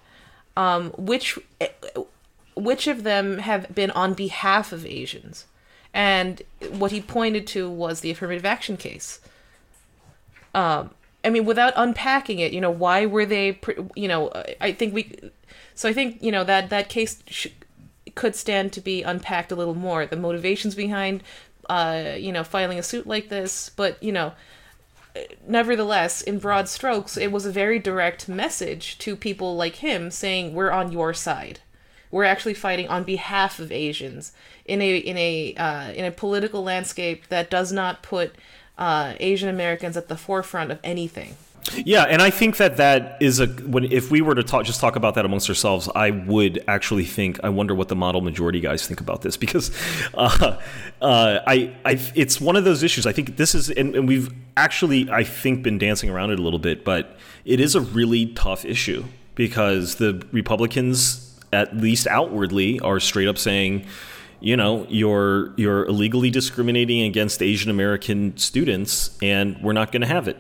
Um, 0.56 0.92
which 0.92 1.38
which 2.56 2.88
of 2.88 3.04
them 3.04 3.40
have 3.40 3.76
been 3.76 3.92
on 3.92 4.14
behalf 4.14 4.72
of 4.72 4.86
Asians? 4.86 5.46
And 5.94 6.42
what 6.72 6.92
he 6.92 7.02
pointed 7.02 7.46
to 7.48 7.70
was 7.70 8.00
the 8.00 8.12
affirmative 8.12 8.46
action 8.46 8.78
case. 8.78 9.20
Um, 10.54 10.92
I 11.24 11.30
mean, 11.30 11.46
without 11.46 11.74
unpacking 11.76 12.40
it, 12.40 12.54
you 12.54 12.62
know, 12.62 12.72
why 12.72 13.06
were 13.06 13.26
they? 13.26 13.60
You 13.96 14.08
know, 14.08 14.32
I 14.62 14.72
think 14.72 14.94
we. 14.94 15.32
So 15.74 15.90
I 15.90 15.94
think 15.94 16.24
you 16.24 16.32
know 16.32 16.46
that 16.46 16.70
that 16.70 16.88
case 16.88 17.22
sh- 17.28 17.48
could 18.16 18.36
stand 18.36 18.74
to 18.74 18.82
be 18.82 19.04
unpacked 19.04 19.52
a 19.52 19.56
little 19.56 19.76
more. 19.76 20.06
The 20.06 20.16
motivations 20.16 20.74
behind 20.74 21.22
uh, 21.70 22.16
you 22.18 22.32
know, 22.32 22.44
filing 22.44 22.80
a 22.80 22.84
suit 22.84 23.08
like 23.08 23.30
this, 23.30 23.70
but 23.70 24.02
you 24.02 24.12
know, 24.12 24.34
nevertheless, 25.48 26.22
in 26.22 26.40
broad 26.40 26.68
strokes, 26.68 27.18
it 27.18 27.32
was 27.32 27.46
a 27.46 27.52
very 27.52 27.80
direct 27.80 28.28
message 28.28 28.98
to 29.00 29.16
people 29.16 29.56
like 29.56 29.78
him 29.78 30.12
saying, 30.12 30.54
"We're 30.54 30.72
on 30.72 30.92
your 30.92 31.14
side. 31.14 31.60
We're 32.12 32.24
actually 32.24 32.54
fighting 32.54 32.88
on 32.88 33.04
behalf 33.04 33.60
of 33.60 33.72
Asians 33.72 34.32
in 34.66 34.82
a 34.82 34.98
in 34.98 35.18
a 35.18 35.56
uh, 35.56 35.92
in 35.92 36.06
a 36.06 36.12
political 36.12 36.64
landscape 36.64 37.28
that 37.30 37.50
does 37.50 37.72
not 37.72 38.04
put 38.04 38.36
uh, 38.78 39.14
Asian 39.20 39.50
Americans 39.50 39.98
at 39.98 40.08
the 40.08 40.18
forefront 40.18 40.72
of 40.72 40.80
anything." 40.84 41.36
Yeah, 41.74 42.04
and 42.04 42.22
I 42.22 42.30
think 42.30 42.58
that 42.58 42.78
that 42.78 43.18
is 43.20 43.40
a 43.40 43.48
when 43.48 43.86
if 43.86 44.12
we 44.12 44.22
were 44.22 44.36
to 44.36 44.44
talk 44.44 44.66
just 44.66 44.80
talk 44.80 44.96
about 44.96 45.16
that 45.16 45.26
amongst 45.26 45.50
ourselves, 45.50 45.90
I 45.96 46.12
would 46.12 46.64
actually 46.68 47.06
think 47.06 47.40
I 47.44 47.50
wonder 47.50 47.74
what 47.74 47.88
the 47.88 47.96
model 47.96 48.22
majority 48.22 48.60
guys 48.60 48.88
think 48.88 49.02
about 49.02 49.22
this 49.22 49.36
because 49.46 49.72
uh, 50.14 50.62
uh, 51.02 51.40
I 51.48 51.76
I 51.84 52.00
it's 52.14 52.40
one 52.40 52.56
of 52.56 52.64
those 52.66 52.84
issues. 52.84 53.06
I 53.06 53.12
think 53.12 53.38
this 53.38 53.56
is 53.56 53.70
and, 53.72 53.96
and 53.96 54.08
we've 54.08 54.32
actually 54.56 55.10
I 55.10 55.24
think 55.24 55.64
been 55.64 55.78
dancing 55.78 56.10
around 56.10 56.32
it 56.32 56.40
a 56.40 56.42
little 56.42 56.60
bit, 56.60 56.86
but 56.86 57.18
it 57.46 57.60
is 57.60 57.76
a 57.76 57.82
really 57.82 58.28
tough 58.28 58.64
issue 58.64 59.04
because 59.34 59.96
the 59.96 60.26
Republicans, 60.32 61.40
at 61.52 61.76
least 61.76 62.08
outwardly, 62.08 62.80
are 62.82 63.00
straight 63.00 63.28
up 63.28 63.38
saying 63.38 63.86
you 64.40 64.56
know 64.56 64.86
you're 64.88 65.54
you're 65.58 65.86
illegally 65.86 66.30
discriminating 66.30 67.02
against 67.02 67.42
Asian 67.42 67.72
American 67.72 68.38
students, 68.38 69.18
and 69.24 69.58
we're 69.64 69.74
not 69.74 69.92
going 69.92 70.02
to 70.02 70.08
have 70.08 70.28
it. 70.28 70.40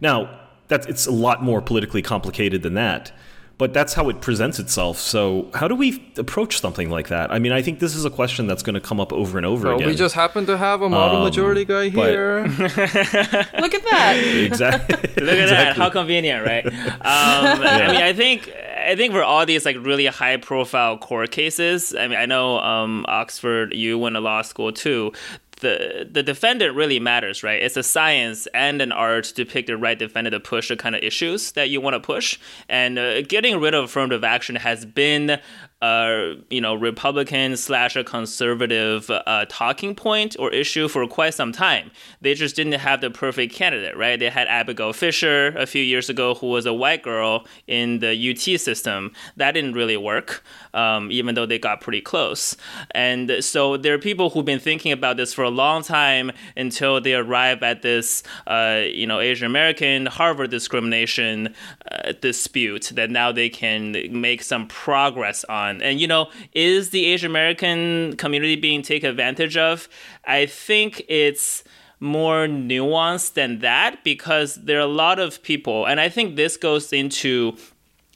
Now, 0.00 0.47
that 0.68 0.88
it's 0.88 1.06
a 1.06 1.10
lot 1.10 1.42
more 1.42 1.60
politically 1.60 2.02
complicated 2.02 2.62
than 2.62 2.74
that 2.74 3.12
but 3.58 3.74
that's 3.74 3.92
how 3.92 4.08
it 4.08 4.20
presents 4.20 4.60
itself. 4.60 4.98
So, 4.98 5.50
how 5.52 5.66
do 5.66 5.74
we 5.74 6.12
approach 6.16 6.60
something 6.60 6.90
like 6.90 7.08
that? 7.08 7.32
I 7.32 7.40
mean, 7.40 7.50
I 7.50 7.60
think 7.60 7.80
this 7.80 7.96
is 7.96 8.04
a 8.04 8.10
question 8.10 8.46
that's 8.46 8.62
going 8.62 8.74
to 8.74 8.80
come 8.80 9.00
up 9.00 9.12
over 9.12 9.36
and 9.36 9.44
over 9.44 9.66
well, 9.66 9.76
again. 9.76 9.88
We 9.88 9.96
just 9.96 10.14
happen 10.14 10.46
to 10.46 10.56
have 10.56 10.80
a 10.80 10.88
model 10.88 11.18
um, 11.18 11.24
majority 11.24 11.64
guy 11.64 11.88
here. 11.88 12.42
Look 12.48 13.74
at 13.74 13.82
that! 13.90 14.14
Exactly. 14.16 14.96
Look 14.96 15.02
at 15.02 15.18
exactly. 15.18 15.48
that! 15.48 15.76
How 15.76 15.90
convenient, 15.90 16.46
right? 16.46 16.64
Um, 16.66 16.72
yeah. 16.72 17.88
I 17.88 17.88
mean, 17.88 18.02
I 18.02 18.12
think 18.12 18.48
I 18.48 18.94
think 18.94 19.12
for 19.12 19.24
all 19.24 19.44
these 19.44 19.66
like 19.66 19.76
really 19.80 20.06
high 20.06 20.36
profile 20.36 20.96
court 20.96 21.32
cases, 21.32 21.94
I 21.96 22.06
mean, 22.06 22.16
I 22.16 22.26
know 22.26 22.60
um, 22.60 23.04
Oxford, 23.08 23.74
you 23.74 23.98
went 23.98 24.14
to 24.14 24.20
law 24.20 24.42
school 24.42 24.72
too 24.72 25.12
the 25.60 26.08
the 26.10 26.22
defendant 26.22 26.74
really 26.74 27.00
matters, 27.00 27.42
right? 27.42 27.62
It's 27.62 27.76
a 27.76 27.82
science 27.82 28.46
and 28.54 28.80
an 28.80 28.92
art 28.92 29.24
to 29.36 29.44
pick 29.44 29.66
the 29.66 29.76
right 29.76 29.98
defendant 29.98 30.32
to 30.32 30.40
push 30.40 30.68
the 30.68 30.76
kind 30.76 30.94
of 30.94 31.02
issues 31.02 31.52
that 31.52 31.70
you 31.70 31.80
want 31.80 31.94
to 31.94 32.00
push. 32.00 32.38
And 32.68 32.98
uh, 32.98 33.22
getting 33.22 33.60
rid 33.60 33.74
of 33.74 33.84
affirmative 33.84 34.24
action 34.24 34.56
has 34.56 34.84
been 34.84 35.40
a 35.80 36.34
you 36.50 36.60
know 36.60 36.74
Republican 36.74 37.56
slash 37.56 37.94
a 37.94 38.02
conservative 38.02 39.10
uh, 39.10 39.44
talking 39.48 39.94
point 39.94 40.34
or 40.38 40.50
issue 40.52 40.88
for 40.88 41.06
quite 41.06 41.34
some 41.34 41.52
time. 41.52 41.90
They 42.20 42.34
just 42.34 42.56
didn't 42.56 42.72
have 42.72 43.00
the 43.00 43.10
perfect 43.10 43.54
candidate, 43.54 43.96
right? 43.96 44.18
They 44.18 44.28
had 44.28 44.48
Abigail 44.48 44.92
Fisher 44.92 45.48
a 45.56 45.66
few 45.66 45.82
years 45.82 46.08
ago, 46.08 46.34
who 46.34 46.48
was 46.48 46.66
a 46.66 46.72
white 46.72 47.02
girl 47.02 47.46
in 47.66 48.00
the 48.00 48.30
UT 48.30 48.60
system. 48.60 49.12
That 49.36 49.52
didn't 49.52 49.74
really 49.74 49.96
work, 49.96 50.42
um, 50.74 51.12
even 51.12 51.34
though 51.34 51.46
they 51.46 51.58
got 51.58 51.80
pretty 51.80 52.00
close. 52.00 52.56
And 52.92 53.44
so 53.44 53.76
there 53.76 53.94
are 53.94 53.98
people 53.98 54.30
who've 54.30 54.44
been 54.44 54.60
thinking 54.60 54.90
about 54.90 55.16
this 55.16 55.32
for 55.32 55.44
a 55.44 55.50
long 55.50 55.82
time 55.82 56.32
until 56.56 57.00
they 57.00 57.14
arrive 57.14 57.62
at 57.62 57.82
this, 57.82 58.22
uh, 58.46 58.82
you 58.84 59.06
know, 59.06 59.20
Asian 59.20 59.46
American 59.46 60.06
Harvard 60.06 60.50
discrimination 60.50 61.54
uh, 61.92 62.12
dispute 62.20 62.90
that 62.94 63.10
now 63.10 63.30
they 63.30 63.48
can 63.48 63.94
make 64.10 64.42
some 64.42 64.66
progress 64.66 65.44
on. 65.44 65.67
And 65.68 66.00
you 66.00 66.06
know, 66.06 66.30
is 66.52 66.90
the 66.90 67.06
Asian 67.06 67.30
American 67.30 68.16
community 68.16 68.56
being 68.56 68.82
taken 68.82 69.10
advantage 69.10 69.56
of? 69.56 69.88
I 70.24 70.46
think 70.46 71.04
it's 71.08 71.64
more 72.00 72.46
nuanced 72.46 73.34
than 73.34 73.58
that 73.60 74.04
because 74.04 74.54
there 74.54 74.78
are 74.78 74.82
a 74.82 74.86
lot 74.86 75.18
of 75.18 75.42
people, 75.42 75.86
and 75.86 76.00
I 76.00 76.08
think 76.08 76.36
this 76.36 76.56
goes 76.56 76.92
into 76.92 77.56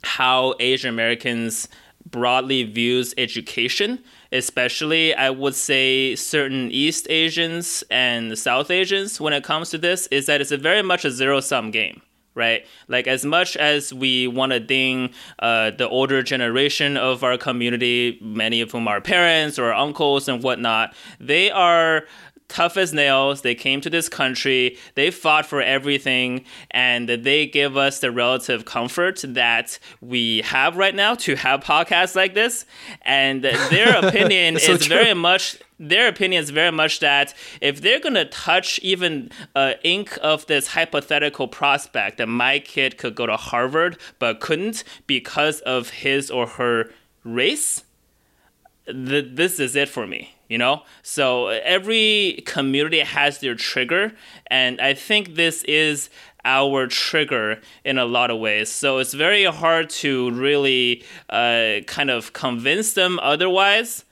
how 0.04 0.54
Asian 0.60 0.90
Americans 0.90 1.68
broadly 2.10 2.64
views 2.64 3.14
education 3.16 4.02
especially 4.32 5.14
I 5.14 5.30
would 5.30 5.54
say 5.54 6.16
certain 6.16 6.70
East 6.70 7.06
Asians 7.10 7.84
and 7.90 8.36
South 8.36 8.70
Asians 8.70 9.20
when 9.20 9.32
it 9.32 9.44
comes 9.44 9.70
to 9.70 9.78
this 9.78 10.06
is 10.08 10.26
that 10.26 10.40
it's 10.40 10.50
a 10.50 10.56
very 10.56 10.82
much 10.82 11.04
a 11.04 11.10
zero 11.10 11.40
sum 11.40 11.70
game 11.70 12.02
right? 12.34 12.66
Like 12.88 13.06
as 13.06 13.24
much 13.24 13.56
as 13.56 13.92
we 13.92 14.26
want 14.26 14.52
to 14.52 14.60
ding 14.60 15.10
uh, 15.38 15.70
the 15.70 15.88
older 15.88 16.22
generation 16.22 16.96
of 16.96 17.22
our 17.22 17.36
community, 17.38 18.18
many 18.20 18.60
of 18.60 18.72
whom 18.72 18.88
are 18.88 19.00
parents 19.00 19.58
or 19.58 19.72
uncles 19.72 20.28
and 20.28 20.42
whatnot, 20.42 20.94
they 21.20 21.50
are 21.50 22.04
tough 22.52 22.76
as 22.76 22.92
nails. 22.92 23.42
They 23.42 23.54
came 23.54 23.80
to 23.80 23.90
this 23.90 24.08
country, 24.08 24.76
they 24.94 25.10
fought 25.10 25.46
for 25.46 25.62
everything, 25.62 26.44
and 26.70 27.08
they 27.08 27.46
give 27.46 27.76
us 27.76 28.00
the 28.00 28.10
relative 28.10 28.64
comfort 28.64 29.24
that 29.26 29.78
we 30.00 30.42
have 30.42 30.76
right 30.76 30.94
now 30.94 31.14
to 31.16 31.34
have 31.36 31.60
podcasts 31.60 32.14
like 32.14 32.34
this. 32.34 32.66
And 33.02 33.42
their 33.42 33.96
opinion 34.06 34.58
so 34.58 34.72
is 34.72 34.86
true. 34.86 34.96
very 34.96 35.14
much 35.14 35.58
their 35.82 36.06
opinion 36.06 36.42
is 36.42 36.50
very 36.50 36.70
much 36.70 37.00
that 37.00 37.34
if 37.60 37.80
they're 37.80 38.00
going 38.00 38.14
to 38.14 38.24
touch 38.24 38.78
even 38.82 39.30
uh, 39.56 39.74
ink 39.82 40.16
of 40.22 40.46
this 40.46 40.68
hypothetical 40.68 41.48
prospect 41.48 42.18
that 42.18 42.28
my 42.28 42.60
kid 42.60 42.96
could 42.96 43.14
go 43.14 43.26
to 43.26 43.36
Harvard 43.36 43.98
but 44.18 44.40
couldn't 44.40 44.84
because 45.06 45.60
of 45.60 45.90
his 45.90 46.30
or 46.30 46.46
her 46.46 46.90
race, 47.24 47.82
th- 48.86 49.26
this 49.32 49.58
is 49.58 49.76
it 49.76 49.88
for 49.88 50.06
me 50.06 50.34
you 50.48 50.58
know? 50.58 50.82
So 51.02 51.46
every 51.48 52.42
community 52.44 52.98
has 52.98 53.38
their 53.38 53.54
trigger 53.54 54.12
and 54.48 54.78
i 54.82 54.92
think 54.92 55.34
this 55.34 55.62
is 55.64 56.10
our 56.44 56.86
trigger 56.86 57.60
in 57.84 57.98
a 57.98 58.04
lot 58.04 58.30
of 58.30 58.38
ways. 58.38 58.68
So 58.68 58.98
it's 58.98 59.14
very 59.14 59.44
hard 59.44 59.90
to 59.90 60.30
really 60.32 61.04
uh, 61.30 61.80
kind 61.86 62.10
of 62.10 62.32
convince 62.32 62.94
them 62.94 63.18
otherwise 63.22 64.04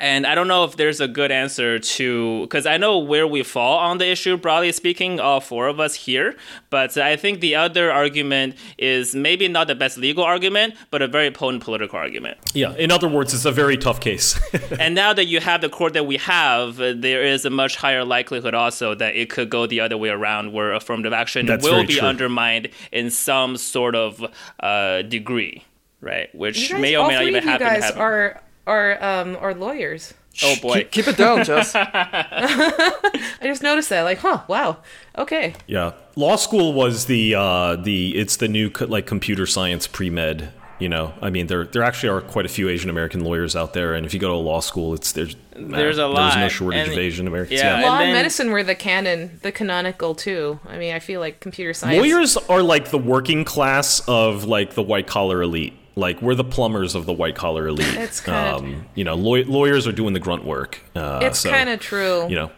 and 0.00 0.26
I 0.26 0.34
don't 0.34 0.48
know 0.48 0.64
if 0.64 0.76
there's 0.76 1.00
a 1.00 1.08
good 1.08 1.30
answer 1.30 1.78
to 1.78 2.42
because 2.42 2.66
I 2.66 2.76
know 2.76 2.98
where 2.98 3.26
we 3.26 3.42
fall 3.42 3.78
on 3.78 3.98
the 3.98 4.08
issue, 4.08 4.36
broadly 4.36 4.72
speaking, 4.72 5.20
all 5.20 5.40
four 5.40 5.68
of 5.68 5.80
us 5.80 5.94
here. 5.94 6.36
But 6.70 6.96
I 6.96 7.16
think 7.16 7.40
the 7.40 7.54
other 7.54 7.90
argument 7.90 8.56
is 8.78 9.14
maybe 9.14 9.48
not 9.48 9.66
the 9.66 9.74
best 9.74 9.96
legal 9.98 10.24
argument, 10.24 10.74
but 10.90 11.02
a 11.02 11.08
very 11.08 11.30
potent 11.30 11.62
political 11.62 11.98
argument. 11.98 12.38
Yeah, 12.54 12.74
in 12.76 12.90
other 12.90 13.08
words, 13.08 13.34
it's 13.34 13.44
a 13.44 13.52
very 13.52 13.76
tough 13.76 14.00
case. 14.00 14.38
and 14.78 14.94
now 14.94 15.12
that 15.12 15.26
you 15.26 15.40
have 15.40 15.60
the 15.60 15.68
court 15.68 15.92
that 15.94 16.06
we 16.06 16.16
have, 16.18 16.76
there 16.76 17.22
is 17.22 17.44
a 17.44 17.50
much 17.50 17.76
higher 17.76 18.04
likelihood 18.04 18.54
also 18.54 18.94
that 18.94 19.16
it 19.16 19.30
could 19.30 19.50
go 19.50 19.66
the 19.66 19.80
other 19.80 19.96
way 19.96 20.08
around, 20.08 20.52
where 20.52 20.72
affirmative 20.72 21.12
action 21.12 21.46
That's 21.46 21.64
will 21.64 21.86
be 21.86 21.94
true. 21.94 22.08
undermined 22.08 22.68
in 22.92 23.10
some 23.10 23.56
sort 23.56 23.94
of 23.94 24.24
uh, 24.60 25.02
degree 25.02 25.64
right? 26.04 26.32
Which 26.34 26.72
may 26.72 26.96
or 26.96 27.08
may 27.08 27.14
not 27.14 27.24
even 27.24 27.42
happen. 27.42 27.66
You 27.66 27.80
guys 27.80 27.90
are 27.92 28.42
are 28.66 29.02
um 29.02 29.36
are 29.40 29.54
lawyers. 29.54 30.14
Oh 30.42 30.56
boy, 30.60 30.74
keep, 30.74 30.90
keep 30.90 31.08
it 31.08 31.16
down, 31.16 31.44
Jess. 31.44 31.74
I 31.76 33.22
just 33.42 33.62
noticed 33.62 33.88
that, 33.90 34.02
like, 34.02 34.18
huh, 34.18 34.42
wow, 34.48 34.78
okay. 35.16 35.54
Yeah, 35.66 35.92
law 36.16 36.36
school 36.36 36.72
was 36.72 37.06
the 37.06 37.34
uh, 37.36 37.76
the 37.76 38.16
it's 38.16 38.36
the 38.36 38.48
new 38.48 38.70
like 38.80 39.06
computer 39.06 39.46
science 39.46 39.86
pre 39.86 40.10
med. 40.10 40.52
You 40.80 40.88
know, 40.88 41.14
I 41.22 41.30
mean, 41.30 41.46
there 41.46 41.64
there 41.64 41.84
actually 41.84 42.08
are 42.08 42.20
quite 42.20 42.46
a 42.46 42.48
few 42.48 42.68
Asian 42.68 42.90
American 42.90 43.22
lawyers 43.22 43.54
out 43.54 43.74
there, 43.74 43.94
and 43.94 44.04
if 44.04 44.12
you 44.12 44.18
go 44.18 44.28
to 44.28 44.34
a 44.34 44.36
law 44.36 44.58
school, 44.58 44.92
it's 44.92 45.12
there's 45.12 45.36
there's 45.54 45.98
a 45.98 46.08
lot. 46.08 46.34
There's 46.34 46.36
no 46.36 46.48
shortage 46.48 46.88
and, 46.88 46.92
of 46.92 46.98
Asian 46.98 47.28
Americans. 47.28 47.60
Yeah, 47.60 47.78
yeah. 47.78 47.86
law 47.86 47.98
and, 47.98 48.08
then, 48.08 48.12
medicine 48.12 48.50
were 48.50 48.64
the 48.64 48.74
canon, 48.74 49.38
the 49.42 49.52
canonical 49.52 50.16
too. 50.16 50.58
I 50.66 50.78
mean, 50.78 50.92
I 50.92 50.98
feel 50.98 51.20
like 51.20 51.38
computer 51.38 51.74
science. 51.74 51.98
Lawyers 51.98 52.36
are 52.36 52.62
like 52.62 52.90
the 52.90 52.98
working 52.98 53.44
class 53.44 54.00
of 54.08 54.44
like 54.44 54.74
the 54.74 54.82
white 54.82 55.06
collar 55.06 55.42
elite. 55.42 55.74
Like 55.96 56.20
we're 56.20 56.34
the 56.34 56.44
plumbers 56.44 56.94
of 56.94 57.06
the 57.06 57.12
white 57.12 57.36
collar 57.36 57.68
elite. 57.68 57.94
It's 57.94 58.20
kind 58.20 58.56
um, 58.56 58.74
of 58.74 58.84
you 58.94 59.04
know 59.04 59.14
law- 59.14 59.44
lawyers 59.46 59.86
are 59.86 59.92
doing 59.92 60.12
the 60.12 60.20
grunt 60.20 60.44
work. 60.44 60.80
Uh, 60.94 61.20
it's 61.22 61.40
so, 61.40 61.50
kind 61.50 61.68
of 61.68 61.80
true. 61.80 62.28
You 62.28 62.36
know, 62.36 62.50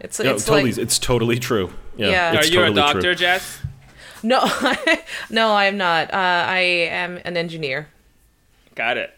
it's, 0.00 0.20
it's 0.20 0.44
totally 0.44 0.70
like, 0.70 0.78
it's 0.78 0.98
totally 0.98 1.38
true. 1.38 1.72
Yeah, 1.96 2.08
yeah. 2.08 2.40
are 2.40 2.44
you 2.44 2.50
totally 2.50 2.72
a 2.72 2.74
doctor, 2.74 3.00
true. 3.00 3.14
Jess? 3.14 3.60
No, 4.22 4.40
no, 5.30 5.54
I'm 5.54 5.76
not. 5.76 6.12
Uh, 6.12 6.16
I 6.48 6.58
am 6.58 7.18
an 7.24 7.36
engineer. 7.36 7.88
Got 8.74 8.96
it. 8.96 9.10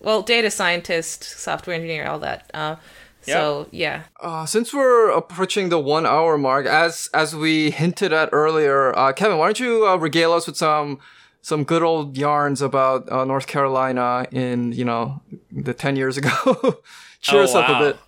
Well, 0.00 0.22
data 0.22 0.50
scientist, 0.50 1.24
software 1.24 1.74
engineer, 1.74 2.06
all 2.06 2.18
that. 2.20 2.50
Uh, 2.54 2.76
so 3.22 3.68
yeah. 3.70 4.02
Uh, 4.20 4.46
since 4.46 4.74
we're 4.74 5.10
approaching 5.10 5.68
the 5.68 5.78
one 5.78 6.06
hour 6.06 6.36
mark, 6.36 6.66
as 6.66 7.08
as 7.14 7.34
we 7.34 7.70
hinted 7.70 8.12
at 8.12 8.28
earlier, 8.32 8.96
uh, 8.98 9.12
Kevin, 9.12 9.38
why 9.38 9.46
don't 9.46 9.60
you 9.60 9.86
uh, 9.86 9.96
regale 9.96 10.32
us 10.32 10.46
with 10.46 10.56
some 10.56 10.98
some 11.42 11.64
good 11.64 11.82
old 11.82 12.16
yarns 12.16 12.62
about 12.62 13.10
uh, 13.10 13.24
North 13.24 13.46
Carolina 13.46 14.26
in 14.30 14.72
you 14.72 14.84
know 14.84 15.20
the 15.50 15.74
ten 15.74 15.96
years 15.96 16.16
ago. 16.16 16.30
Cheer 17.20 17.40
oh, 17.40 17.44
us 17.44 17.54
up 17.54 17.68
a 17.68 17.78
bit. 17.78 17.98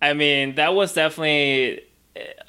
I 0.00 0.14
mean, 0.14 0.54
that 0.56 0.74
was 0.74 0.94
definitely 0.94 1.82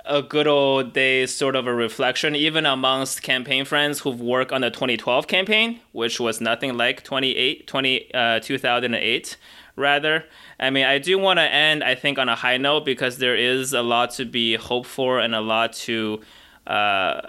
a 0.06 0.22
good 0.22 0.48
old 0.48 0.94
day 0.94 1.26
sort 1.26 1.56
of 1.56 1.68
a 1.68 1.74
reflection, 1.74 2.36
even 2.36 2.66
amongst 2.66 3.22
campaign 3.22 3.64
friends 3.64 4.00
who've 4.00 4.20
worked 4.20 4.52
on 4.52 4.62
the 4.62 4.70
2012 4.70 5.28
campaign, 5.28 5.80
which 5.92 6.20
was 6.20 6.42
nothing 6.42 6.76
like 6.76 7.04
28, 7.04 7.68
20, 7.68 8.14
uh, 8.14 8.40
2008, 8.40 9.38
rather. 9.76 10.26
I 10.60 10.70
mean, 10.70 10.86
I 10.86 10.98
do 11.00 11.18
want 11.18 11.40
to 11.40 11.44
end, 11.44 11.84
I 11.84 11.96
think, 11.96 12.18
on 12.18 12.28
a 12.28 12.36
high 12.36 12.58
note 12.58 12.86
because 12.86 13.18
there 13.18 13.36
is 13.36 13.74
a 13.74 13.82
lot 13.82 14.12
to 14.12 14.26
be 14.26 14.56
hoped 14.56 14.90
for 14.90 15.20
and 15.20 15.34
a 15.34 15.42
lot 15.42 15.74
to, 15.74 16.22
uh, 16.68 17.22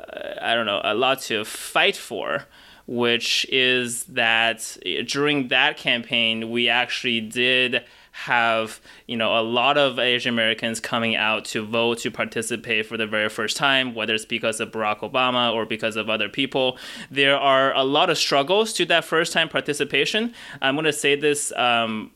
I 0.42 0.54
don't 0.54 0.66
know, 0.66 0.80
a 0.82 0.94
lot 0.94 1.20
to 1.22 1.44
fight 1.44 1.96
for 1.96 2.46
which 2.86 3.46
is 3.50 4.04
that 4.04 4.76
during 5.06 5.48
that 5.48 5.76
campaign, 5.76 6.50
we 6.50 6.68
actually 6.68 7.20
did 7.20 7.84
have 8.16 8.80
you 9.08 9.16
know 9.16 9.36
a 9.36 9.42
lot 9.42 9.76
of 9.76 9.98
Asian 9.98 10.32
Americans 10.32 10.78
coming 10.78 11.16
out 11.16 11.44
to 11.44 11.66
vote 11.66 11.98
to 11.98 12.12
participate 12.12 12.86
for 12.86 12.96
the 12.96 13.06
very 13.06 13.28
first 13.28 13.56
time, 13.56 13.92
whether 13.94 14.14
it's 14.14 14.24
because 14.24 14.60
of 14.60 14.70
Barack 14.70 15.00
Obama 15.00 15.52
or 15.52 15.66
because 15.66 15.96
of 15.96 16.08
other 16.08 16.28
people. 16.28 16.78
There 17.10 17.36
are 17.36 17.74
a 17.74 17.82
lot 17.82 18.10
of 18.10 18.18
struggles 18.18 18.72
to 18.74 18.86
that 18.86 19.04
first 19.04 19.32
time 19.32 19.48
participation. 19.48 20.32
I'm 20.62 20.76
going 20.76 20.84
to 20.84 20.92
say 20.92 21.16
this 21.16 21.52
um, 21.52 22.12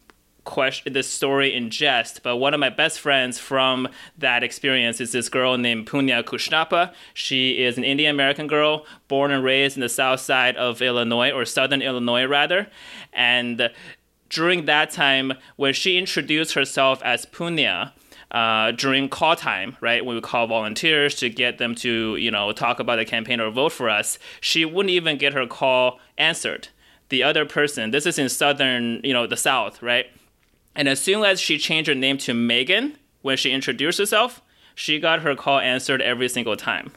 question 0.49 0.93
this 0.93 1.09
story 1.09 1.55
in 1.55 1.69
jest, 1.71 2.23
but 2.23 2.39
one 2.39 2.55
of 2.55 2.61
my 2.61 2.71
best 2.71 2.99
friends 2.99 3.39
from 3.39 3.87
that 4.17 4.43
experience 4.43 5.01
is 5.01 5.13
this 5.13 5.29
girl 5.29 5.59
named 5.59 5.87
Punya 5.87 6.25
Kushnapa. 6.25 6.93
She 7.13 7.63
is 7.63 7.77
an 7.77 7.85
Indian 7.85 8.11
American 8.15 8.47
girl 8.47 8.87
born 9.09 9.31
and 9.31 9.45
raised 9.45 9.77
in 9.77 9.83
the 9.83 9.89
south 9.91 10.21
side 10.21 10.57
of 10.57 10.81
Illinois, 10.81 11.31
or 11.31 11.45
southern 11.45 11.83
Illinois 11.83 12.25
rather. 12.25 12.69
And 13.13 13.71
during 14.31 14.65
that 14.65 14.91
time, 14.91 15.35
when 15.57 15.75
she 15.75 15.99
introduced 15.99 16.55
herself 16.55 17.03
as 17.03 17.27
Punya, 17.27 17.93
uh, 18.31 18.73
during 18.73 19.09
call 19.09 19.37
time, 19.37 19.77
right, 19.81 20.05
when 20.05 20.17
we 20.17 20.23
call 20.23 20.47
volunteers 20.47 21.15
to 21.17 21.29
get 21.29 21.59
them 21.59 21.75
to, 21.75 22.17
you 22.17 22.31
know, 22.31 22.53
talk 22.53 22.81
about 22.81 22.97
the 22.97 23.05
campaign 23.05 23.39
or 23.39 23.51
vote 23.51 23.73
for 23.73 23.89
us, 23.91 24.19
she 24.41 24.65
wouldn't 24.65 24.91
even 24.91 25.19
get 25.19 25.35
her 25.35 25.47
call 25.47 26.01
answered. 26.17 26.69
The 27.11 27.23
other 27.23 27.47
person, 27.47 27.91
this 27.91 28.07
is 28.07 28.19
in 28.19 28.29
southern, 28.29 29.01
you 29.05 29.13
know, 29.13 29.27
the 29.27 29.37
South, 29.37 29.83
right? 29.83 30.07
And 30.75 30.89
as 30.89 31.01
soon 31.01 31.25
as 31.25 31.41
she 31.41 31.59
changed 31.59 31.89
her 31.89 31.95
name 31.95 32.19
to 32.19 32.35
Megan 32.35 32.99
when 33.23 33.37
she 33.37 33.51
introduced 33.51 33.99
herself, 33.99 34.41
she 34.75 34.99
got 34.99 35.23
her 35.23 35.35
call 35.35 35.59
answered 35.59 36.01
every 36.01 36.29
single 36.29 36.57
time. 36.57 36.93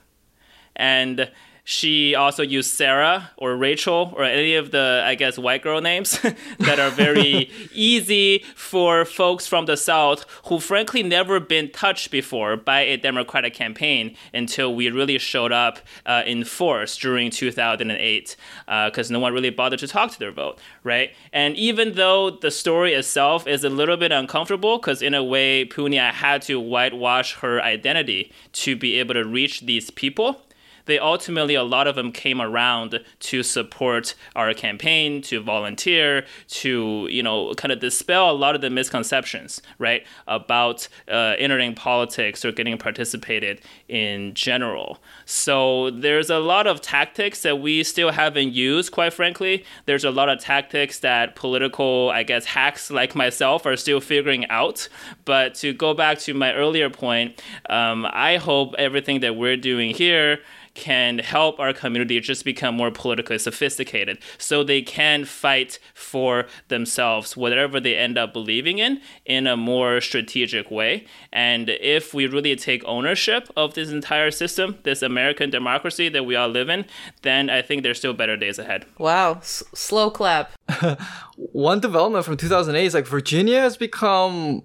And 0.76 1.32
she 1.64 2.16
also 2.16 2.44
used 2.44 2.72
Sarah 2.72 3.32
or 3.38 3.56
Rachel 3.56 4.14
or 4.16 4.24
any 4.24 4.56
of 4.56 4.72
the, 4.72 5.04
I 5.06 5.16
guess, 5.16 5.38
white 5.38 5.62
girl 5.62 5.80
names 5.82 6.20
that 6.60 6.80
are 6.80 6.90
very 6.90 7.52
easy 7.74 8.44
for 8.56 9.06
folks 9.06 9.48
from 9.48 9.66
the 9.66 9.78
South 9.78 10.26
who, 10.46 10.60
frankly, 10.60 11.04
never 11.04 11.40
been 11.40 11.70
touched 11.70 12.10
before 12.10 12.58
by 12.58 12.82
a 12.82 12.98
Democratic 12.98 13.54
campaign 13.54 14.16
until 14.34 14.74
we 14.74 14.90
really 14.90 15.18
showed 15.18 15.52
up 15.52 15.80
uh, 16.06 16.24
in 16.26 16.44
force 16.44 16.98
during 16.98 17.30
2008, 17.30 18.36
because 18.66 19.12
uh, 19.12 19.14
no 19.14 19.20
one 19.20 19.34
really 19.34 19.50
bothered 19.50 19.80
to 19.80 19.88
talk 19.88 20.12
to 20.12 20.20
their 20.20 20.32
vote, 20.32 20.58
right? 20.84 21.12
And 21.32 21.56
even 21.56 21.94
though 21.94 22.32
the 22.32 22.52
story 22.52 22.94
itself 22.94 23.48
is 23.48 23.64
a 23.64 23.70
little 23.70 23.98
bit 23.98 24.12
uncomfortable, 24.12 24.78
because 24.78 25.02
in 25.02 25.14
a 25.14 25.24
way, 25.24 25.66
Punya 25.66 26.12
had 26.12 26.42
to 26.44 26.60
whitewash 26.60 27.36
her 27.36 27.62
identity 27.62 28.32
to 28.54 28.76
be 28.76 29.00
able 29.00 29.14
to 29.14 29.26
reach 29.26 29.62
these 29.62 29.92
people 29.92 30.42
they 30.86 31.00
ultimately 31.00 31.56
a 31.56 31.64
lot 31.64 31.88
of 31.88 31.96
them 31.96 32.12
came 32.12 32.42
around 32.42 33.00
to 33.20 33.44
support 33.44 34.16
our 34.36 34.54
campaign, 34.54 35.22
to 35.24 35.42
volunteer, 35.42 36.26
to 36.48 37.08
you 37.10 37.24
know 37.24 37.54
kind 37.56 37.72
of 37.72 37.80
dispel 37.80 38.32
a 38.32 38.34
lot 38.34 38.56
of 38.56 38.62
the 38.62 38.70
misconceptions, 38.70 39.62
right, 39.80 40.06
about 40.28 40.88
uh, 41.10 41.36
entering 41.38 41.76
politics 41.76 42.44
or 42.46 42.52
getting 42.52 42.78
participated 42.78 43.62
in 43.88 44.34
general. 44.34 45.00
So 45.26 45.92
there's 45.92 46.30
a 46.30 46.40
lot 46.40 46.68
of 46.68 46.82
tactics 46.82 47.42
that 47.44 47.60
we 47.60 47.84
still 47.84 48.12
haven't 48.12 48.54
used, 48.54 48.92
quite 48.92 49.14
frankly. 49.14 49.66
There's 49.86 50.04
a 50.04 50.12
lot 50.12 50.30
of 50.30 50.40
tactics 50.40 51.00
that 51.00 51.36
political, 51.36 52.10
I 52.10 52.24
guess, 52.24 52.46
hacks 52.46 52.92
like 52.92 53.16
myself 53.16 53.66
are 53.66 53.78
still 53.78 54.02
figuring 54.02 54.48
out. 54.50 54.88
But 55.26 55.56
to 55.56 55.74
go 55.74 55.94
back 55.94 56.20
to 56.20 56.34
my 56.34 56.54
earlier 56.54 56.90
point, 56.90 57.42
um, 57.70 58.08
I 58.12 58.38
hope 58.38 58.76
everything 58.78 59.22
that 59.22 59.36
we're 59.36 59.58
doing 59.58 59.94
here 59.94 60.40
can 60.74 61.20
help 61.20 61.60
our 61.60 61.74
community 61.74 62.20
just 62.20 62.46
become 62.46 62.76
more 62.76 62.92
politically 62.92 63.38
sophisticated 63.38 64.18
so 64.38 64.64
they 64.64 64.82
can 64.82 65.26
fight 65.26 65.80
for 65.94 66.46
themselves, 66.70 67.36
whatever 67.36 67.80
they 67.80 67.96
end 67.96 68.18
up 68.18 68.34
believing 68.34 68.80
in, 68.80 69.02
in 69.26 69.48
a 69.48 69.58
more 69.58 70.02
strategic 70.02 70.72
way. 70.72 71.06
And 71.32 71.70
if 71.70 72.14
we 72.14 72.28
really 72.28 72.56
take 72.56 72.84
ownership 72.86 73.50
of 73.56 73.74
this 73.74 73.90
entire 73.90 74.32
system, 74.32 74.78
this 74.84 75.02
American 75.02 75.50
democracy 75.50 76.10
that 76.10 76.26
we 76.26 76.36
all 76.36 76.50
live 76.50 76.70
in, 76.70 76.86
then 77.22 77.50
I 77.50 77.62
think 77.62 77.84
there's 77.84 77.98
still 77.98 78.14
better 78.14 78.38
days 78.38 78.60
ahead. 78.60 78.86
Wow, 78.98 79.34
S- 79.36 79.64
slow 79.74 80.10
clap. 80.10 80.52
One 81.36 81.80
development 81.80 82.26
from 82.26 82.38
2008 82.38 82.86
is 82.86 82.94
like 82.94 83.08
Virginia 83.08 83.60
has 83.60 83.78
become 83.78 84.64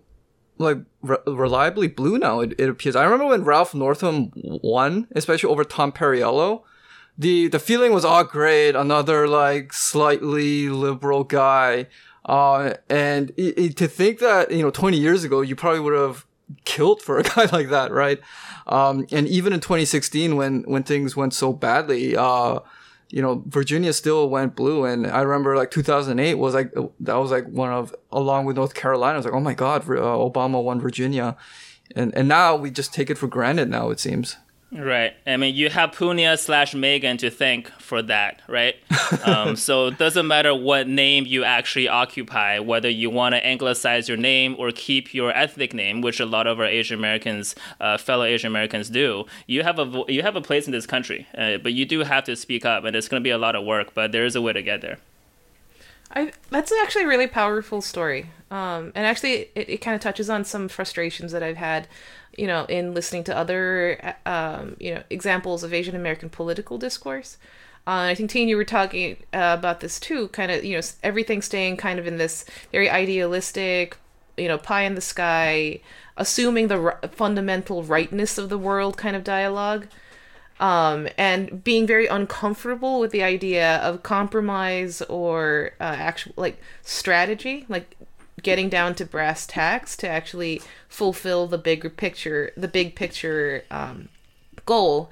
like 0.58 0.78
re- 1.02 1.18
reliably 1.26 1.88
blue 1.88 2.18
now. 2.18 2.40
It, 2.40 2.54
it 2.58 2.68
appears. 2.68 2.96
I 2.96 3.04
remember 3.04 3.26
when 3.26 3.44
Ralph 3.44 3.74
Northam 3.74 4.32
won, 4.34 5.08
especially 5.12 5.50
over 5.50 5.64
Tom 5.64 5.92
Perriello. 5.92 6.62
The 7.18 7.48
the 7.48 7.58
feeling 7.58 7.92
was, 7.92 8.04
oh 8.04 8.24
great, 8.24 8.74
another 8.74 9.26
like 9.26 9.72
slightly 9.72 10.68
liberal 10.68 11.24
guy. 11.24 11.86
Uh, 12.24 12.74
and 12.90 13.30
it, 13.36 13.56
it, 13.58 13.76
to 13.76 13.86
think 13.86 14.18
that 14.18 14.50
you 14.50 14.62
know 14.62 14.70
20 14.70 14.98
years 14.98 15.22
ago 15.22 15.40
you 15.42 15.54
probably 15.54 15.80
would 15.80 15.94
have 15.94 16.26
killed 16.64 17.00
for 17.00 17.18
a 17.18 17.22
guy 17.34 17.48
like 17.52 17.68
that, 17.70 17.92
right? 17.92 18.20
Um, 18.66 19.06
and 19.12 19.28
even 19.28 19.52
in 19.52 19.60
2016 19.60 20.36
when 20.36 20.62
when 20.62 20.82
things 20.82 21.16
went 21.16 21.34
so 21.34 21.52
badly, 21.52 22.16
uh, 22.16 22.60
you 23.08 23.22
know, 23.22 23.42
Virginia 23.46 23.92
still 23.92 24.28
went 24.28 24.56
blue. 24.56 24.84
And 24.84 25.06
I 25.06 25.22
remember 25.22 25.56
like 25.56 25.70
2008 25.70 26.34
was 26.34 26.54
like, 26.54 26.72
that 27.00 27.14
was 27.14 27.30
like 27.30 27.46
one 27.46 27.72
of, 27.72 27.94
along 28.10 28.46
with 28.46 28.56
North 28.56 28.74
Carolina, 28.74 29.14
I 29.14 29.16
was 29.16 29.24
like, 29.26 29.34
oh 29.34 29.40
my 29.40 29.54
God, 29.54 29.82
uh, 29.82 29.94
Obama 29.94 30.62
won 30.62 30.80
Virginia. 30.80 31.36
And, 31.94 32.14
and 32.16 32.26
now 32.26 32.56
we 32.56 32.70
just 32.70 32.92
take 32.92 33.10
it 33.10 33.18
for 33.18 33.28
granted 33.28 33.68
now, 33.70 33.90
it 33.90 34.00
seems. 34.00 34.36
Right. 34.72 35.14
I 35.24 35.36
mean, 35.36 35.54
you 35.54 35.70
have 35.70 35.92
Punya 35.92 36.36
slash 36.38 36.74
Megan 36.74 37.18
to 37.18 37.30
thank 37.30 37.70
for 37.80 38.02
that, 38.02 38.42
right? 38.48 38.74
um, 39.24 39.54
so 39.54 39.86
it 39.86 39.98
doesn't 39.98 40.26
matter 40.26 40.54
what 40.54 40.88
name 40.88 41.24
you 41.24 41.44
actually 41.44 41.86
occupy, 41.86 42.58
whether 42.58 42.90
you 42.90 43.08
want 43.08 43.34
to 43.34 43.46
anglicize 43.46 44.08
your 44.08 44.16
name 44.16 44.56
or 44.58 44.72
keep 44.72 45.14
your 45.14 45.30
ethnic 45.30 45.72
name, 45.72 46.00
which 46.00 46.18
a 46.18 46.26
lot 46.26 46.48
of 46.48 46.58
our 46.58 46.66
Asian 46.66 46.98
Americans, 46.98 47.54
uh, 47.80 47.96
fellow 47.96 48.24
Asian 48.24 48.48
Americans, 48.48 48.90
do. 48.90 49.24
You 49.46 49.62
have 49.62 49.78
a 49.78 50.04
you 50.08 50.22
have 50.22 50.34
a 50.34 50.40
place 50.40 50.66
in 50.66 50.72
this 50.72 50.86
country, 50.86 51.28
uh, 51.38 51.58
but 51.58 51.72
you 51.72 51.84
do 51.84 52.00
have 52.00 52.24
to 52.24 52.34
speak 52.34 52.64
up, 52.64 52.84
and 52.84 52.96
it's 52.96 53.08
going 53.08 53.22
to 53.22 53.24
be 53.24 53.30
a 53.30 53.38
lot 53.38 53.54
of 53.54 53.64
work. 53.64 53.94
But 53.94 54.10
there 54.10 54.24
is 54.24 54.34
a 54.34 54.42
way 54.42 54.52
to 54.52 54.62
get 54.62 54.80
there. 54.80 54.98
I 56.12 56.32
that's 56.50 56.72
actually 56.72 57.04
a 57.04 57.08
really 57.08 57.26
powerful 57.26 57.80
story. 57.80 58.30
Um, 58.50 58.92
and 58.94 59.04
actually, 59.06 59.50
it, 59.54 59.68
it 59.68 59.76
kind 59.78 59.94
of 59.94 60.00
touches 60.00 60.30
on 60.30 60.44
some 60.44 60.68
frustrations 60.68 61.32
that 61.32 61.42
I've 61.42 61.56
had 61.56 61.88
you 62.36 62.46
know, 62.46 62.64
in 62.66 62.94
listening 62.94 63.24
to 63.24 63.36
other, 63.36 64.14
um, 64.26 64.76
you 64.78 64.94
know, 64.94 65.02
examples 65.10 65.64
of 65.64 65.72
Asian 65.72 65.96
American 65.96 66.28
political 66.28 66.78
discourse. 66.78 67.38
Uh, 67.86 68.10
I 68.10 68.14
think, 68.14 68.30
Tien, 68.30 68.48
you 68.48 68.56
were 68.56 68.64
talking 68.64 69.16
uh, 69.32 69.56
about 69.58 69.80
this 69.80 69.98
too, 70.00 70.28
kind 70.28 70.50
of, 70.50 70.64
you 70.64 70.76
know, 70.76 70.82
everything 71.02 71.40
staying 71.40 71.76
kind 71.76 71.98
of 71.98 72.06
in 72.06 72.18
this 72.18 72.44
very 72.72 72.90
idealistic, 72.90 73.96
you 74.36 74.48
know, 74.48 74.58
pie 74.58 74.82
in 74.82 74.96
the 74.96 75.00
sky, 75.00 75.80
assuming 76.16 76.68
the 76.68 76.80
r- 76.80 77.00
fundamental 77.12 77.84
rightness 77.84 78.38
of 78.38 78.48
the 78.48 78.58
world 78.58 78.96
kind 78.96 79.16
of 79.16 79.24
dialogue. 79.24 79.86
Um, 80.58 81.08
and 81.18 81.62
being 81.62 81.86
very 81.86 82.06
uncomfortable 82.06 82.98
with 82.98 83.10
the 83.10 83.22
idea 83.22 83.76
of 83.78 84.02
compromise 84.02 85.02
or 85.02 85.72
uh, 85.80 85.84
actual 85.98 86.32
like 86.36 86.58
strategy, 86.82 87.66
like 87.68 87.94
getting 88.42 88.68
down 88.68 88.94
to 88.94 89.04
brass 89.04 89.46
tacks 89.46 89.96
to 89.98 90.08
actually 90.08 90.62
fulfill 90.88 91.46
the 91.46 91.58
bigger 91.58 91.90
picture, 91.90 92.52
the 92.56 92.68
big 92.68 92.94
picture 92.94 93.64
um, 93.70 94.08
goal. 94.64 95.10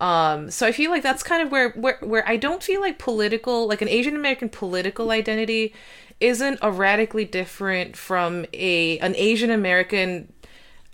Um, 0.00 0.50
so 0.50 0.66
I 0.66 0.72
feel 0.72 0.90
like 0.90 1.04
that's 1.04 1.22
kind 1.22 1.42
of 1.42 1.52
where, 1.52 1.70
where 1.70 1.98
where 2.00 2.28
I 2.28 2.36
don't 2.36 2.62
feel 2.62 2.80
like 2.80 2.98
political, 2.98 3.68
like 3.68 3.82
an 3.82 3.88
Asian 3.88 4.16
American 4.16 4.48
political 4.48 5.12
identity, 5.12 5.72
isn't 6.18 6.58
a 6.60 6.72
radically 6.72 7.24
different 7.24 7.96
from 7.96 8.46
a 8.52 8.98
an 8.98 9.14
Asian 9.16 9.50
American, 9.50 10.32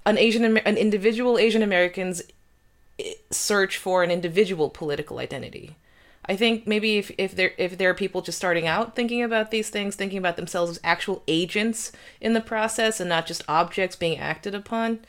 an 0.05 0.19
Asian 0.19 0.59
an 0.59 0.77
individual 0.77 1.39
Asian 1.39 1.63
American's 1.63 2.23
search 3.31 3.77
for 3.77 4.03
an 4.03 4.11
individual 4.11 4.71
political 4.71 5.19
identity. 5.19 5.77
I 6.29 6.37
think 6.37 6.67
maybe 6.67 6.99
if, 6.99 7.11
if 7.17 7.35
there 7.35 7.53
if 7.57 7.79
there 7.79 7.89
are 7.89 7.95
people 7.95 8.21
just 8.21 8.37
starting 8.37 8.67
out 8.67 8.95
thinking 8.95 9.23
about 9.23 9.51
these 9.51 9.71
things, 9.71 9.97
thinking 9.97 10.19
about 10.19 10.37
themselves 10.37 10.73
as 10.73 10.81
actual 10.85 11.23
agents 11.27 11.91
in 12.21 12.35
the 12.35 12.41
process 12.41 13.01
and 13.01 13.09
not 13.09 13.27
just 13.27 13.43
objects 13.49 13.97
being 13.97 14.19
acted 14.19 14.55
upon, 14.55 15.01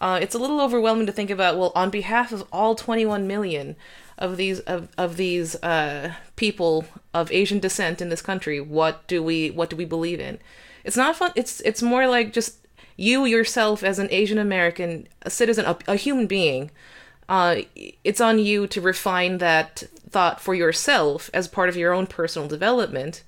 uh, 0.00 0.18
it's 0.22 0.34
a 0.34 0.38
little 0.38 0.60
overwhelming 0.60 1.06
to 1.06 1.12
think 1.12 1.28
about. 1.28 1.58
Well, 1.58 1.72
on 1.74 1.90
behalf 1.90 2.30
of 2.30 2.46
all 2.52 2.76
21 2.76 3.26
million 3.26 3.74
of 4.16 4.36
these 4.36 4.60
of, 4.60 4.88
of 4.96 5.16
these 5.16 5.56
uh, 5.56 6.14
people 6.36 6.84
of 7.12 7.32
Asian 7.32 7.58
descent 7.58 8.00
in 8.00 8.08
this 8.08 8.22
country, 8.22 8.60
what 8.60 9.06
do 9.08 9.22
we 9.22 9.50
what 9.50 9.70
do 9.70 9.76
we 9.76 9.84
believe 9.84 10.20
in? 10.20 10.38
It's 10.84 10.96
not 10.96 11.16
fun. 11.16 11.32
It's 11.34 11.60
it's 11.62 11.82
more 11.82 12.06
like 12.06 12.32
just 12.32 12.66
you 12.96 13.24
yourself 13.24 13.82
as 13.82 13.98
an 13.98 14.08
Asian 14.10 14.38
American, 14.38 15.08
a 15.22 15.30
citizen, 15.30 15.64
a, 15.64 15.76
a 15.88 15.96
human 15.96 16.26
being. 16.26 16.70
Uh, 17.30 17.62
it's 18.02 18.20
on 18.20 18.40
you 18.40 18.66
to 18.66 18.80
refine 18.80 19.38
that 19.38 19.84
thought 20.10 20.40
for 20.40 20.52
yourself 20.52 21.30
as 21.32 21.46
part 21.46 21.68
of 21.68 21.76
your 21.76 21.92
own 21.92 22.08
personal 22.08 22.48
development. 22.48 23.22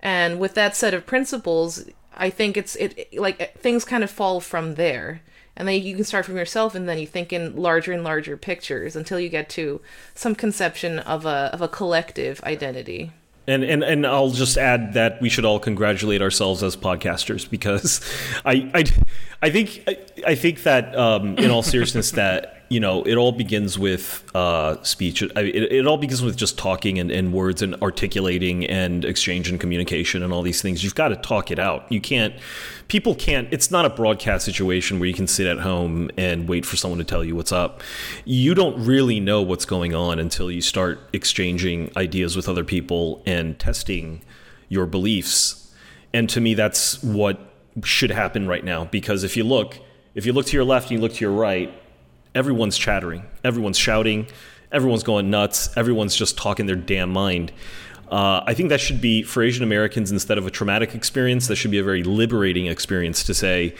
And 0.00 0.38
with 0.38 0.52
that 0.54 0.76
set 0.76 0.92
of 0.92 1.06
principles, 1.06 1.86
I 2.14 2.28
think 2.28 2.58
it's 2.58 2.76
it 2.76 3.08
like 3.14 3.56
things 3.56 3.86
kind 3.86 4.04
of 4.04 4.10
fall 4.10 4.40
from 4.40 4.74
there. 4.74 5.22
And 5.56 5.66
then 5.66 5.82
you 5.82 5.94
can 5.96 6.04
start 6.04 6.26
from 6.26 6.36
yourself 6.36 6.74
and 6.74 6.86
then 6.86 6.98
you 6.98 7.06
think 7.06 7.32
in 7.32 7.56
larger 7.56 7.92
and 7.92 8.04
larger 8.04 8.36
pictures 8.36 8.96
until 8.96 9.18
you 9.18 9.30
get 9.30 9.48
to 9.50 9.80
some 10.14 10.34
conception 10.34 10.98
of 10.98 11.24
a 11.24 11.50
of 11.54 11.62
a 11.62 11.68
collective 11.68 12.42
identity. 12.44 13.12
And, 13.46 13.64
and 13.64 13.82
and 13.82 14.06
I'll 14.06 14.30
just 14.30 14.58
add 14.58 14.92
that 14.92 15.22
we 15.22 15.30
should 15.30 15.46
all 15.46 15.58
congratulate 15.58 16.20
ourselves 16.20 16.62
as 16.62 16.76
podcasters 16.76 17.48
because 17.48 18.00
I 18.44 18.70
I, 18.74 18.84
I 19.40 19.50
think 19.50 19.82
I, 19.86 19.96
I 20.26 20.34
think 20.34 20.64
that 20.64 20.94
um, 20.96 21.38
in 21.38 21.50
all 21.50 21.62
seriousness 21.62 22.10
that 22.10 22.61
you 22.72 22.80
know, 22.80 23.02
it 23.02 23.16
all 23.16 23.32
begins 23.32 23.78
with 23.78 24.24
uh, 24.34 24.82
speech. 24.82 25.22
I 25.36 25.40
it, 25.40 25.72
it, 25.72 25.86
all 25.86 25.98
begins 25.98 26.22
with 26.22 26.38
just 26.38 26.56
talking 26.56 26.98
and, 26.98 27.10
and, 27.10 27.30
words 27.30 27.60
and 27.60 27.74
articulating 27.82 28.64
and 28.64 29.04
exchange 29.04 29.50
and 29.50 29.60
communication 29.60 30.22
and 30.22 30.32
all 30.32 30.40
these 30.40 30.62
things. 30.62 30.82
You've 30.82 30.94
got 30.94 31.08
to 31.08 31.16
talk 31.16 31.50
it 31.50 31.58
out. 31.58 31.92
You 31.92 32.00
can't, 32.00 32.34
people 32.88 33.14
can't, 33.14 33.46
it's 33.50 33.70
not 33.70 33.84
a 33.84 33.90
broadcast 33.90 34.46
situation 34.46 34.98
where 34.98 35.06
you 35.06 35.12
can 35.12 35.26
sit 35.26 35.46
at 35.46 35.58
home 35.58 36.10
and 36.16 36.48
wait 36.48 36.64
for 36.64 36.76
someone 36.76 36.96
to 36.96 37.04
tell 37.04 37.22
you 37.22 37.36
what's 37.36 37.52
up. 37.52 37.82
You 38.24 38.54
don't 38.54 38.82
really 38.82 39.20
know 39.20 39.42
what's 39.42 39.66
going 39.66 39.94
on 39.94 40.18
until 40.18 40.50
you 40.50 40.62
start 40.62 40.98
exchanging 41.12 41.92
ideas 41.94 42.36
with 42.36 42.48
other 42.48 42.64
people 42.64 43.22
and 43.26 43.58
testing 43.58 44.24
your 44.70 44.86
beliefs. 44.86 45.74
And 46.14 46.26
to 46.30 46.40
me, 46.40 46.54
that's 46.54 47.02
what 47.02 47.38
should 47.84 48.12
happen 48.12 48.48
right 48.48 48.64
now. 48.64 48.86
Because 48.86 49.24
if 49.24 49.36
you 49.36 49.44
look, 49.44 49.78
if 50.14 50.24
you 50.24 50.32
look 50.32 50.46
to 50.46 50.56
your 50.56 50.64
left 50.64 50.90
and 50.90 50.92
you 50.92 51.00
look 51.00 51.12
to 51.12 51.20
your 51.20 51.32
right, 51.32 51.81
everyone's 52.34 52.78
chattering, 52.78 53.24
everyone's 53.44 53.78
shouting, 53.78 54.26
everyone's 54.70 55.02
going 55.02 55.30
nuts, 55.30 55.74
everyone's 55.76 56.16
just 56.16 56.36
talking 56.36 56.66
their 56.66 56.76
damn 56.76 57.10
mind. 57.10 57.52
Uh, 58.12 58.44
I 58.46 58.52
think 58.52 58.68
that 58.68 58.80
should 58.80 59.00
be 59.00 59.22
for 59.22 59.42
Asian 59.42 59.62
Americans 59.62 60.12
instead 60.12 60.36
of 60.36 60.46
a 60.46 60.50
traumatic 60.50 60.94
experience. 60.94 61.46
That 61.48 61.56
should 61.56 61.70
be 61.70 61.78
a 61.78 61.82
very 61.82 62.02
liberating 62.02 62.66
experience 62.66 63.24
to 63.24 63.32
say 63.32 63.74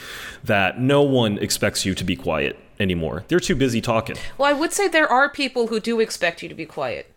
that 0.45 0.81
no 0.81 1.03
one 1.03 1.37
expects 1.37 1.85
you 1.85 1.95
to 1.95 2.03
be 2.03 2.17
quiet 2.17 2.59
anymore. 2.81 3.25
They're 3.29 3.41
too 3.41 3.55
busy 3.55 3.83
talking. 3.83 4.17
Well, 4.39 4.49
I 4.49 4.59
would 4.59 4.73
say 4.73 4.89
there 4.89 5.07
are 5.07 5.29
people 5.29 5.67
who 5.67 5.81
do 5.81 6.01
expect 6.01 6.43
you 6.43 6.49
to 6.49 6.55
be 6.55 6.65
quiet, 6.65 7.12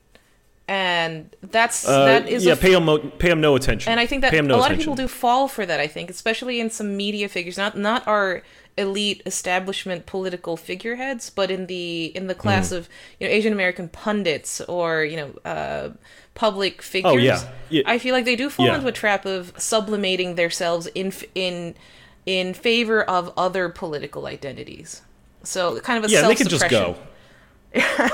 and 0.67 1.29
that's 1.41 1.87
Uh, 1.87 2.05
that 2.05 2.27
is 2.27 2.45
yeah, 2.45 2.53
a 2.53 2.55
pay 2.55 2.71
them 2.71 2.85
mo- 2.85 2.97
pay 2.97 3.29
'em 3.31 3.39
no 3.41 3.55
attention. 3.55 3.91
and 3.91 3.99
I 3.99 4.05
think 4.07 4.21
that 4.23 4.33
no 4.33 4.55
a 4.55 4.57
lot 4.57 4.65
attention. 4.71 4.73
of 4.73 4.79
people 4.79 4.95
do 4.95 5.07
fall 5.07 5.47
for 5.47 5.65
that. 5.65 5.79
I 5.79 5.87
think, 5.87 6.09
especially 6.09 6.59
in 6.59 6.69
some 6.69 6.97
media 6.97 7.27
figures, 7.29 7.57
not 7.57 7.77
not 7.77 8.07
our 8.07 8.41
elite 8.77 9.21
establishment 9.25 10.05
political 10.05 10.57
figureheads, 10.57 11.29
but 11.29 11.49
in 11.51 11.67
the 11.67 12.05
in 12.15 12.27
the 12.27 12.35
class 12.35 12.69
Mm. 12.71 12.77
of 12.77 12.89
you 13.19 13.27
know 13.27 13.33
Asian 13.33 13.53
American 13.53 13.87
pundits 13.89 14.59
or 14.61 15.03
you 15.05 15.17
know 15.17 15.29
uh, 15.49 15.89
public 16.33 16.81
figures. 16.81 17.13
Oh, 17.13 17.17
yeah. 17.17 17.41
Yeah. 17.69 17.83
I 17.85 17.97
feel 17.99 18.13
like 18.13 18.25
they 18.25 18.35
do 18.35 18.49
fall 18.49 18.65
Yeah. 18.65 18.75
into 18.75 18.87
a 18.87 18.91
trap 18.91 19.25
of 19.25 19.53
sublimating 19.57 20.35
themselves 20.35 20.87
in 20.95 21.13
in 21.35 21.75
in 22.25 22.53
favor 22.55 23.03
of 23.03 23.31
other 23.37 23.69
political 23.69 24.25
identities. 24.25 25.03
So 25.43 25.79
kind 25.81 26.03
of 26.03 26.09
a 26.09 26.11
yeah, 26.13 26.27
they 26.27 26.33
can 26.35 26.47
just 26.47 26.67
go. 26.69 26.95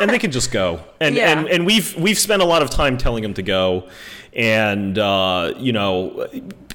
And 0.01 0.09
they 0.09 0.20
can 0.20 0.32
just 0.32 0.51
go. 0.51 0.84
And, 0.99 1.16
Yeah. 1.16 1.32
and 1.38 1.47
and 1.47 1.66
we've 1.66 1.95
we've 1.95 2.18
spent 2.18 2.41
a 2.41 2.45
lot 2.45 2.62
of 2.62 2.70
time 2.70 2.97
telling 2.97 3.24
them 3.24 3.34
to 3.36 3.43
go, 3.43 3.88
and 4.34 4.97
uh, 4.97 5.53
you 5.57 5.72
know, 5.74 6.28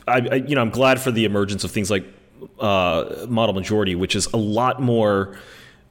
I, 0.07 0.18
I 0.30 0.34
you 0.37 0.55
know 0.55 0.61
I'm 0.62 0.70
glad 0.70 1.01
for 1.01 1.11
the 1.11 1.24
emergence 1.24 1.64
of 1.64 1.70
things 1.70 1.91
like 1.91 2.05
uh, 2.61 3.26
model 3.28 3.55
majority, 3.55 3.95
which 3.95 4.14
is 4.14 4.26
a 4.32 4.37
lot 4.37 4.80
more 4.80 5.39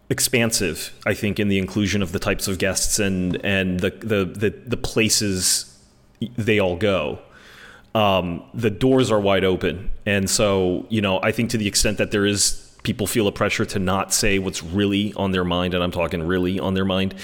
expansive, 0.09 0.93
I 1.05 1.13
think, 1.13 1.39
in 1.39 1.47
the 1.47 1.57
inclusion 1.57 2.01
of 2.01 2.11
the 2.11 2.19
types 2.19 2.47
of 2.47 2.57
guests 2.59 2.99
and 2.99 3.43
and 3.45 3.79
the 3.79 3.89
the 3.91 4.25
the, 4.25 4.49
the 4.65 4.77
places 4.77 5.77
they 6.37 6.59
all 6.59 6.75
go. 6.77 7.19
Um, 7.93 8.43
the 8.53 8.69
doors 8.69 9.09
are 9.09 9.19
wide 9.21 9.45
open, 9.45 9.89
and 10.05 10.29
so 10.29 10.85
you 10.89 11.01
know, 11.01 11.19
I 11.23 11.31
think 11.31 11.49
to 11.51 11.57
the 11.57 11.67
extent 11.67 11.97
that 11.97 12.11
there 12.11 12.25
is 12.25 12.64
people 12.86 13.07
feel 13.07 13.27
a 13.27 13.31
pressure 13.33 13.65
to 13.65 13.79
not 13.79 14.13
say 14.13 14.39
what's 14.39 14.63
really 14.63 15.13
on 15.15 15.31
their 15.31 15.43
mind, 15.43 15.73
and 15.73 15.83
I'm 15.83 15.91
talking 15.91 16.23
really 16.23 16.59
on 16.59 16.73
their 16.75 16.86
mind. 16.86 17.15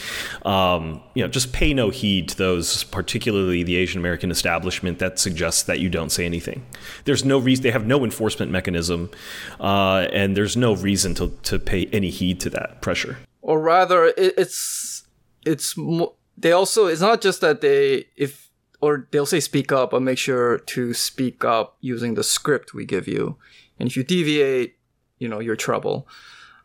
Um, 0.45 1.01
you 1.14 1.24
know, 1.24 1.30
just 1.30 1.53
pay 1.53 1.74
no 1.74 1.89
heed 1.89 2.28
to 2.30 2.38
those, 2.38 2.84
particularly 2.84 3.64
the 3.64 3.78
Asian 3.78 3.99
American 4.01 4.32
establishment 4.32 4.99
that 4.99 5.20
suggests 5.20 5.64
that 5.64 5.80
you 5.80 5.89
don't 5.89 6.09
say 6.09 6.26
anything. 6.26 6.66
There's 7.05 7.24
no 7.24 7.38
reason; 7.38 7.64
they 7.64 7.72
have 7.72 7.86
no 7.86 8.03
enforcement 8.03 8.51
mechanism, 8.51 9.09
uh, 9.62 10.07
and 10.12 10.36
there's 10.36 10.57
no 10.57 10.76
reason 10.76 11.16
to 11.16 11.30
to 11.43 11.57
pay 11.59 11.86
any 11.93 12.09
heed 12.09 12.41
to 12.41 12.49
that 12.49 12.82
pressure. 12.82 13.18
or 13.41 13.59
rather 13.59 14.05
it, 14.05 14.34
it's 14.38 15.03
it's 15.45 15.78
mo- 15.78 16.16
they 16.38 16.51
also 16.51 16.88
it's 16.88 17.01
not 17.01 17.22
just 17.22 17.41
that 17.41 17.62
they 17.62 18.05
if 18.16 18.49
or 18.82 19.07
they'll 19.12 19.26
say 19.26 19.39
speak 19.39 19.72
up 19.72 19.91
but 19.91 20.01
make 20.01 20.18
sure 20.18 20.59
to 20.59 20.93
speak 20.93 21.43
up 21.43 21.78
using 21.82 22.16
the 22.16 22.24
script 22.24 22.74
we 22.74 22.86
give 22.86 23.07
you 23.07 23.38
and 23.80 23.89
if 23.89 23.97
you 23.97 24.03
deviate 24.03 24.76
you 25.22 25.28
know 25.28 25.39
you're 25.39 25.55
trouble 25.55 26.07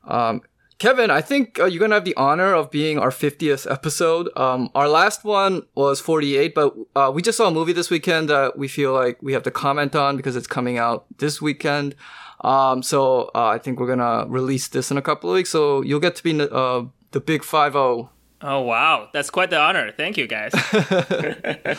um, 0.04 0.40
kevin 0.78 1.10
i 1.10 1.20
think 1.20 1.58
uh, 1.60 1.64
you're 1.64 1.80
gonna 1.80 1.94
have 1.94 2.04
the 2.04 2.16
honor 2.16 2.52
of 2.52 2.70
being 2.70 2.98
our 2.98 3.10
50th 3.10 3.70
episode 3.70 4.28
um, 4.36 4.70
our 4.74 4.88
last 4.88 5.24
one 5.24 5.62
was 5.74 6.00
48 6.00 6.54
but 6.54 6.74
uh, 6.96 7.10
we 7.14 7.22
just 7.22 7.38
saw 7.38 7.48
a 7.48 7.50
movie 7.50 7.72
this 7.72 7.90
weekend 7.90 8.28
that 8.28 8.58
we 8.58 8.68
feel 8.68 8.92
like 8.92 9.22
we 9.22 9.32
have 9.32 9.42
to 9.44 9.50
comment 9.50 9.94
on 9.94 10.16
because 10.16 10.36
it's 10.36 10.46
coming 10.46 10.78
out 10.78 11.06
this 11.18 11.40
weekend 11.40 11.94
um, 12.42 12.82
so 12.82 13.30
uh, 13.34 13.46
I 13.46 13.58
think 13.58 13.80
we're 13.80 13.86
gonna 13.86 14.26
release 14.28 14.68
this 14.68 14.90
in 14.90 14.98
a 14.98 15.02
couple 15.02 15.30
of 15.30 15.34
weeks. 15.34 15.50
So 15.50 15.82
you'll 15.82 16.00
get 16.00 16.16
to 16.16 16.22
be 16.22 16.40
uh, 16.40 16.84
the 17.12 17.20
big 17.20 17.42
five 17.42 17.72
zero. 17.72 18.10
Oh 18.42 18.60
wow, 18.60 19.08
that's 19.12 19.30
quite 19.30 19.50
the 19.50 19.58
honor. 19.58 19.92
Thank 19.92 20.16
you 20.16 20.26
guys. 20.26 20.52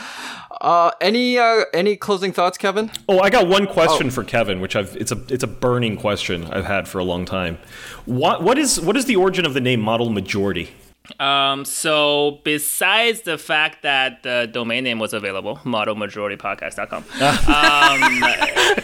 Uh, 0.60 0.90
any 1.02 1.38
uh, 1.38 1.66
any 1.72 1.96
closing 1.96 2.34
thoughts, 2.34 2.58
Kevin? 2.58 2.90
Oh, 3.08 3.20
I 3.20 3.30
got 3.30 3.48
one 3.48 3.68
question 3.68 4.10
for 4.10 4.24
Kevin, 4.24 4.60
which 4.60 4.76
I've 4.76 4.96
it's 4.98 5.12
a 5.12 5.22
it's 5.30 5.44
a 5.44 5.48
burning 5.48 5.98
question 5.98 6.46
I've 6.46 6.66
had 6.66 6.88
for 6.88 6.98
a 6.98 7.04
long 7.04 7.26
time. 7.26 7.60
What 8.06 8.42
what 8.42 8.58
is 8.58 8.82
what 8.82 8.98
is 8.98 9.06
the 9.06 9.18
origin 9.18 9.46
of 9.46 9.54
the 9.54 9.62
name 9.62 9.82
Model 9.82 10.10
Majority? 10.10 10.72
Um, 11.20 11.66
so 11.66 12.40
besides 12.44 13.22
the 13.22 13.38
fact 13.38 13.82
that 13.84 14.24
the 14.24 14.50
domain 14.52 14.84
name 14.84 15.00
was 15.00 15.14
available, 15.14 15.58
modelmajoritypodcast.com, 15.58 17.04
um, 17.24 18.00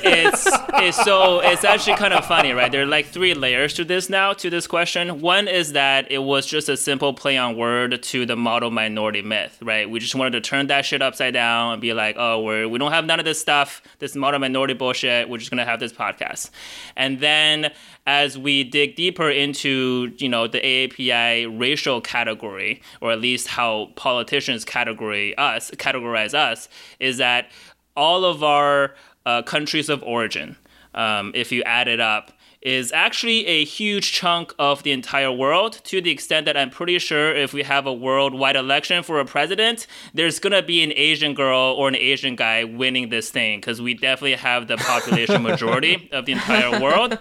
it's, 0.04 0.48
it's 0.76 1.04
so 1.04 1.40
it's 1.42 1.64
actually 1.64 1.98
kind 1.98 2.14
of 2.14 2.26
funny, 2.26 2.52
right? 2.52 2.72
There 2.72 2.84
are 2.84 2.88
like 2.88 3.08
three 3.08 3.34
layers 3.34 3.74
to 3.76 3.86
this 3.86 4.10
now 4.10 4.34
to 4.34 4.50
this 4.50 4.68
question. 4.68 5.22
One 5.22 5.48
is 5.48 5.74
that 5.74 6.12
it 6.12 6.20
was 6.20 6.46
just 6.46 6.70
a 6.70 6.78
simple 6.78 7.14
play 7.14 7.38
on 7.38 7.56
word 7.56 8.02
to 8.02 8.26
the 8.26 8.36
model 8.36 8.72
minority 8.72 9.22
myth, 9.22 9.60
right? 9.62 9.90
We 9.90 10.00
just 10.00 10.16
wanted 10.16 10.32
to 10.32 10.42
turn 10.42 10.68
that 10.68 10.86
shit 10.86 11.02
upside 11.02 11.34
down 11.34 11.74
and 11.74 11.82
be 11.82 11.94
like, 11.94 12.16
oh, 12.18 12.42
we're 12.42 12.68
we 12.68 12.80
don't 12.80 12.92
have 12.92 13.06
none 13.06 13.20
of 13.20 13.26
this 13.26 13.40
stuff, 13.40 13.82
this 14.00 14.16
model 14.16 14.40
minority 14.40 14.74
bullshit. 14.74 15.30
We're 15.30 15.38
just 15.38 15.52
gonna 15.52 15.66
have 15.66 15.80
this 15.80 15.94
podcast, 15.94 16.50
and 16.96 17.20
then 17.20 17.72
as 18.06 18.38
we 18.38 18.64
dig 18.64 18.96
deeper 18.96 19.30
into 19.30 20.14
you 20.18 20.30
know 20.30 20.48
the 20.48 20.60
AAPI 20.60 21.60
racial 21.60 22.02
category, 22.02 22.82
or 23.02 23.12
at 23.12 23.22
least 23.22 23.48
how 23.48 23.92
politicians 23.96 24.66
category 24.66 25.36
us 25.38 25.72
categorize 25.72 26.34
us, 26.34 26.70
is 27.00 27.18
that 27.18 27.50
all 27.96 28.26
of 28.26 28.44
our 28.44 28.96
uh, 29.26 29.42
countries 29.44 29.90
of 29.90 30.04
origin, 30.04 30.58
um, 30.94 31.32
if 31.36 31.52
you 31.52 31.64
add 31.64 31.88
it 31.88 32.00
up, 32.00 32.32
is 32.64 32.94
actually 32.94 33.46
a 33.46 33.66
huge 33.66 34.14
chunk 34.14 34.54
of 34.58 34.84
the 34.84 34.92
entire 34.92 35.32
world 35.32 35.82
to 35.84 36.02
the 36.02 36.10
extent 36.10 36.46
that 36.46 36.56
I'm 36.56 36.70
pretty 36.70 36.98
sure 36.98 37.36
if 37.36 37.54
we 37.54 37.64
have 37.64 37.86
a 37.86 37.94
worldwide 37.94 38.56
election 38.56 39.04
for 39.04 39.20
a 39.20 39.26
president, 39.26 39.86
there's 40.14 40.40
gonna 40.40 40.64
be 40.64 40.82
an 40.82 40.94
Asian 40.96 41.34
girl 41.34 41.76
or 41.78 41.90
an 41.90 41.96
Asian 41.96 42.36
guy 42.36 42.64
winning 42.64 43.10
this 43.10 43.30
thing 43.30 43.60
because 43.60 43.82
we 43.82 43.94
definitely 43.94 44.36
have 44.36 44.68
the 44.68 44.78
population 44.78 45.44
majority 45.44 46.10
of 46.14 46.26
the 46.26 46.32
entire 46.32 46.80
world. 46.82 47.20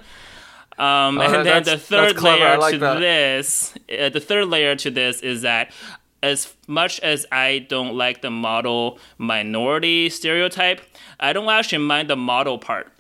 Um, 0.82 1.18
Oh, 1.18 1.22
and 1.22 1.46
then 1.46 1.62
the 1.62 1.78
third 1.78 2.20
layer 2.20 2.58
like 2.58 2.72
to 2.72 2.78
that. 2.78 2.98
this, 3.00 3.74
uh, 3.98 4.08
the 4.08 4.20
third 4.20 4.48
layer 4.48 4.74
to 4.76 4.90
this 4.90 5.20
is 5.20 5.42
that 5.42 5.70
as 6.22 6.54
much 6.66 7.00
as 7.00 7.26
I 7.32 7.66
don't 7.68 7.94
like 7.96 8.20
the 8.22 8.30
model 8.30 8.98
minority 9.18 10.08
stereotype, 10.10 10.80
I 11.20 11.32
don't 11.32 11.48
actually 11.48 11.84
mind 11.84 12.10
the 12.10 12.16
model 12.16 12.58
part. 12.58 12.91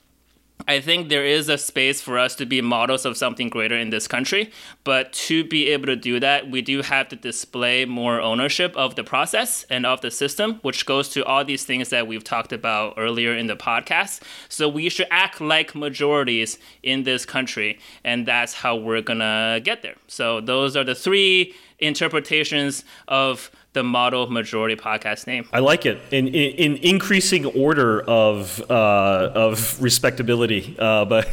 I 0.72 0.80
think 0.80 1.10
there 1.10 1.26
is 1.26 1.50
a 1.50 1.58
space 1.58 2.00
for 2.00 2.18
us 2.18 2.34
to 2.36 2.46
be 2.46 2.62
models 2.62 3.04
of 3.04 3.18
something 3.18 3.50
greater 3.50 3.76
in 3.76 3.90
this 3.90 4.08
country, 4.08 4.50
but 4.84 5.12
to 5.28 5.44
be 5.44 5.68
able 5.68 5.84
to 5.84 5.96
do 5.96 6.18
that, 6.20 6.50
we 6.50 6.62
do 6.62 6.80
have 6.80 7.10
to 7.10 7.16
display 7.16 7.84
more 7.84 8.22
ownership 8.22 8.74
of 8.74 8.94
the 8.94 9.04
process 9.04 9.66
and 9.68 9.84
of 9.84 10.00
the 10.00 10.10
system, 10.10 10.60
which 10.62 10.86
goes 10.86 11.10
to 11.10 11.22
all 11.26 11.44
these 11.44 11.64
things 11.64 11.90
that 11.90 12.06
we've 12.06 12.24
talked 12.24 12.54
about 12.54 12.94
earlier 12.96 13.36
in 13.36 13.48
the 13.48 13.56
podcast. 13.56 14.22
So 14.48 14.66
we 14.66 14.88
should 14.88 15.08
act 15.10 15.42
like 15.42 15.74
majorities 15.74 16.58
in 16.82 17.02
this 17.02 17.26
country, 17.26 17.78
and 18.02 18.24
that's 18.24 18.54
how 18.54 18.74
we're 18.76 19.02
gonna 19.02 19.60
get 19.62 19.82
there. 19.82 19.96
So 20.08 20.40
those 20.40 20.74
are 20.74 20.84
the 20.84 20.94
three 20.94 21.54
interpretations 21.80 22.82
of 23.08 23.50
the 23.74 23.82
model 23.82 24.30
majority 24.30 24.76
podcast 24.76 25.26
name. 25.26 25.48
I 25.52 25.60
like 25.60 25.86
it 25.86 25.98
in 26.10 26.28
in, 26.28 26.52
in 26.74 26.76
increasing 26.82 27.46
order 27.46 28.02
of 28.02 28.60
uh, 28.70 29.30
of 29.34 29.80
respectability, 29.82 30.76
uh, 30.78 31.04
but 31.06 31.28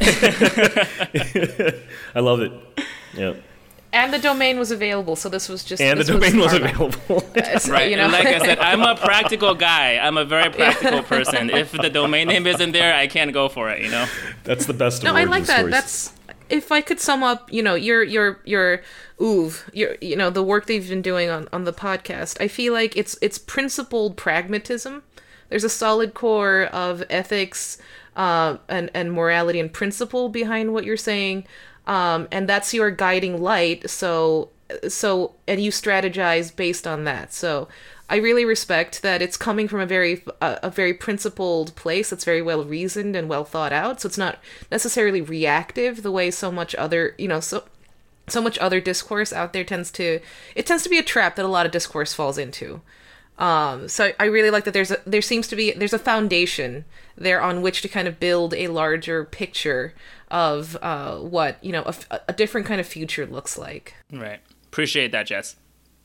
I 2.14 2.20
love 2.20 2.40
it. 2.40 2.52
Yeah, 3.14 3.34
And 3.92 4.12
the 4.14 4.18
domain 4.20 4.58
was 4.58 4.70
available, 4.70 5.16
so 5.16 5.28
this 5.28 5.48
was 5.48 5.64
just 5.64 5.82
and 5.82 5.98
the 5.98 6.04
domain 6.04 6.38
was 6.38 6.52
part 6.52 6.62
of 6.62 6.68
it. 6.68 6.74
available. 6.74 7.24
Right. 7.74 7.90
You 7.90 7.96
know, 7.96 8.04
and 8.04 8.12
like 8.12 8.26
I 8.26 8.38
said, 8.38 8.58
I'm 8.60 8.82
a 8.82 8.94
practical 9.10 9.54
guy. 9.54 9.98
I'm 9.98 10.16
a 10.16 10.24
very 10.24 10.50
practical 10.50 11.02
person. 11.02 11.50
If 11.50 11.72
the 11.72 11.90
domain 11.90 12.28
name 12.28 12.46
isn't 12.46 12.72
there, 12.72 12.94
I 12.94 13.06
can't 13.08 13.32
go 13.32 13.48
for 13.48 13.68
it, 13.70 13.82
you 13.82 13.90
know? 13.90 14.06
That's 14.44 14.66
the 14.66 14.72
best. 14.74 15.02
no, 15.02 15.14
I 15.14 15.24
like 15.24 15.44
that. 15.44 15.58
stories. 15.58 15.72
That's 15.72 16.12
if 16.50 16.72
I 16.72 16.80
could 16.80 17.00
sum 17.00 17.22
up, 17.22 17.52
you 17.52 17.62
know, 17.62 17.74
your 17.74 18.02
your 18.02 18.40
your 18.44 18.82
oov, 19.18 19.62
your 19.72 19.96
you 20.00 20.16
know 20.16 20.30
the 20.30 20.42
work 20.42 20.66
they've 20.66 20.88
been 20.88 21.02
doing 21.02 21.30
on 21.30 21.48
on 21.52 21.64
the 21.64 21.72
podcast. 21.72 22.40
I 22.40 22.48
feel 22.48 22.72
like 22.72 22.96
it's 22.96 23.16
it's 23.22 23.38
principled 23.38 24.16
pragmatism. 24.16 25.02
There's 25.48 25.64
a 25.64 25.68
solid 25.68 26.14
core 26.14 26.64
of 26.72 27.02
ethics 27.10 27.78
uh, 28.16 28.58
and 28.68 28.90
and 28.94 29.12
morality 29.12 29.60
and 29.60 29.72
principle 29.72 30.28
behind 30.28 30.72
what 30.72 30.84
you're 30.84 30.96
saying, 30.96 31.46
um, 31.86 32.28
and 32.30 32.48
that's 32.48 32.74
your 32.74 32.90
guiding 32.90 33.40
light. 33.40 33.88
So 33.88 34.50
so 34.88 35.34
and 35.46 35.62
you 35.62 35.70
strategize 35.70 36.54
based 36.54 36.86
on 36.86 37.04
that. 37.04 37.32
So 37.32 37.68
I 38.10 38.16
really 38.16 38.44
respect 38.44 39.02
that 39.02 39.22
it's 39.22 39.36
coming 39.36 39.68
from 39.68 39.78
a 39.80 39.86
very 39.86 40.22
a, 40.42 40.68
very 40.68 40.92
principled 40.92 41.74
place. 41.76 42.12
It's 42.12 42.24
very 42.24 42.42
well 42.42 42.64
reasoned 42.64 43.14
and 43.14 43.28
well 43.28 43.44
thought 43.44 43.72
out. 43.72 44.00
So 44.00 44.08
it's 44.08 44.18
not 44.18 44.40
necessarily 44.70 45.20
reactive 45.20 46.02
the 46.02 46.10
way 46.10 46.32
so 46.32 46.50
much 46.50 46.74
other 46.74 47.14
you 47.18 47.28
know 47.28 47.38
so 47.38 47.64
so 48.26 48.42
much 48.42 48.58
other 48.58 48.80
discourse 48.80 49.32
out 49.32 49.52
there 49.52 49.64
tends 49.64 49.92
to 49.92 50.20
it 50.56 50.66
tends 50.66 50.82
to 50.82 50.88
be 50.88 50.98
a 50.98 51.04
trap 51.04 51.36
that 51.36 51.44
a 51.44 51.48
lot 51.48 51.66
of 51.66 51.72
discourse 51.72 52.12
falls 52.12 52.36
into. 52.36 52.82
Um, 53.38 53.88
so 53.88 54.12
I 54.20 54.24
really 54.24 54.50
like 54.50 54.64
that 54.64 54.74
there's 54.74 54.90
a 54.90 54.98
there 55.06 55.22
seems 55.22 55.46
to 55.46 55.56
be 55.56 55.70
there's 55.70 55.92
a 55.92 55.98
foundation 55.98 56.84
there 57.16 57.40
on 57.40 57.62
which 57.62 57.80
to 57.82 57.88
kind 57.88 58.08
of 58.08 58.18
build 58.18 58.54
a 58.54 58.68
larger 58.68 59.24
picture 59.24 59.94
of 60.32 60.76
uh, 60.82 61.16
what 61.18 61.62
you 61.64 61.70
know 61.70 61.84
a, 61.86 62.20
a 62.28 62.32
different 62.32 62.66
kind 62.66 62.80
of 62.80 62.88
future 62.88 63.24
looks 63.24 63.56
like. 63.56 63.94
Right. 64.12 64.40
Appreciate 64.66 65.12
that, 65.12 65.28
Jess. 65.28 65.54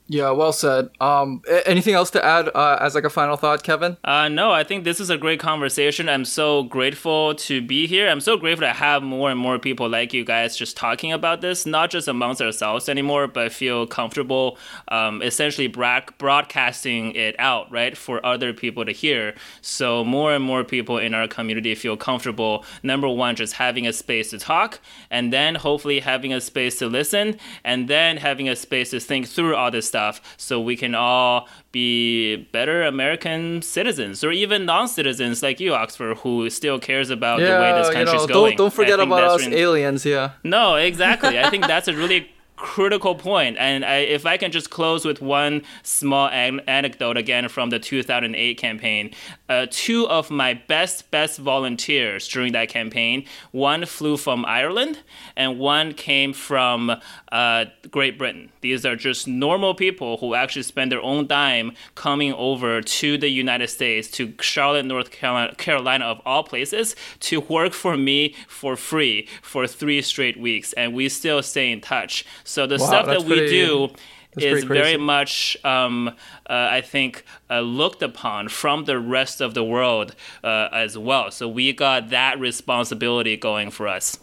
Yeah, 0.07 0.29
well 0.31 0.53
said. 0.53 0.91
Um, 1.01 1.41
anything 1.65 1.95
else 1.95 2.11
to 2.11 2.23
add 2.23 2.49
uh, 2.53 2.77
as 2.79 2.93
like 2.93 3.05
a 3.05 3.09
final 3.09 3.37
thought, 3.37 3.63
Kevin? 3.63 3.97
Uh, 4.03 4.29
no, 4.29 4.51
I 4.51 4.63
think 4.63 4.83
this 4.83 4.99
is 4.99 5.09
a 5.09 5.17
great 5.17 5.39
conversation. 5.39 6.07
I'm 6.07 6.25
so 6.25 6.61
grateful 6.61 7.33
to 7.33 7.59
be 7.59 7.87
here. 7.87 8.07
I'm 8.07 8.21
so 8.21 8.37
grateful 8.37 8.67
to 8.67 8.73
have 8.73 9.01
more 9.01 9.31
and 9.31 9.39
more 9.39 9.57
people 9.57 9.89
like 9.89 10.13
you 10.13 10.23
guys 10.23 10.55
just 10.55 10.77
talking 10.77 11.11
about 11.11 11.41
this, 11.41 11.65
not 11.65 11.89
just 11.89 12.07
amongst 12.07 12.39
ourselves 12.39 12.87
anymore, 12.87 13.25
but 13.27 13.51
feel 13.51 13.87
comfortable 13.87 14.59
um, 14.89 15.23
essentially 15.23 15.65
bra- 15.65 16.05
broadcasting 16.19 17.15
it 17.15 17.35
out, 17.39 17.71
right, 17.71 17.97
for 17.97 18.23
other 18.23 18.53
people 18.53 18.85
to 18.85 18.91
hear. 18.91 19.33
So 19.61 20.03
more 20.03 20.35
and 20.35 20.43
more 20.43 20.63
people 20.63 20.99
in 20.99 21.15
our 21.15 21.27
community 21.27 21.73
feel 21.73 21.97
comfortable, 21.97 22.63
number 22.83 23.09
one, 23.09 23.35
just 23.35 23.53
having 23.53 23.87
a 23.87 23.93
space 23.93 24.29
to 24.29 24.37
talk, 24.37 24.79
and 25.09 25.33
then 25.33 25.55
hopefully 25.55 26.01
having 26.01 26.31
a 26.31 26.41
space 26.41 26.77
to 26.77 26.85
listen, 26.85 27.39
and 27.63 27.87
then 27.87 28.17
having 28.17 28.47
a 28.47 28.55
space 28.55 28.91
to 28.91 28.99
think 28.99 29.27
through 29.27 29.55
all 29.55 29.71
this 29.71 29.94
stuff 29.95 30.21
so 30.37 30.59
we 30.59 30.75
can 30.75 30.93
all 30.93 31.47
be 31.71 32.35
better 32.51 32.83
American 32.83 33.61
citizens 33.61 34.23
or 34.25 34.31
even 34.31 34.65
non-citizens 34.65 35.41
like 35.41 35.59
you, 35.61 35.73
Oxford, 35.73 36.17
who 36.17 36.49
still 36.49 36.79
cares 36.79 37.09
about 37.09 37.39
the 37.39 37.45
way 37.45 37.71
this 37.79 37.87
you 37.87 37.93
country's 37.93 38.27
know, 38.27 38.33
going. 38.33 38.51
don't 38.57 38.65
don't 38.65 38.73
forget 38.73 38.99
about 38.99 39.23
us 39.23 39.45
really- 39.45 39.57
aliens. 39.61 40.05
Yeah. 40.05 40.31
no, 40.43 40.75
exactly. 40.75 41.39
I 41.39 41.49
think 41.49 41.65
that's 41.67 41.87
a 41.87 41.93
really 42.03 42.29
critical 42.57 43.15
point. 43.15 43.57
And 43.59 43.83
I, 43.83 43.97
if 43.97 44.25
I 44.25 44.37
can 44.37 44.51
just 44.51 44.69
close 44.69 45.03
with 45.05 45.21
one 45.21 45.61
small 45.83 46.29
an- 46.29 46.61
anecdote 46.67 47.17
again 47.17 47.47
from 47.49 47.69
the 47.69 47.79
2008 47.79 48.57
campaign, 48.57 49.11
uh, 49.49 49.67
two 49.69 50.07
of 50.07 50.31
my 50.31 50.53
best 50.53 51.11
best 51.11 51.37
volunteers 51.39 52.27
during 52.27 52.53
that 52.53 52.69
campaign, 52.69 53.25
one 53.51 53.85
flew 53.85 54.15
from 54.17 54.45
Ireland 54.45 54.99
and 55.35 55.59
one 55.59 55.93
came 55.93 56.31
from 56.33 56.91
uh, 57.31 57.65
Great 57.91 58.17
Britain. 58.17 58.51
These 58.65 58.83
are 58.83 58.95
just 58.95 59.27
normal 59.27 59.75
people 59.75 60.17
who 60.17 60.33
actually 60.33 60.63
spend 60.63 60.91
their 60.91 61.01
own 61.01 61.27
dime 61.27 61.73
coming 61.93 62.33
over 62.33 62.81
to 62.81 63.15
the 63.15 63.29
United 63.29 63.67
States, 63.67 64.09
to 64.17 64.33
Charlotte, 64.41 64.87
North 64.87 65.11
Carolina, 65.11 66.05
of 66.05 66.19
all 66.25 66.41
places, 66.41 66.95
to 67.19 67.41
work 67.41 67.73
for 67.73 67.95
me 67.95 68.33
for 68.47 68.75
free 68.75 69.27
for 69.43 69.67
three 69.67 70.01
straight 70.01 70.39
weeks. 70.39 70.73
And 70.73 70.95
we 70.95 71.09
still 71.09 71.43
stay 71.43 71.71
in 71.71 71.79
touch. 71.79 72.25
So 72.43 72.65
the 72.65 72.79
Wow, 72.79 72.87
stuff 72.87 73.05
that 73.05 73.21
we 73.21 73.35
pretty- 73.37 73.51
do 73.51 73.89
that's 74.33 74.47
is 74.47 74.63
very 74.63 74.97
much, 74.97 75.55
um, 75.63 76.07
uh, 76.07 76.77
I 76.79 76.81
think, 76.81 77.23
uh, 77.51 77.59
looked 77.59 78.01
upon 78.01 78.49
from 78.49 78.85
the 78.85 78.97
rest 78.97 79.41
of 79.41 79.53
the 79.53 79.63
world 79.63 80.15
uh, 80.43 80.69
as 80.71 80.97
well. 80.97 81.29
So 81.29 81.47
we 81.47 81.71
got 81.71 82.09
that 82.09 82.39
responsibility 82.39 83.37
going 83.37 83.69
for 83.69 83.87
us. 83.87 84.17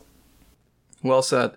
Well 1.01 1.23
said. 1.23 1.57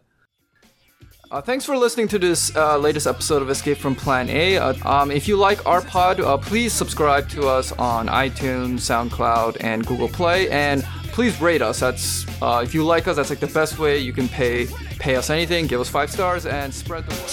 Uh, 1.35 1.41
thanks 1.41 1.65
for 1.65 1.75
listening 1.75 2.07
to 2.07 2.17
this 2.17 2.55
uh, 2.55 2.77
latest 2.77 3.05
episode 3.05 3.41
of 3.41 3.49
Escape 3.49 3.77
from 3.77 3.93
Plan 3.93 4.29
A. 4.29 4.57
Uh, 4.57 4.73
um, 4.85 5.11
if 5.11 5.27
you 5.27 5.35
like 5.35 5.65
our 5.65 5.81
pod, 5.81 6.21
uh, 6.21 6.37
please 6.37 6.71
subscribe 6.71 7.27
to 7.27 7.45
us 7.45 7.73
on 7.73 8.07
iTunes, 8.07 8.79
SoundCloud, 8.79 9.57
and 9.59 9.85
Google 9.85 10.07
Play, 10.07 10.49
and 10.49 10.81
please 11.11 11.41
rate 11.41 11.61
us. 11.61 11.81
That's 11.81 12.25
uh, 12.41 12.61
if 12.63 12.73
you 12.73 12.85
like 12.85 13.09
us, 13.09 13.17
that's 13.17 13.29
like 13.29 13.41
the 13.41 13.47
best 13.47 13.77
way 13.77 13.97
you 13.97 14.13
can 14.13 14.29
pay 14.29 14.67
pay 14.97 15.17
us 15.17 15.29
anything. 15.29 15.67
Give 15.67 15.81
us 15.81 15.89
five 15.89 16.09
stars 16.09 16.45
and 16.45 16.73
spread 16.73 17.05
the 17.05 17.13
word. 17.13 17.29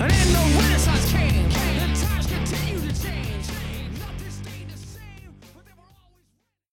And 0.00 0.27